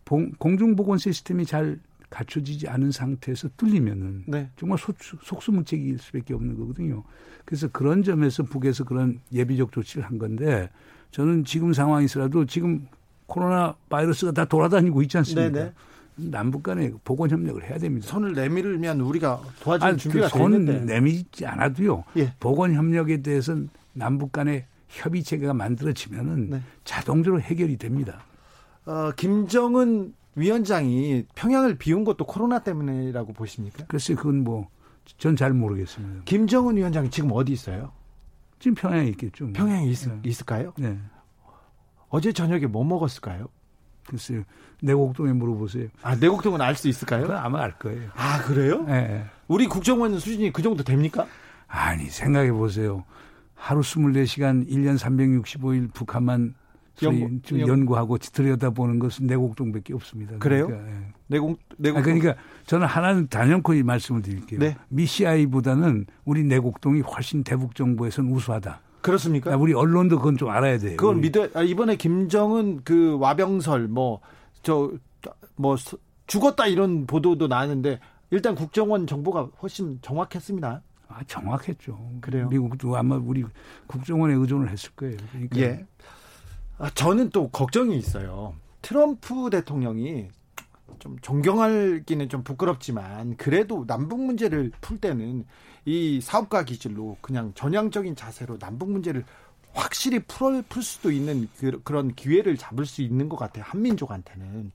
봉, 0.04 0.30
공중보건 0.38 0.98
시스템이 0.98 1.46
잘 1.46 1.78
갖춰지지 2.10 2.68
않은 2.68 2.90
상태에서 2.90 3.48
뚫리면은 3.56 4.24
네. 4.26 4.50
정말 4.56 4.78
속, 4.78 4.96
속수무책일 4.98 5.98
수밖에 5.98 6.34
없는 6.34 6.56
거거든요. 6.58 7.04
그래서 7.44 7.68
그런 7.68 8.02
점에서 8.02 8.42
북에서 8.42 8.84
그런 8.84 9.20
예비적 9.32 9.72
조치를 9.72 10.04
한 10.04 10.18
건데 10.18 10.70
저는 11.10 11.44
지금 11.44 11.72
상황이서라도 11.72 12.46
지금 12.46 12.86
코로나 13.26 13.74
바이러스가 13.90 14.32
다 14.32 14.46
돌아다니고 14.46 15.02
있지 15.02 15.18
않습니까? 15.18 15.50
네네. 15.50 15.72
네. 16.18 16.30
남북 16.30 16.62
간에 16.62 16.92
보건 17.04 17.30
협력을 17.30 17.62
해야 17.64 17.78
됩니다. 17.78 18.06
손을 18.08 18.32
내밀면 18.34 19.00
우리가 19.00 19.40
도와줄 19.60 19.96
준비가 19.98 20.28
그손 20.28 20.64
내밀지 20.86 21.46
않아도요. 21.46 22.04
예. 22.16 22.34
보건 22.40 22.74
협력에 22.74 23.22
대해서는 23.22 23.68
남북 23.92 24.32
간의 24.32 24.66
협의 24.88 25.22
체계가 25.22 25.54
만들어지면은 25.54 26.50
네. 26.50 26.62
자동적으로 26.84 27.40
해결이 27.40 27.76
됩니다. 27.76 28.20
어, 28.86 29.10
김정은 29.16 30.14
위원장이 30.34 31.26
평양을 31.34 31.76
비운 31.78 32.04
것도 32.04 32.24
코로나 32.24 32.60
때문이라고 32.60 33.32
보십니까? 33.32 33.84
글쎄 33.88 34.14
그건 34.14 34.44
뭐 34.44 34.68
전 35.16 35.36
잘 35.36 35.54
모르겠습니다. 35.54 36.22
김정은 36.26 36.76
위원장이 36.76 37.10
지금 37.10 37.30
어디 37.32 37.50
있어요? 37.52 37.92
지금 38.58 38.74
평양에 38.74 39.06
있겠죠. 39.08 39.44
뭐. 39.44 39.52
평양에 39.54 39.86
있, 39.86 40.06
네. 40.06 40.20
있을까요? 40.22 40.74
네. 40.76 40.98
어제 42.10 42.30
저녁에 42.32 42.66
뭐 42.66 42.84
먹었을까요? 42.84 43.46
글쎄요. 44.08 44.42
내곡동에 44.82 45.32
물어보세요. 45.32 45.88
아, 46.02 46.14
내곡동은 46.14 46.60
알 46.60 46.74
수 46.74 46.88
있을까요? 46.88 47.30
아마 47.36 47.62
알 47.62 47.78
거예요. 47.78 48.08
아, 48.14 48.42
그래요? 48.42 48.84
네. 48.84 49.24
우리 49.48 49.66
국정원 49.66 50.18
수준이 50.18 50.52
그 50.52 50.62
정도 50.62 50.82
됩니까? 50.82 51.26
아니, 51.66 52.06
생각해 52.06 52.52
보세요. 52.52 53.04
하루 53.54 53.80
24시간 53.80 54.68
1년 54.68 54.96
365일 54.98 55.92
북한만 55.92 56.54
연구, 57.02 57.42
좀 57.42 57.60
연구 57.60 57.96
하고 57.96 58.18
들여다보는 58.18 58.98
것은 58.98 59.26
내곡동밖에 59.26 59.94
없습니다. 59.94 60.38
그래요? 60.38 60.66
그러니까, 60.66 60.90
예. 60.90 60.94
내곡 61.28 61.58
내곡 61.76 61.98
아, 61.98 62.02
그러니까 62.02 62.34
저는 62.66 62.86
하나는 62.86 63.28
단연코 63.28 63.74
이 63.74 63.82
말씀을 63.82 64.22
드릴게요. 64.22 64.60
네. 64.60 64.76
미시아이보다는 64.88 66.06
우리 66.24 66.44
내곡동이 66.44 67.00
훨씬 67.02 67.44
대북 67.44 67.74
정부에서는 67.74 68.30
우수하다. 68.32 68.80
그렇습니까? 69.00 69.56
우리 69.56 69.72
언론도 69.74 70.18
그건 70.18 70.36
좀 70.36 70.48
알아야 70.50 70.78
돼요. 70.78 70.96
그건 70.96 71.20
믿어. 71.20 71.48
아, 71.54 71.62
이번에 71.62 71.96
김정은 71.96 72.80
그 72.84 73.16
와병설 73.18 73.88
뭐 73.88 74.20
저 74.62 74.90
뭐 75.56 75.76
죽었다 76.26 76.66
이런 76.66 77.06
보도도 77.06 77.48
나왔는데 77.48 77.98
일단 78.30 78.54
국정원 78.54 79.06
정보가 79.06 79.48
훨씬 79.62 79.98
정확했습니다. 80.02 80.82
아, 81.08 81.20
정확했죠. 81.26 81.98
그래요. 82.20 82.48
미국도 82.48 82.96
아마 82.96 83.16
우리 83.16 83.44
국정원에 83.86 84.34
의존을 84.34 84.70
했을 84.70 84.90
거예요. 84.92 85.16
그러니까 85.32 85.58
예. 85.58 85.86
아, 86.78 86.90
저는 86.90 87.30
또 87.30 87.48
걱정이 87.48 87.96
있어요. 87.96 88.54
트럼프 88.82 89.50
대통령이 89.50 90.28
좀 91.00 91.16
존경하기는 91.22 92.28
좀 92.28 92.42
부끄럽지만 92.44 93.36
그래도 93.36 93.84
남북 93.86 94.20
문제를 94.20 94.70
풀 94.80 94.98
때는 94.98 95.44
이 95.88 96.20
사업가 96.20 96.64
기질로 96.64 97.16
그냥 97.22 97.52
전향적인 97.54 98.14
자세로 98.14 98.58
남북 98.58 98.90
문제를 98.90 99.24
확실히 99.72 100.18
풀, 100.18 100.60
풀 100.68 100.82
수도 100.82 101.10
있는 101.10 101.48
그, 101.56 101.80
런 101.90 102.14
기회를 102.14 102.58
잡을 102.58 102.84
수 102.84 103.00
있는 103.00 103.30
것 103.30 103.38
같아요. 103.38 103.64
한민족한테는. 103.66 104.70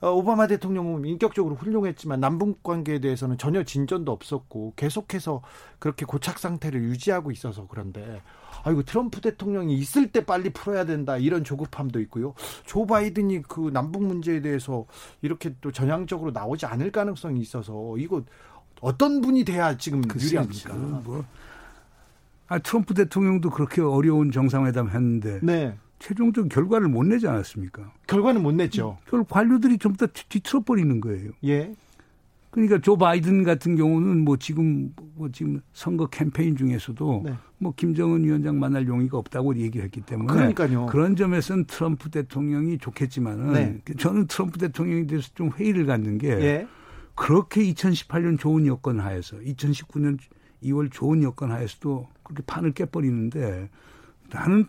어, 0.00 0.10
오바마 0.12 0.46
대통령은 0.46 1.04
인격적으로 1.04 1.56
훌륭했지만 1.56 2.20
남북 2.20 2.62
관계에 2.62 3.00
대해서는 3.00 3.36
전혀 3.36 3.64
진전도 3.64 4.10
없었고 4.10 4.72
계속해서 4.76 5.42
그렇게 5.78 6.06
고착 6.06 6.38
상태를 6.38 6.82
유지하고 6.84 7.32
있어서 7.32 7.66
그런데 7.66 8.22
아이고 8.64 8.82
트럼프 8.82 9.20
대통령이 9.20 9.74
있을 9.74 10.10
때 10.10 10.24
빨리 10.24 10.50
풀어야 10.50 10.86
된다 10.86 11.18
이런 11.18 11.44
조급함도 11.44 12.00
있고요. 12.00 12.34
조 12.64 12.86
바이든이 12.86 13.42
그 13.42 13.70
남북 13.72 14.04
문제에 14.04 14.40
대해서 14.40 14.86
이렇게 15.20 15.54
또 15.60 15.70
전향적으로 15.70 16.30
나오지 16.30 16.64
않을 16.64 16.92
가능성이 16.92 17.40
있어서 17.40 17.96
이거 17.98 18.22
어떤 18.80 19.20
분이 19.20 19.44
돼야 19.44 19.76
지금 19.76 20.02
유리합니까? 20.04 20.74
뭐. 20.74 21.24
아 22.48 22.58
트럼프 22.58 22.94
대통령도 22.94 23.50
그렇게 23.50 23.80
어려운 23.80 24.30
정상회담 24.30 24.88
했는데 24.88 25.40
네. 25.42 25.76
최종적 25.98 26.48
결과를 26.48 26.88
못 26.88 27.04
내지 27.04 27.26
않았습니까? 27.26 27.92
결과는 28.06 28.42
못 28.42 28.52
냈죠. 28.52 28.98
결국 29.08 29.28
관료들이 29.28 29.78
좀더 29.78 30.06
뒤틀어 30.28 30.60
버리는 30.60 31.00
거예요. 31.00 31.32
예. 31.44 31.74
그러니까 32.50 32.78
조 32.78 32.96
바이든 32.96 33.44
같은 33.44 33.76
경우는 33.76 34.24
뭐 34.24 34.38
지금 34.38 34.94
뭐 35.14 35.30
지금 35.30 35.60
선거 35.74 36.06
캠페인 36.06 36.56
중에서도 36.56 37.22
네. 37.26 37.34
뭐 37.58 37.74
김정은 37.76 38.24
위원장 38.24 38.58
만날 38.58 38.86
용의가 38.86 39.18
없다고 39.18 39.56
얘기를 39.56 39.84
했기 39.84 40.00
때문에 40.00 40.32
그러니까요. 40.32 40.86
그런 40.86 41.16
점에서는 41.16 41.64
트럼프 41.66 42.10
대통령이 42.10 42.78
좋겠지만은 42.78 43.52
네. 43.52 43.94
저는 43.98 44.26
트럼프 44.26 44.58
대통령에 44.58 45.06
대해서 45.06 45.28
좀 45.34 45.50
회의를 45.50 45.84
갖는 45.84 46.16
게 46.16 46.28
예. 46.28 46.66
그렇게 47.16 47.62
2018년 47.72 48.38
좋은 48.38 48.66
여건 48.66 49.00
하에서 49.00 49.36
2019년 49.38 50.18
2월 50.62 50.92
좋은 50.92 51.22
여건 51.22 51.50
하에서도 51.50 52.06
그렇게 52.22 52.42
판을 52.46 52.72
깨버리는데 52.72 53.68
나는 54.30 54.66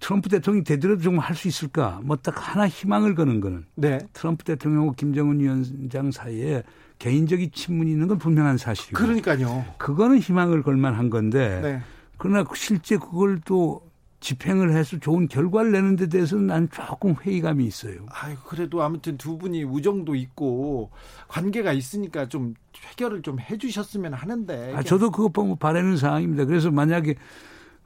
트럼프 0.00 0.28
대통령이 0.28 0.64
되더라도 0.64 1.00
좀할수 1.00 1.48
있을까? 1.48 2.00
뭐 2.02 2.16
딱 2.16 2.34
하나 2.36 2.68
희망을 2.68 3.14
거는 3.14 3.40
거는 3.40 3.64
네. 3.76 3.98
트럼프 4.12 4.44
대통령하고 4.44 4.92
김정은 4.92 5.40
위원장 5.40 6.10
사이에 6.10 6.62
개인적인 6.98 7.52
친분이 7.52 7.92
있는 7.92 8.08
건 8.08 8.18
분명한 8.18 8.58
사실이고. 8.58 8.96
그러니까요. 8.98 9.64
그거는 9.78 10.18
희망을 10.18 10.62
걸 10.62 10.76
만한 10.76 11.10
건데. 11.10 11.60
네. 11.62 11.82
그러나 12.18 12.44
실제 12.54 12.96
그걸 12.96 13.40
또 13.44 13.82
집행을 14.24 14.72
해서 14.72 14.98
좋은 14.98 15.28
결과를 15.28 15.72
내는 15.72 15.96
데 15.96 16.08
대해서는 16.08 16.46
난 16.46 16.70
조금 16.70 17.14
회의감이 17.14 17.62
있어요. 17.66 18.06
아유, 18.08 18.34
그래도 18.46 18.82
아무튼 18.82 19.18
두 19.18 19.36
분이 19.36 19.64
우정도 19.64 20.14
있고 20.14 20.90
관계가 21.28 21.74
있으니까 21.74 22.26
좀 22.26 22.54
해결을 22.88 23.20
좀 23.20 23.38
해주셨으면 23.38 24.14
하는데. 24.14 24.72
아, 24.74 24.82
저도 24.82 25.10
그거 25.10 25.28
보면 25.28 25.58
바라는 25.58 25.98
상황입니다. 25.98 26.46
그래서 26.46 26.70
만약에 26.70 27.16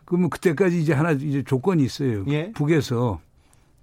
그러면 0.05 0.31
그때까지 0.31 0.81
이제 0.81 0.93
하나 0.93 1.11
이제 1.11 1.43
조건이 1.43 1.85
있어요. 1.85 2.25
예? 2.29 2.53
북에서 2.53 3.21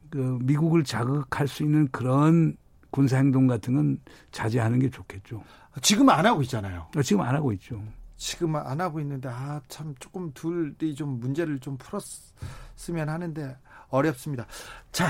그 0.09 0.39
미국을 0.41 0.85
자극할 0.85 1.49
수 1.49 1.63
있는 1.63 1.89
그런 1.91 2.55
군사 2.89 3.17
행동 3.17 3.47
같은 3.47 3.75
건 3.75 3.99
자제하는 4.31 4.79
게 4.79 4.89
좋겠죠. 4.89 5.43
지금 5.81 6.07
안 6.07 6.25
하고 6.25 6.41
있잖아요. 6.43 6.87
아, 6.95 7.01
지금 7.01 7.21
안 7.21 7.35
하고 7.35 7.51
있죠. 7.51 7.83
지금 8.17 8.55
안 8.55 8.79
하고 8.81 8.99
있는데 8.99 9.29
아 9.29 9.61
참 9.67 9.93
조금 9.99 10.31
둘이 10.33 10.95
좀 10.95 11.19
문제를 11.19 11.59
좀 11.59 11.77
풀었으면 11.77 13.09
하는데 13.09 13.57
어렵습니다. 13.89 14.45
자, 14.91 15.09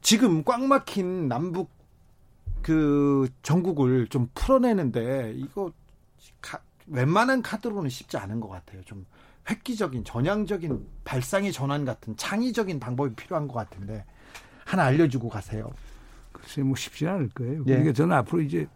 지금 0.00 0.42
꽉 0.44 0.62
막힌 0.62 1.28
남북 1.28 1.70
그 2.62 3.28
전국을 3.42 4.08
좀 4.08 4.28
풀어내는데 4.34 5.34
이거 5.36 5.70
가, 6.40 6.60
웬만한 6.86 7.42
카드로는 7.42 7.90
쉽지 7.90 8.16
않은 8.16 8.40
것 8.40 8.48
같아요. 8.48 8.82
좀 8.84 9.06
획기적인 9.48 10.04
전향적인 10.04 10.86
발상의 11.04 11.52
전환 11.52 11.84
같은 11.84 12.16
창의적인 12.16 12.80
방법이 12.80 13.14
필요한 13.14 13.46
것 13.46 13.54
같은데 13.54 14.04
하나 14.64 14.84
알려주고 14.84 15.28
가세요. 15.28 15.70
글쎄 16.32 16.62
뭐 16.62 16.74
쉽지 16.76 17.06
않을 17.06 17.28
거예요. 17.30 17.60
예. 17.60 17.70
그러니까 17.72 17.92
저는 17.92 18.16
앞으로 18.16 18.42
이제 18.42 18.66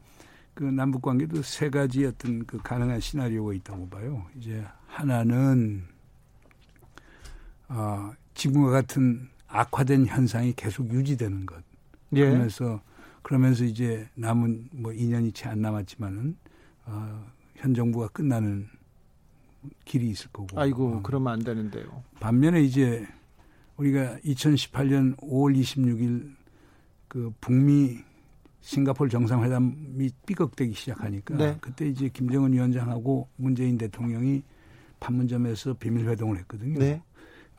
그 0.61 0.65
남북 0.65 1.01
관계도 1.01 1.41
세 1.41 1.71
가지 1.71 2.05
어떤 2.05 2.45
그 2.45 2.59
가능한 2.59 3.01
시나리오가 3.01 3.55
있다고 3.55 3.89
봐요. 3.89 4.27
이제 4.37 4.63
하나는 4.89 5.87
어, 7.69 8.13
지금과 8.35 8.69
같은 8.69 9.31
악화된 9.49 10.05
현상이 10.05 10.53
계속 10.55 10.93
유지되는 10.93 11.47
것. 11.47 11.65
예. 12.13 12.27
그러면서 12.27 12.83
그러면서 13.23 13.65
이제 13.65 14.07
남은 14.17 14.69
뭐 14.73 14.93
2년이 14.93 15.35
채 15.35 15.49
안 15.49 15.63
남았지만은 15.63 16.37
어, 16.85 17.27
현 17.55 17.73
정부가 17.73 18.09
끝나는 18.09 18.69
길이 19.87 20.11
있을 20.11 20.29
거고. 20.31 20.61
아이고, 20.61 20.97
어. 20.97 21.03
그러면 21.03 21.33
안 21.33 21.39
되는데요. 21.39 22.05
반면에 22.21 22.61
이제 22.61 23.09
우리가 23.79 24.19
2018년 24.27 25.17
5월 25.21 25.59
26일 25.59 26.35
그 27.09 27.33
북미 27.41 28.05
싱가폴 28.61 29.09
정상회담이 29.09 30.11
삐걱대기 30.27 30.75
시작하니까 30.75 31.37
네. 31.37 31.57
그때 31.61 31.89
이제 31.89 32.09
김정은 32.09 32.53
위원장하고 32.53 33.29
문재인 33.37 33.79
대통령이 33.79 34.43
판문점에서 35.01 35.75
비밀 35.75 36.09
회동을 36.09 36.39
했거든요. 36.41 36.79
네. 36.79 37.03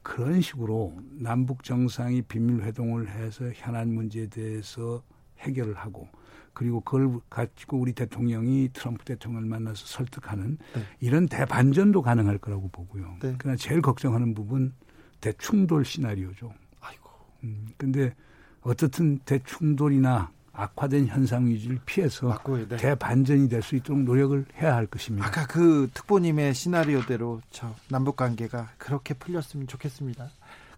그런 0.03 0.41
식으로 0.41 0.95
남북 1.11 1.63
정상이 1.63 2.21
비밀 2.23 2.63
회동을 2.63 3.09
해서 3.09 3.49
현안 3.53 3.93
문제에 3.93 4.27
대해서 4.27 5.03
해결을 5.39 5.75
하고 5.75 6.07
그리고 6.53 6.81
그걸 6.81 7.19
가지고 7.29 7.77
우리 7.79 7.93
대통령이 7.93 8.69
트럼프 8.73 9.05
대통령을 9.05 9.47
만나서 9.47 9.85
설득하는 9.85 10.57
네. 10.75 10.81
이런 10.99 11.27
대반전도 11.27 12.01
가능할 12.01 12.37
거라고 12.37 12.67
보고요. 12.69 13.17
네. 13.21 13.35
그러나 13.37 13.55
제일 13.55 13.81
걱정하는 13.81 14.33
부분 14.33 14.73
대충돌 15.21 15.85
시나리오죠. 15.85 16.53
아이고. 16.81 17.09
음, 17.43 17.67
근데 17.77 18.13
어떻든 18.61 19.19
대충돌이나 19.19 20.31
악화된 20.53 21.07
현상 21.07 21.47
유지를 21.47 21.79
피해서 21.85 22.37
네. 22.69 22.77
대반전이 22.77 23.47
될 23.47 23.61
수 23.61 23.75
있도록 23.75 24.01
노력을 24.03 24.43
해야 24.61 24.75
할 24.75 24.85
것입니다. 24.85 25.25
아까 25.25 25.47
그 25.47 25.89
특보님의 25.93 26.53
시나리오대로 26.53 27.41
저 27.51 27.73
남북 27.89 28.17
관계가 28.17 28.71
그렇게 28.77 29.13
풀렸으면 29.13 29.67
좋겠습니다. 29.67 30.29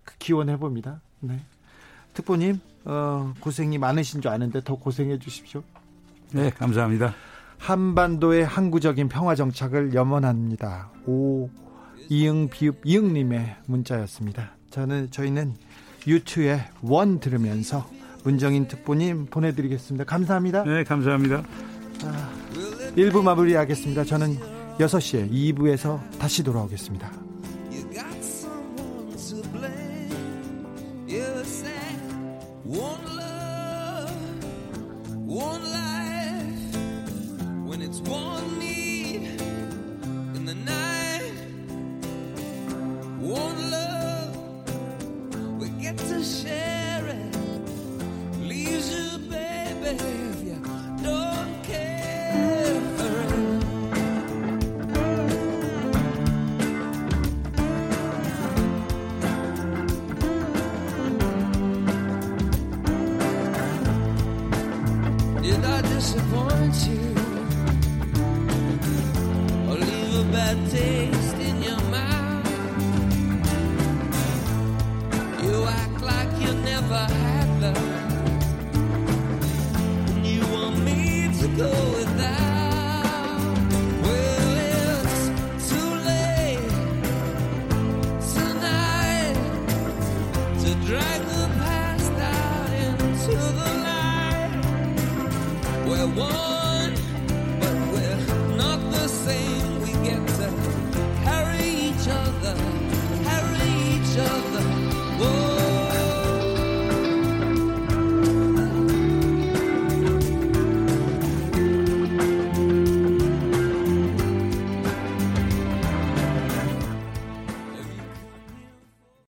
그 0.03 0.15
기원해 0.19 0.57
봅니다. 0.57 1.01
네. 1.21 1.39
특보님 2.13 2.59
어, 2.85 3.33
고생이 3.39 3.77
많으신 3.77 4.21
줄 4.21 4.29
아는데 4.29 4.61
더 4.63 4.75
고생해 4.75 5.17
주십시오. 5.19 5.63
네, 6.31 6.49
감사합니다. 6.51 7.15
한반도의 7.57 8.45
항구적인 8.45 9.07
평화 9.07 9.35
정착을 9.35 9.93
염원합니다. 9.93 10.91
오 11.05 11.49
이응 12.09 12.49
비읍 12.49 12.81
이응님의 12.83 13.55
문자였습니다. 13.65 14.51
저는 14.69 15.09
저희는 15.11 15.55
유튜의 16.05 16.61
원 16.81 17.19
들으면서 17.19 17.89
문정인 18.23 18.67
특보님 18.67 19.27
보내드리겠습니다. 19.27 20.05
감사합니다. 20.05 20.63
네, 20.63 20.83
감사합니다. 20.83 21.43
아, 22.03 22.33
1부 22.95 23.21
마무리하겠습니다. 23.21 24.03
저는 24.05 24.37
6시에 24.79 25.31
2부에서 25.31 25.99
다시 26.19 26.43
돌아오겠습니다. 26.43 27.11
one 38.05 38.32